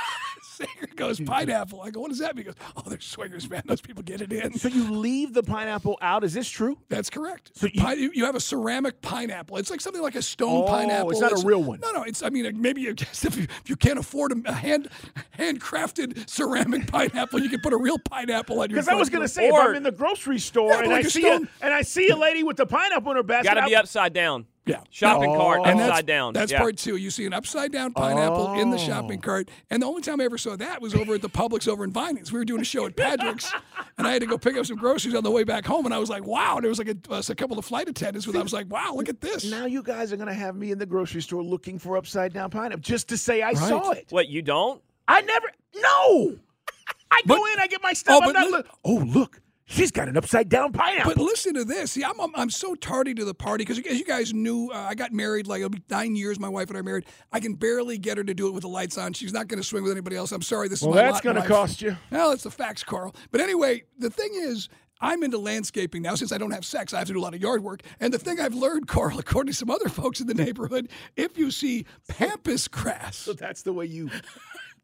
Sager 0.57 0.87
goes 0.95 1.19
pineapple. 1.25 1.81
I 1.81 1.89
go, 1.91 2.01
what 2.01 2.09
does 2.09 2.19
that 2.19 2.35
mean? 2.35 2.45
He 2.45 2.51
goes, 2.51 2.55
oh, 2.75 2.83
they're 2.87 2.99
swingers, 2.99 3.49
man. 3.49 3.61
Those 3.65 3.81
people 3.81 4.03
get 4.03 4.21
it 4.21 4.31
in. 4.33 4.57
so 4.57 4.67
you 4.67 4.91
leave 4.91 5.33
the 5.33 5.43
pineapple 5.43 5.97
out. 6.01 6.23
Is 6.23 6.33
this 6.33 6.49
true? 6.49 6.77
That's 6.89 7.09
correct. 7.09 7.51
So 7.55 7.67
Pi- 7.75 7.93
you, 7.93 8.11
you 8.13 8.25
have 8.25 8.35
a 8.35 8.39
ceramic 8.39 9.01
pineapple. 9.01 9.57
It's 9.57 9.69
like 9.69 9.81
something 9.81 10.01
like 10.01 10.15
a 10.15 10.21
stone 10.21 10.63
Oh, 10.63 10.67
pineapple. 10.67 11.11
it's 11.11 11.19
not 11.21 11.31
a 11.31 11.45
real 11.45 11.63
one. 11.63 11.79
No, 11.79 11.91
no. 11.91 12.03
It's 12.03 12.23
I 12.23 12.29
mean 12.29 12.59
maybe 12.61 12.81
you, 12.81 12.91
if 12.99 13.37
you 13.37 13.43
if 13.43 13.69
you 13.69 13.75
can't 13.75 13.99
afford 13.99 14.33
a 14.45 14.51
hand 14.53 14.89
handcrafted 15.37 16.29
ceramic 16.29 16.87
pineapple, 16.91 17.39
you 17.41 17.49
can 17.49 17.59
put 17.61 17.73
a 17.73 17.77
real 17.77 17.99
pineapple 17.99 18.59
on 18.61 18.69
your. 18.69 18.77
Because 18.77 18.87
I 18.87 18.95
was 18.95 19.09
going 19.09 19.27
to 19.27 19.33
door. 19.33 19.43
say, 19.43 19.47
if 19.47 19.53
I'm 19.55 19.75
in 19.75 19.83
the 19.83 19.91
grocery 19.91 20.39
store 20.39 20.71
Yeah, 20.71 20.79
and 20.79 20.87
like 20.89 21.05
I 21.05 21.07
a 21.07 21.09
see 21.11 21.21
stone- 21.21 21.49
a, 21.61 21.65
and 21.65 21.73
I 21.73 21.81
see 21.81 22.09
a 22.09 22.15
lady 22.17 22.43
with 22.43 22.57
the 22.57 22.65
pineapple 22.65 23.11
in 23.11 23.17
her 23.17 23.23
basket, 23.23 23.53
Got 23.53 23.61
to 23.61 23.67
be 23.67 23.75
I- 23.75 23.79
upside 23.79 24.13
down. 24.13 24.45
Yeah. 24.67 24.81
Shopping 24.89 25.31
No. 25.33 25.39
cart 25.39 25.61
And 25.65 25.79
that's, 25.79 25.89
upside 25.89 26.05
down. 26.05 26.33
That's 26.33 26.51
yeah. 26.51 26.59
part 26.59 26.77
two. 26.77 26.97
You 26.97 27.09
see 27.09 27.25
an 27.25 27.33
upside 27.33 27.71
down 27.71 27.93
pineapple 27.93 28.53
in 28.59 28.69
the 28.69 28.77
shopping 28.77 29.19
Oh. 29.19 29.25
cart. 29.25 29.49
And 29.69 29.81
the 29.81 29.87
only 29.87 30.01
time 30.01 30.19
I 30.21 30.25
ever 30.25 30.37
saw 30.37 30.55
that 30.57 30.81
was 30.81 30.93
over 30.93 31.15
at 31.15 31.21
the 31.21 31.29
Publix 31.29 31.67
over 31.67 31.83
in 31.83 31.91
Vinings. 31.91 32.31
We 32.31 32.39
were 32.39 32.45
doing 32.45 32.61
a 32.61 32.65
show 32.65 32.85
at 32.85 32.95
Patrick's, 32.95 33.51
and 33.97 34.05
I 34.05 34.11
had 34.13 34.21
to 34.21 34.27
go 34.27 34.37
pick 34.37 34.57
up 34.57 34.65
some 34.65 34.77
groceries 34.77 35.15
on 35.15 35.23
the 35.23 35.31
way 35.31 35.43
back 35.43 35.65
home. 35.65 35.85
And 35.85 35.93
I 35.93 35.97
was 35.97 36.09
like, 36.09 36.25
wow. 36.25 36.55
And 36.57 36.63
There 36.63 36.69
was 36.69 36.79
like 36.79 36.89
a, 36.89 36.97
uh, 37.13 37.21
a 37.29 37.35
couple 37.35 37.57
of 37.57 37.65
flight 37.65 37.87
attendants 37.89 38.27
with. 38.27 38.35
I 38.35 38.41
was 38.43 38.53
like, 38.53 38.69
wow, 38.71 38.93
look 38.95 39.09
at 39.09 39.21
this. 39.21 39.49
Now 39.49 39.65
you 39.65 39.81
guys 39.81 40.11
are 40.11 40.17
going 40.17 40.27
to 40.27 40.33
have 40.33 40.55
me 40.55 40.71
in 40.71 40.77
the 40.79 40.85
grocery 40.85 41.21
store 41.21 41.41
looking 41.43 41.79
for 41.79 41.97
upside 41.97 42.33
down 42.33 42.49
pineapple 42.49 42.81
just 42.81 43.09
to 43.09 43.17
say 43.17 43.41
I 43.41 43.53
saw 43.53 43.91
it. 43.91 44.07
What 44.09 44.27
you 44.27 44.41
don't? 44.41 44.81
I 45.07 45.21
never. 45.21 45.47
No. 45.81 46.35
I 47.09 47.21
go 47.25 47.35
in, 47.45 47.59
I 47.59 47.67
get 47.67 47.81
my 47.81 47.93
stuff. 47.93 48.19
Oh, 48.21 48.27
I'm 48.27 48.33
but 48.33 48.39
not. 48.39 48.45
li- 48.47 48.51
look- 48.51 48.67
oh, 48.83 48.95
look, 49.07 49.41
she's 49.67 49.91
got 49.91 50.07
an 50.07 50.17
upside 50.17 50.49
down 50.49 50.71
pineapple. 50.71 51.13
But 51.13 51.21
listen 51.21 51.53
to 51.53 51.63
this. 51.63 51.91
See, 51.91 52.03
I'm, 52.03 52.19
I'm, 52.19 52.31
I'm 52.35 52.49
so 52.49 52.73
tardy 52.73 53.13
to 53.13 53.25
the 53.25 53.35
party 53.35 53.63
because, 53.63 53.77
as 53.79 53.99
you 53.99 54.05
guys 54.05 54.33
knew, 54.33 54.71
uh, 54.73 54.87
I 54.89 54.95
got 54.95 55.13
married 55.13 55.45
like 55.45 55.59
it'll 55.59 55.69
be 55.69 55.83
nine 55.89 56.15
years. 56.15 56.39
My 56.39 56.49
wife 56.49 56.69
and 56.69 56.77
I 56.77 56.79
are 56.79 56.83
married. 56.83 57.05
I 57.31 57.39
can 57.39 57.53
barely 57.53 57.97
get 57.97 58.17
her 58.17 58.23
to 58.23 58.33
do 58.33 58.47
it 58.47 58.51
with 58.51 58.63
the 58.63 58.69
lights 58.69 58.97
on. 58.97 59.13
She's 59.13 59.33
not 59.33 59.47
going 59.47 59.61
to 59.61 59.67
swing 59.67 59.83
with 59.83 59.91
anybody 59.91 60.15
else. 60.15 60.31
I'm 60.31 60.41
sorry. 60.41 60.67
This 60.67 60.81
Well, 60.81 60.91
is 60.91 60.95
my 60.95 61.01
that's 61.03 61.13
lot 61.25 61.35
gonna 61.35 61.47
cost 61.47 61.81
you. 61.81 61.95
Well, 62.11 62.31
it's 62.31 62.43
the 62.43 62.51
facts, 62.51 62.83
Carl. 62.83 63.13
But 63.31 63.41
anyway, 63.41 63.83
the 63.99 64.09
thing 64.09 64.31
is. 64.33 64.69
I'm 64.99 65.21
into 65.21 65.37
landscaping 65.37 66.01
now. 66.01 66.15
Since 66.15 66.31
I 66.31 66.39
don't 66.39 66.49
have 66.49 66.65
sex, 66.65 66.91
I 66.91 66.97
have 66.97 67.05
to 67.05 67.13
do 67.13 67.19
a 67.19 67.21
lot 67.21 67.35
of 67.35 67.39
yard 67.39 67.63
work. 67.63 67.83
And 67.99 68.11
the 68.11 68.17
thing 68.17 68.39
I've 68.39 68.55
learned, 68.55 68.87
Carl, 68.87 69.19
according 69.19 69.51
to 69.51 69.55
some 69.55 69.69
other 69.69 69.89
folks 69.89 70.21
in 70.21 70.25
the 70.25 70.33
neighborhood, 70.33 70.89
if 71.15 71.37
you 71.37 71.51
see 71.51 71.85
pampas 72.07 72.67
grass, 72.67 73.15
so 73.15 73.33
that's 73.33 73.61
the 73.61 73.73
way 73.73 73.85
you. 73.85 74.09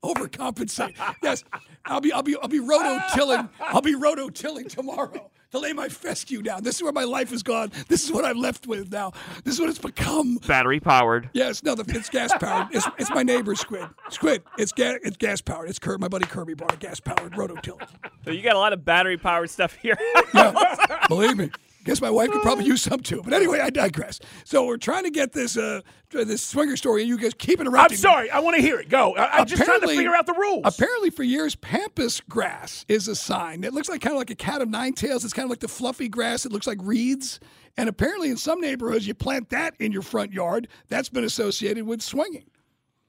Overcompensate. 0.03 0.95
yes, 1.23 1.43
I'll 1.85 2.01
be 2.01 2.11
I'll 2.11 2.23
be 2.23 2.35
I'll 2.41 2.47
be 2.47 2.59
roto 2.59 2.99
tilling. 3.13 3.49
I'll 3.59 3.81
be 3.81 3.95
roto 3.95 4.29
tilling 4.29 4.67
tomorrow 4.67 5.29
to 5.51 5.59
lay 5.59 5.71
my 5.71 5.87
fescue 5.87 6.41
down. 6.41 6.63
This 6.63 6.77
is 6.77 6.83
where 6.83 6.91
my 6.91 7.03
life 7.03 7.29
has 7.29 7.43
gone. 7.43 7.71
This 7.87 8.03
is 8.03 8.11
what 8.11 8.25
I'm 8.25 8.37
left 8.37 8.65
with 8.65 8.91
now. 8.91 9.13
This 9.43 9.53
is 9.53 9.59
what 9.59 9.69
it's 9.69 9.77
become. 9.77 10.37
Battery 10.47 10.79
powered. 10.79 11.29
Yes, 11.33 11.61
no, 11.63 11.75
the, 11.75 11.83
it's 11.95 12.09
gas 12.09 12.33
powered. 12.39 12.73
It's, 12.73 12.87
it's 12.97 13.11
my 13.11 13.21
neighbor's 13.21 13.59
squid. 13.59 13.87
Squid. 14.09 14.41
It's 14.57 14.71
gas. 14.71 14.97
It's 15.03 15.17
gas 15.17 15.41
powered. 15.41 15.69
It's 15.69 15.77
Kirby. 15.79 16.01
My 16.01 16.07
buddy 16.07 16.25
Kirby 16.25 16.55
bought 16.55 16.73
a 16.73 16.77
gas 16.77 16.99
powered 16.99 17.37
roto 17.37 17.55
tiller. 17.57 17.85
So 18.25 18.31
you 18.31 18.41
got 18.41 18.55
a 18.55 18.59
lot 18.59 18.73
of 18.73 18.83
battery 18.83 19.17
powered 19.17 19.49
stuff 19.51 19.75
here. 19.75 19.95
yeah, 20.33 21.05
Believe 21.07 21.37
me. 21.37 21.51
Guess 21.83 22.01
my 22.01 22.09
wife 22.09 22.31
could 22.31 22.41
probably 22.41 22.65
use 22.65 22.81
some 22.81 22.99
too. 22.99 23.21
But 23.23 23.33
anyway, 23.33 23.59
I 23.59 23.69
digress. 23.69 24.19
So 24.45 24.65
we're 24.65 24.77
trying 24.77 25.03
to 25.03 25.11
get 25.11 25.33
this 25.33 25.57
uh 25.57 25.81
this 26.11 26.41
swinger 26.41 26.77
story, 26.77 27.01
and 27.01 27.09
you 27.09 27.17
guys 27.17 27.33
keep 27.33 27.59
interrupting. 27.59 27.85
I'm 27.85 27.91
me. 27.91 27.97
sorry. 27.97 28.29
I 28.29 28.39
want 28.39 28.55
to 28.55 28.61
hear 28.61 28.79
it. 28.79 28.89
Go. 28.89 29.15
I, 29.15 29.39
I'm 29.39 29.45
just 29.45 29.63
trying 29.63 29.81
to 29.81 29.87
figure 29.87 30.13
out 30.13 30.25
the 30.25 30.33
rules. 30.33 30.61
Apparently, 30.63 31.09
for 31.09 31.23
years, 31.23 31.55
pampas 31.55 32.21
grass 32.29 32.85
is 32.87 33.07
a 33.07 33.15
sign. 33.15 33.63
It 33.63 33.73
looks 33.73 33.89
like 33.89 34.01
kind 34.01 34.13
of 34.13 34.19
like 34.19 34.29
a 34.29 34.35
cat 34.35 34.61
of 34.61 34.69
nine 34.69 34.93
tails. 34.93 35.25
It's 35.25 35.33
kind 35.33 35.45
of 35.45 35.49
like 35.49 35.59
the 35.59 35.67
fluffy 35.67 36.07
grass. 36.07 36.45
It 36.45 36.51
looks 36.51 36.67
like 36.67 36.77
reeds. 36.81 37.39
And 37.75 37.89
apparently, 37.89 38.29
in 38.29 38.37
some 38.37 38.61
neighborhoods, 38.61 39.07
you 39.07 39.15
plant 39.15 39.49
that 39.49 39.73
in 39.79 39.91
your 39.91 40.03
front 40.03 40.31
yard. 40.31 40.67
That's 40.89 41.09
been 41.09 41.23
associated 41.23 41.85
with 41.85 42.01
swinging. 42.01 42.45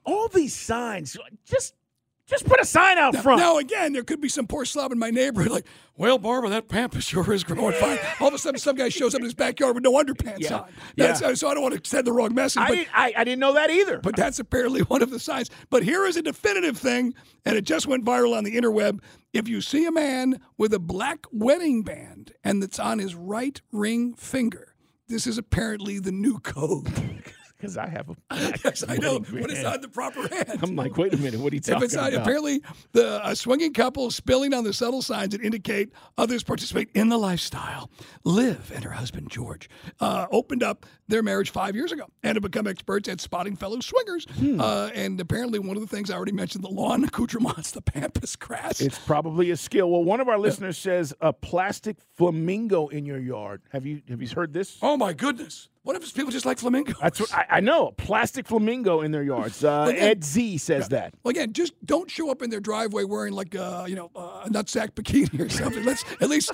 All 0.07 0.29
these 0.29 0.55
signs. 0.55 1.17
Just, 1.45 1.75
just 2.27 2.47
put 2.47 2.61
a 2.61 2.65
sign 2.65 2.97
out 2.99 3.13
Now, 3.15 3.23
front. 3.23 3.41
now, 3.41 3.59
again, 3.59 3.93
there 3.93 4.03
could 4.03 4.21
be 4.21 4.29
some 4.31 4.47
poor 4.47 4.65
slob 4.65 4.93
in 4.93 4.99
my 4.99 5.11
neighborhood 5.11 5.53
like, 5.53 5.67
well, 5.97 6.19
Barbara, 6.19 6.49
that 6.51 6.69
pampas 6.69 7.05
sure 7.05 7.33
is 7.33 7.45
growing 7.45 7.75
fine. 7.81 7.99
All 8.21 8.29
of 8.29 8.35
a 8.35 8.39
sudden, 8.39 8.59
some 8.59 8.77
guy 8.77 8.89
shows 8.89 9.15
up 9.15 9.19
in 9.21 9.25
his 9.25 9.35
backyard 9.35 9.75
with 9.75 9.85
no 9.85 9.93
underpants 9.93 10.41
Yeah. 10.41 10.61
on. 10.61 10.73
That's, 10.97 11.21
Yeah. 11.21 11.35
So 11.35 11.49
I 11.49 11.55
don't 11.55 11.63
want 11.63 11.83
to 11.83 11.89
send 11.89 12.07
the 12.07 12.13
wrong 12.13 12.35
message. 12.35 12.63
I, 12.63 12.69
but 12.69 12.75
didn't, 12.77 12.89
I, 12.95 13.13
I 13.19 13.25
didn't 13.25 13.41
know 13.41 13.53
that 13.55 13.71
either. 13.71 13.99
But 13.99 14.17
that's 14.17 14.39
apparently 14.39 14.81
one 14.83 15.03
of 15.03 15.11
the 15.11 15.19
signs. 15.21 15.51
But 15.71 15.83
here 15.83 16.05
is 16.07 16.17
a 16.17 16.23
definitive 16.23 16.79
thing, 16.79 17.15
and 17.45 17.57
it 17.57 17.65
just 17.65 17.87
went 17.87 18.05
viral 18.05 18.37
on 18.37 18.45
the 18.45 18.57
interweb. 18.57 19.01
If 19.33 19.47
you 19.49 19.61
see 19.61 19.85
a 19.85 19.93
man 19.93 20.41
with 20.57 20.73
a 20.73 20.79
black 20.79 21.27
wedding 21.31 21.83
band 21.83 22.33
and 22.43 22.63
it's 22.65 22.79
on 22.79 22.99
his 23.01 23.15
right 23.15 23.61
ring 23.71 24.15
finger, 24.15 24.75
this 25.09 25.27
is 25.27 25.37
apparently 25.37 25.99
the 25.99 26.13
new 26.13 26.39
code. 26.41 26.89
Because 27.65 27.79
I 27.79 27.89
have 27.89 28.11
a. 28.11 28.15
yes, 28.65 28.85
I 28.87 28.97
know, 28.97 29.19
but 29.21 29.51
it's 29.51 29.65
on 29.65 29.81
the 29.81 29.89
proper 29.89 30.29
hand. 30.29 30.61
I'm 30.63 30.77
like, 30.77 30.97
wait 30.97 31.15
a 31.15 31.17
minute. 31.17 31.41
What 31.41 31.53
are 31.53 31.57
you 31.57 31.61
If 31.61 31.67
talking 31.67 31.85
it's 31.85 31.95
not, 31.95 32.13
about? 32.13 32.23
apparently 32.23 32.63
the 32.93 33.27
a 33.27 33.35
swinging 33.35 33.73
couple 33.73 34.11
spilling 34.11 34.53
on 34.53 34.65
the 34.65 34.73
subtle 34.73 35.03
signs 35.03 35.33
that 35.33 35.43
indicate 35.43 35.91
others 36.19 36.43
participate 36.43 36.91
in 36.95 37.09
the 37.09 37.17
lifestyle. 37.19 37.91
Liv 38.25 38.71
and 38.75 38.85
her 38.85 38.91
husband 38.93 39.31
George 39.31 39.69
uh, 40.01 40.27
opened 40.31 40.63
up 40.63 40.85
their 41.09 41.23
marriage 41.23 41.51
five 41.51 41.75
years 41.75 41.93
ago 41.93 42.05
and 42.23 42.37
have 42.37 42.43
become 42.43 42.67
experts 42.67 43.09
at 43.09 43.21
spotting 43.21 43.57
fellow 43.57 43.81
swingers. 43.81 44.27
Hmm. 44.39 44.61
Uh, 44.61 44.91
and 44.95 45.21
apparently, 45.21 45.59
one 45.59 45.77
of 45.77 45.83
the 45.83 45.89
things 45.95 46.11
I 46.11 46.17
already 46.17 46.33
mentioned, 46.33 46.65
the 46.65 46.69
lawn 46.71 47.05
accoutrements, 47.15 47.71
the 47.71 47.83
pampas 47.83 48.37
grass. 48.37 48.81
It's 48.81 48.99
probably 48.99 49.51
a 49.51 49.57
skill. 49.57 49.91
Well, 49.91 50.05
one 50.05 50.21
of 50.21 50.29
our 50.29 50.39
listeners 50.39 50.77
says 50.79 51.15
a 51.21 51.33
plastic 51.33 51.97
flamingo 52.17 52.89
in 52.89 53.07
your 53.07 53.19
yard. 53.19 53.63
Have 53.73 53.87
you 53.87 54.03
have 54.09 54.21
you 54.21 54.29
heard 54.29 54.53
this? 54.53 54.79
oh 54.83 54.97
my 54.97 55.13
goodness! 55.13 55.69
What 55.85 55.97
if 55.97 56.15
people 56.15 56.33
just 56.33 56.47
like 56.47 56.59
flamingos? 56.59 56.95
That's 57.01 57.21
what 57.21 57.33
I, 57.35 57.47
I 57.51 57.61
know. 57.61 57.93
Plastic 57.99 58.47
flamingo 58.47 59.03
in 59.03 59.11
their 59.11 59.23
yards. 59.23 59.63
Uh, 59.63 59.87
Again- 59.91 60.03
Ed 60.03 60.25
Z 60.25 60.57
says 60.57 60.89
that. 60.89 61.13
Well, 61.23 61.31
again, 61.31 61.53
just 61.53 61.75
don't 61.85 62.11
show 62.11 62.31
up 62.31 62.41
in 62.41 62.49
their 62.49 62.61
driveway 62.61 63.05
wearing 63.05 63.35
like 63.35 63.55
a 63.55 63.85
you 63.87 63.95
know 63.95 64.11
a 64.17 64.49
nutsack 64.49 64.93
bikini 64.93 65.39
or 65.39 65.49
something. 65.51 65.85
Let's 65.85 66.03
at 66.23 66.31
least 66.31 66.53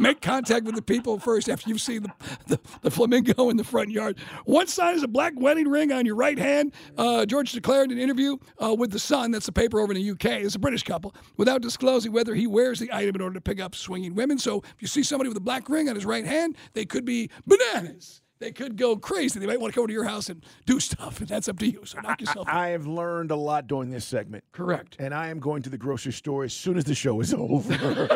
make 0.00 0.20
contact 0.20 0.64
with 0.66 0.74
the 0.74 0.82
people 0.82 1.20
first 1.20 1.48
after 1.48 1.70
you've 1.70 1.80
seen 1.80 2.02
the, 2.02 2.10
the, 2.48 2.60
the 2.80 2.90
flamingo 2.90 3.50
in 3.50 3.56
the 3.56 3.62
front 3.62 3.90
yard. 3.90 4.18
One 4.46 4.66
sign 4.66 4.96
is 4.96 5.04
a 5.04 5.08
black 5.08 5.34
wedding 5.36 5.68
ring 5.68 5.92
on 5.92 6.04
your 6.04 6.16
right 6.16 6.38
hand. 6.38 6.74
Uh, 6.98 7.24
George 7.24 7.52
declared 7.52 7.92
in 7.92 7.98
an 7.98 8.02
interview 8.02 8.36
uh, 8.60 8.74
with 8.74 8.90
the 8.90 8.98
Sun, 8.98 9.30
that's 9.30 9.46
the 9.46 9.52
paper 9.52 9.78
over 9.78 9.92
in 9.92 10.02
the 10.02 10.10
UK, 10.10 10.42
it's 10.42 10.56
a 10.56 10.58
British 10.58 10.82
couple, 10.82 11.14
without 11.36 11.62
disclosing 11.62 12.10
whether 12.10 12.34
he 12.34 12.48
wears 12.48 12.80
the 12.80 12.92
item 12.92 13.14
in 13.14 13.20
order 13.20 13.34
to 13.34 13.40
pick 13.40 13.60
up 13.60 13.76
swinging 13.76 14.14
women. 14.16 14.38
So 14.38 14.58
if 14.58 14.76
you 14.80 14.88
see 14.88 15.04
somebody 15.04 15.28
with 15.28 15.36
a 15.36 15.40
black 15.42 15.68
ring 15.68 15.88
on 15.88 15.94
his 15.94 16.04
right 16.04 16.26
hand, 16.26 16.56
they 16.72 16.84
could 16.84 17.04
be 17.04 17.30
bananas. 17.46 18.21
They 18.42 18.50
could 18.50 18.76
go 18.76 18.96
crazy. 18.96 19.38
They 19.38 19.46
might 19.46 19.60
want 19.60 19.72
to 19.72 19.78
come 19.78 19.86
to 19.86 19.92
your 19.92 20.02
house 20.02 20.28
and 20.28 20.44
do 20.66 20.80
stuff, 20.80 21.20
and 21.20 21.28
that's 21.28 21.48
up 21.48 21.60
to 21.60 21.70
you. 21.70 21.82
So 21.84 22.00
knock 22.00 22.20
yourself 22.20 22.48
out. 22.48 22.56
I 22.56 22.70
have 22.70 22.88
learned 22.88 23.30
a 23.30 23.36
lot 23.36 23.68
during 23.68 23.90
this 23.90 24.04
segment. 24.04 24.42
Correct. 24.50 24.96
And 24.98 25.14
I 25.14 25.28
am 25.28 25.38
going 25.38 25.62
to 25.62 25.70
the 25.70 25.78
grocery 25.78 26.12
store 26.12 26.42
as 26.42 26.52
soon 26.52 26.76
as 26.76 26.82
the 26.82 26.96
show 26.96 27.20
is 27.20 27.32
over. 27.38 28.10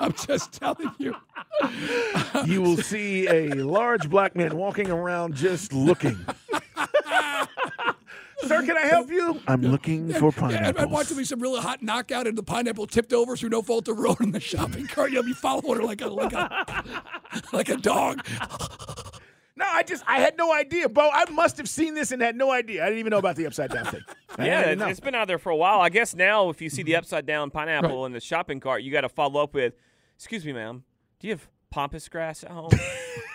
I'm 0.00 0.12
just 0.12 0.54
telling 0.54 0.90
you. 0.98 1.14
you 2.44 2.62
will 2.62 2.78
see 2.78 3.28
a 3.28 3.50
large 3.50 4.10
black 4.10 4.34
man 4.34 4.56
walking 4.56 4.90
around 4.90 5.36
just 5.36 5.72
looking. 5.72 6.18
Sir, 8.46 8.62
can 8.64 8.76
I 8.76 8.82
help 8.86 9.10
you? 9.10 9.40
I'm 9.46 9.62
looking 9.62 10.08
for 10.12 10.16
Yeah, 10.18 10.24
and, 10.26 10.34
pineapples. 10.36 10.82
and 10.82 10.90
watch 10.92 11.08
there 11.08 11.18
be 11.18 11.24
some 11.24 11.40
really 11.40 11.60
hot 11.60 11.82
knockout, 11.82 12.26
and 12.26 12.36
the 12.36 12.42
pineapple 12.42 12.86
tipped 12.86 13.12
over 13.12 13.36
through 13.36 13.50
no 13.50 13.62
fault 13.62 13.88
of 13.88 13.98
road 13.98 14.20
in 14.20 14.32
the 14.32 14.40
shopping 14.40 14.86
cart. 14.86 15.12
You'll 15.12 15.22
be 15.22 15.32
following 15.32 15.80
her 15.80 15.84
like 15.84 16.00
a 16.02 16.08
like 16.08 16.32
a 16.32 16.84
like 17.52 17.68
a 17.68 17.76
dog. 17.76 18.24
No, 19.56 19.64
I 19.68 19.82
just 19.84 20.02
I 20.06 20.18
had 20.20 20.36
no 20.36 20.52
idea, 20.52 20.88
Bo. 20.88 21.08
I 21.12 21.30
must 21.30 21.56
have 21.58 21.68
seen 21.68 21.94
this 21.94 22.10
and 22.10 22.20
had 22.20 22.34
no 22.36 22.50
idea. 22.50 22.82
I 22.82 22.86
didn't 22.86 22.98
even 22.98 23.10
know 23.10 23.18
about 23.18 23.36
the 23.36 23.46
upside 23.46 23.70
down 23.70 23.86
thing. 23.86 24.00
I 24.38 24.46
Yeah, 24.46 24.58
didn't 24.60 24.72
it, 24.72 24.78
know. 24.84 24.88
it's 24.88 25.00
been 25.00 25.14
out 25.14 25.28
there 25.28 25.38
for 25.38 25.50
a 25.50 25.56
while. 25.56 25.80
I 25.80 25.90
guess 25.90 26.14
now, 26.14 26.48
if 26.50 26.60
you 26.60 26.68
see 26.68 26.82
the 26.82 26.92
mm-hmm. 26.92 26.98
upside 26.98 27.24
down 27.26 27.50
pineapple 27.50 28.04
in 28.06 28.12
the 28.12 28.20
shopping 28.20 28.58
cart, 28.58 28.82
you 28.82 28.90
got 28.90 29.02
to 29.02 29.08
follow 29.08 29.40
up 29.42 29.54
with, 29.54 29.74
"Excuse 30.16 30.44
me, 30.44 30.52
ma'am, 30.52 30.82
do 31.20 31.28
you 31.28 31.34
have 31.34 31.48
pampas 31.70 32.08
grass 32.08 32.42
at 32.42 32.50
home? 32.50 32.70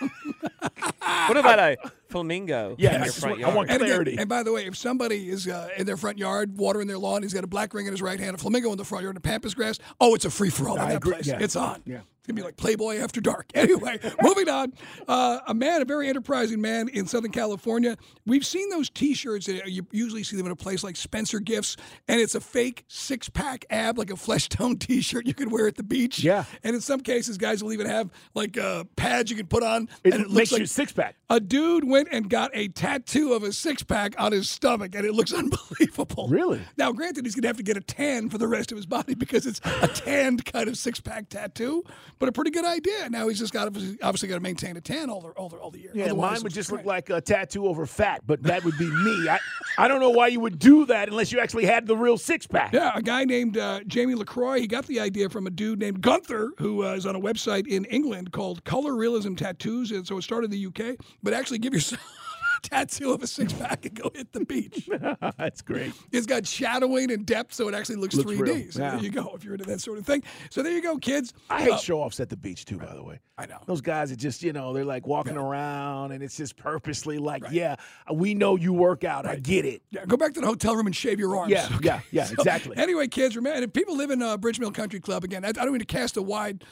what 1.28 1.36
about 1.36 1.58
a 1.58 1.76
flamingo 2.10 2.74
Yeah, 2.78 2.96
in 2.96 3.02
I 3.02 3.04
your 3.06 3.12
front 3.12 3.30
want- 3.32 3.38
I 3.38 3.46
yard?" 3.46 3.56
want 3.56 3.70
And, 3.70 3.76
again, 3.82 3.88
Clarity. 3.94 4.16
and 4.18 4.28
by 4.28 4.42
the 4.42 4.52
way, 4.52 4.66
if 4.66 4.76
somebody 4.76 5.30
is 5.30 5.46
uh, 5.48 5.68
in 5.76 5.86
their 5.86 5.96
front 5.96 6.18
yard 6.18 6.58
watering 6.58 6.86
their 6.86 6.98
lawn, 6.98 7.22
he's 7.22 7.32
got 7.34 7.44
a 7.44 7.46
black 7.46 7.72
ring 7.74 7.86
in 7.86 7.92
his 7.92 8.02
right 8.02 8.18
hand, 8.20 8.34
a 8.34 8.38
flamingo 8.38 8.70
in 8.72 8.78
the 8.78 8.84
front 8.84 9.02
yard, 9.04 9.16
and 9.16 9.24
a 9.24 9.28
pampas 9.28 9.54
grass. 9.54 9.78
Oh, 10.00 10.14
it's 10.14 10.24
a 10.24 10.30
free 10.30 10.50
for 10.50 10.68
all 10.68 10.76
in 10.76 10.80
I 10.82 10.88
that 10.90 10.96
agree. 10.96 11.12
place. 11.14 11.26
Yeah. 11.26 11.38
It's 11.40 11.56
on. 11.56 11.82
Yeah. 11.86 12.00
It's 12.20 12.26
gonna 12.26 12.36
be 12.36 12.42
like 12.42 12.56
Playboy 12.58 12.98
after 12.98 13.20
dark. 13.20 13.46
Anyway, 13.60 13.98
moving 14.22 14.48
on. 14.48 14.72
Uh, 15.08 15.38
a 15.46 15.52
man, 15.54 15.80
a 15.82 15.84
very 15.84 16.08
enterprising 16.08 16.60
man 16.60 16.88
in 16.88 17.06
Southern 17.06 17.30
California. 17.30 17.96
We've 18.26 18.44
seen 18.44 18.68
those 18.70 18.88
T-shirts. 18.90 19.48
uh, 19.48 19.60
You 19.66 19.86
usually 19.90 20.22
see 20.22 20.36
them 20.36 20.46
in 20.46 20.52
a 20.52 20.56
place 20.56 20.82
like 20.82 20.96
Spencer 20.96 21.40
Gifts, 21.40 21.76
and 22.08 22.20
it's 22.20 22.34
a 22.34 22.40
fake 22.40 22.84
six-pack 22.88 23.66
ab, 23.70 23.98
like 23.98 24.10
a 24.10 24.16
flesh 24.16 24.48
tone 24.48 24.76
T-shirt 24.78 25.26
you 25.26 25.34
can 25.34 25.50
wear 25.50 25.66
at 25.66 25.76
the 25.76 25.82
beach. 25.82 26.20
Yeah. 26.24 26.44
And 26.62 26.74
in 26.74 26.80
some 26.80 27.00
cases, 27.00 27.36
guys 27.38 27.62
will 27.62 27.72
even 27.72 27.86
have 27.86 28.10
like 28.34 28.56
uh, 28.58 28.84
pads 28.96 29.30
you 29.30 29.36
can 29.36 29.46
put 29.46 29.62
on, 29.62 29.88
It 30.04 30.14
and 30.14 30.22
it 30.22 30.28
makes 30.30 30.34
looks 30.34 30.52
like 30.52 30.60
you 30.60 30.66
six 30.66 30.92
pack. 30.92 31.16
a 31.28 31.38
dude 31.40 31.84
went 31.88 32.08
and 32.12 32.28
got 32.30 32.50
a 32.54 32.68
tattoo 32.68 33.32
of 33.34 33.42
a 33.42 33.52
six 33.52 33.82
pack 33.82 34.14
on 34.18 34.32
his 34.32 34.48
stomach, 34.48 34.94
and 34.94 35.04
it 35.04 35.12
looks 35.12 35.32
unbelievable. 35.70 36.28
Really? 36.28 36.60
Now, 36.76 36.92
granted, 36.92 37.24
he's 37.26 37.34
going 37.34 37.42
to 37.42 37.48
have 37.48 37.56
to 37.58 37.62
get 37.62 37.76
a 37.76 37.80
tan 37.80 38.30
for 38.30 38.38
the 38.38 38.48
rest 38.48 38.72
of 38.72 38.76
his 38.76 38.86
body 38.86 39.14
because 39.14 39.46
it's 39.46 39.60
a 39.82 39.88
tanned 39.88 40.44
kind 40.46 40.68
of 40.68 40.76
six 40.78 41.00
pack 41.00 41.28
tattoo, 41.28 41.84
but 42.20 42.28
a 42.28 42.32
pretty 42.32 42.50
good 42.52 42.66
idea. 42.66 43.08
Now 43.08 43.26
he's 43.28 43.38
just 43.40 43.52
got 43.52 43.66
obviously, 43.66 43.98
obviously 44.02 44.28
got 44.28 44.36
to 44.36 44.40
maintain 44.40 44.76
a 44.76 44.80
tan 44.80 45.10
all 45.10 45.22
the, 45.22 45.28
all 45.30 45.48
the, 45.48 45.56
all 45.56 45.70
the 45.70 45.80
year. 45.80 45.90
Yeah, 45.94 46.04
Otherwise, 46.04 46.32
mine 46.38 46.42
would 46.44 46.52
just 46.52 46.70
look 46.70 46.84
like 46.84 47.10
a 47.10 47.20
tattoo 47.20 47.66
over 47.66 47.86
fat, 47.86 48.20
but 48.26 48.42
that 48.44 48.62
would 48.62 48.78
be 48.78 48.88
me. 48.88 49.28
I, 49.28 49.38
I 49.78 49.88
don't 49.88 50.00
know 50.00 50.10
why 50.10 50.28
you 50.28 50.38
would 50.40 50.58
do 50.58 50.84
that 50.86 51.08
unless 51.08 51.32
you 51.32 51.40
actually 51.40 51.64
had 51.64 51.86
the 51.86 51.96
real 51.96 52.18
six 52.18 52.46
pack. 52.46 52.72
Yeah, 52.74 52.92
a 52.94 53.02
guy 53.02 53.24
named 53.24 53.56
uh, 53.56 53.80
Jamie 53.86 54.14
LaCroix. 54.14 54.60
He 54.60 54.66
got 54.66 54.86
the 54.86 55.00
idea 55.00 55.30
from 55.30 55.46
a 55.46 55.50
dude 55.50 55.80
named 55.80 56.02
Gunther, 56.02 56.52
who 56.58 56.84
uh, 56.84 56.92
is 56.92 57.06
on 57.06 57.16
a 57.16 57.20
website 57.20 57.66
in 57.66 57.86
England 57.86 58.32
called 58.32 58.62
Color 58.64 58.94
Realism 58.94 59.34
Tattoos. 59.34 59.90
And 59.90 60.06
so 60.06 60.18
it 60.18 60.22
started 60.22 60.52
in 60.52 60.60
the 60.60 60.66
UK, 60.66 60.96
but 61.22 61.32
actually 61.32 61.58
give 61.58 61.72
yourself 61.72 62.02
tattoo 62.62 63.12
of 63.12 63.22
a 63.22 63.26
six 63.26 63.52
pack 63.52 63.84
and 63.86 63.94
go 63.94 64.10
hit 64.14 64.32
the 64.32 64.44
beach. 64.44 64.88
That's 65.38 65.62
great. 65.62 65.92
It's 66.12 66.26
got 66.26 66.46
shadowing 66.46 67.10
and 67.10 67.24
depth, 67.26 67.54
so 67.54 67.68
it 67.68 67.74
actually 67.74 67.96
looks, 67.96 68.14
Looks 68.14 68.30
3D. 68.30 68.40
real. 68.40 68.72
So 68.72 68.80
Yeah. 68.82 68.90
there 68.92 69.00
you 69.04 69.10
go, 69.10 69.32
if 69.34 69.44
you're 69.44 69.54
into 69.54 69.66
that 69.66 69.80
sort 69.80 69.98
of 69.98 70.06
thing. 70.06 70.22
So 70.50 70.62
there 70.62 70.72
you 70.72 70.82
go, 70.82 70.96
kids. 70.98 71.32
I 71.48 71.62
hate 71.62 71.72
Uh, 71.72 71.76
show 71.78 72.00
offs 72.00 72.20
at 72.20 72.28
the 72.28 72.36
beach 72.36 72.64
too, 72.64 72.78
by 72.78 72.94
the 72.94 73.02
way. 73.02 73.20
I 73.38 73.46
know. 73.46 73.58
Those 73.66 73.80
guys 73.80 74.12
are 74.12 74.16
just, 74.16 74.42
you 74.42 74.52
know, 74.52 74.72
they're 74.72 74.84
like 74.84 75.06
walking 75.06 75.36
around 75.36 76.12
and 76.12 76.22
it's 76.22 76.36
just 76.36 76.56
purposely 76.56 77.18
like, 77.18 77.42
yeah, 77.50 77.76
we 78.12 78.34
know 78.34 78.56
you 78.56 78.72
work 78.72 79.02
out. 79.04 79.26
I 79.26 79.36
get 79.36 79.64
it. 79.64 79.82
Yeah, 79.90 80.04
go 80.06 80.16
back 80.16 80.34
to 80.34 80.40
the 80.40 80.46
hotel 80.46 80.76
room 80.76 80.86
and 80.86 80.94
shave 80.94 81.18
your 81.18 81.36
arms. 81.36 81.50
Yeah, 81.50 81.68
yeah, 81.82 82.00
yeah, 82.10 82.24
So, 82.30 82.34
exactly. 82.34 82.76
Anyway, 82.76 83.08
kids, 83.08 83.36
remember, 83.36 83.62
if 83.62 83.72
people 83.72 83.96
live 83.96 84.10
in 84.10 84.20
uh, 84.22 84.36
Bridge 84.36 84.60
Mill 84.60 84.70
Country 84.72 85.00
Club, 85.00 85.24
again, 85.24 85.44
I, 85.44 85.48
I 85.48 85.52
don't 85.52 85.72
mean 85.72 85.78
to 85.80 85.84
cast 85.86 86.16
a 86.18 86.22
wide 86.22 86.64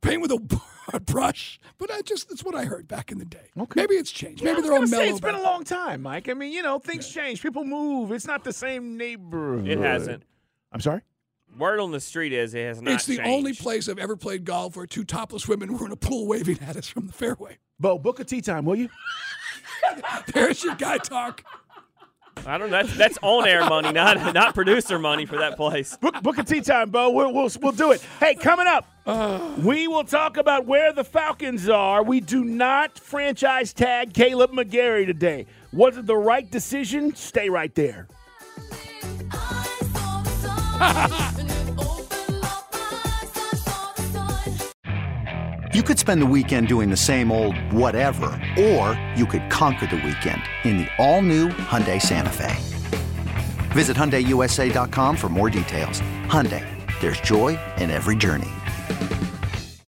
paint 0.00 0.22
with 0.22 0.32
a 0.92 1.00
brush, 1.00 1.58
but 1.78 1.90
I 1.90 2.02
just, 2.02 2.28
that's 2.28 2.44
what 2.44 2.54
I 2.54 2.64
heard 2.64 2.86
back 2.88 3.10
in 3.10 3.18
the 3.18 3.24
day. 3.24 3.50
Okay. 3.58 3.80
Maybe 3.80 3.94
it's 3.94 4.10
changed. 4.10 4.42
Maybe 4.44 4.58
I 4.58 4.60
they're 4.60 4.70
was 4.70 4.70
all 4.70 4.76
gonna 4.78 4.86
say, 4.88 4.96
mellow. 4.98 5.10
It's 5.10 5.20
been 5.20 5.34
a 5.34 5.42
long 5.42 5.64
time, 5.64 6.02
Mike. 6.02 6.28
I 6.28 6.34
mean, 6.34 6.52
you 6.52 6.62
know, 6.62 6.78
things 6.78 7.08
change. 7.08 7.42
People 7.42 7.64
move. 7.64 8.12
It's 8.12 8.26
not 8.26 8.44
the 8.44 8.52
same 8.52 8.96
neighborhood. 8.96 9.68
It 9.68 9.78
hasn't. 9.78 10.22
I'm 10.72 10.80
sorry? 10.80 11.00
Word 11.58 11.80
on 11.80 11.90
the 11.90 12.00
street 12.00 12.32
is 12.34 12.54
it 12.54 12.64
has 12.66 12.82
not 12.82 12.94
It's 12.94 13.06
the 13.06 13.16
changed. 13.16 13.30
only 13.30 13.52
place 13.54 13.88
I've 13.88 13.98
ever 13.98 14.14
played 14.16 14.44
golf 14.44 14.76
where 14.76 14.84
two 14.86 15.04
topless 15.04 15.48
women 15.48 15.76
were 15.78 15.86
in 15.86 15.92
a 15.92 15.96
pool 15.96 16.26
waving 16.26 16.58
at 16.60 16.76
us 16.76 16.86
from 16.88 17.06
the 17.06 17.12
fairway. 17.14 17.56
Bo, 17.80 17.98
book 17.98 18.20
a 18.20 18.24
tee 18.24 18.42
time, 18.42 18.64
will 18.66 18.76
you? 18.76 18.88
There's 20.34 20.62
your 20.62 20.74
guy 20.74 20.98
talk. 20.98 21.42
I 22.46 22.58
don't 22.58 22.70
know. 22.70 22.82
That's, 22.82 22.96
that's 22.96 23.18
on 23.22 23.48
air 23.48 23.64
money, 23.64 23.90
not 23.92 24.34
not 24.34 24.54
producer 24.54 24.98
money 24.98 25.24
for 25.24 25.38
that 25.38 25.56
place. 25.56 25.96
Book, 25.96 26.22
book 26.22 26.36
a 26.38 26.44
tee 26.44 26.60
time, 26.60 26.90
Bo. 26.90 27.10
We'll, 27.10 27.32
we'll, 27.32 27.50
we'll 27.62 27.72
do 27.72 27.92
it. 27.92 28.02
Hey, 28.20 28.34
coming 28.34 28.66
up, 28.66 28.86
we 29.06 29.86
will 29.86 30.04
talk 30.04 30.36
about 30.36 30.66
where 30.66 30.92
the 30.92 31.04
Falcons 31.04 31.68
are. 31.68 32.02
We 32.02 32.20
do 32.20 32.44
not 32.44 32.98
franchise 32.98 33.72
tag 33.72 34.12
Kaleb 34.12 34.50
McGary 34.50 35.06
today. 35.06 35.46
Was 35.72 35.96
it 35.96 36.06
the 36.06 36.16
right 36.16 36.50
decision? 36.50 37.14
Stay 37.14 37.48
right 37.48 37.74
there. 37.74 38.08
You 45.72 45.82
could 45.82 45.98
spend 45.98 46.22
the 46.22 46.26
weekend 46.26 46.68
doing 46.68 46.88
the 46.88 46.96
same 46.96 47.30
old 47.30 47.54
whatever, 47.72 48.26
or 48.58 48.98
you 49.14 49.26
could 49.26 49.48
conquer 49.50 49.86
the 49.86 49.96
weekend 49.96 50.42
in 50.64 50.78
the 50.78 50.88
all-new 50.98 51.48
Hyundai 51.48 52.00
Santa 52.00 52.30
Fe. 52.30 52.56
Visit 53.72 53.94
HyundaiUSA.com 53.94 55.16
for 55.16 55.28
more 55.28 55.50
details. 55.50 56.00
Hyundai, 56.28 56.64
there's 57.00 57.20
joy 57.20 57.58
in 57.76 57.90
every 57.90 58.16
journey. 58.16 58.48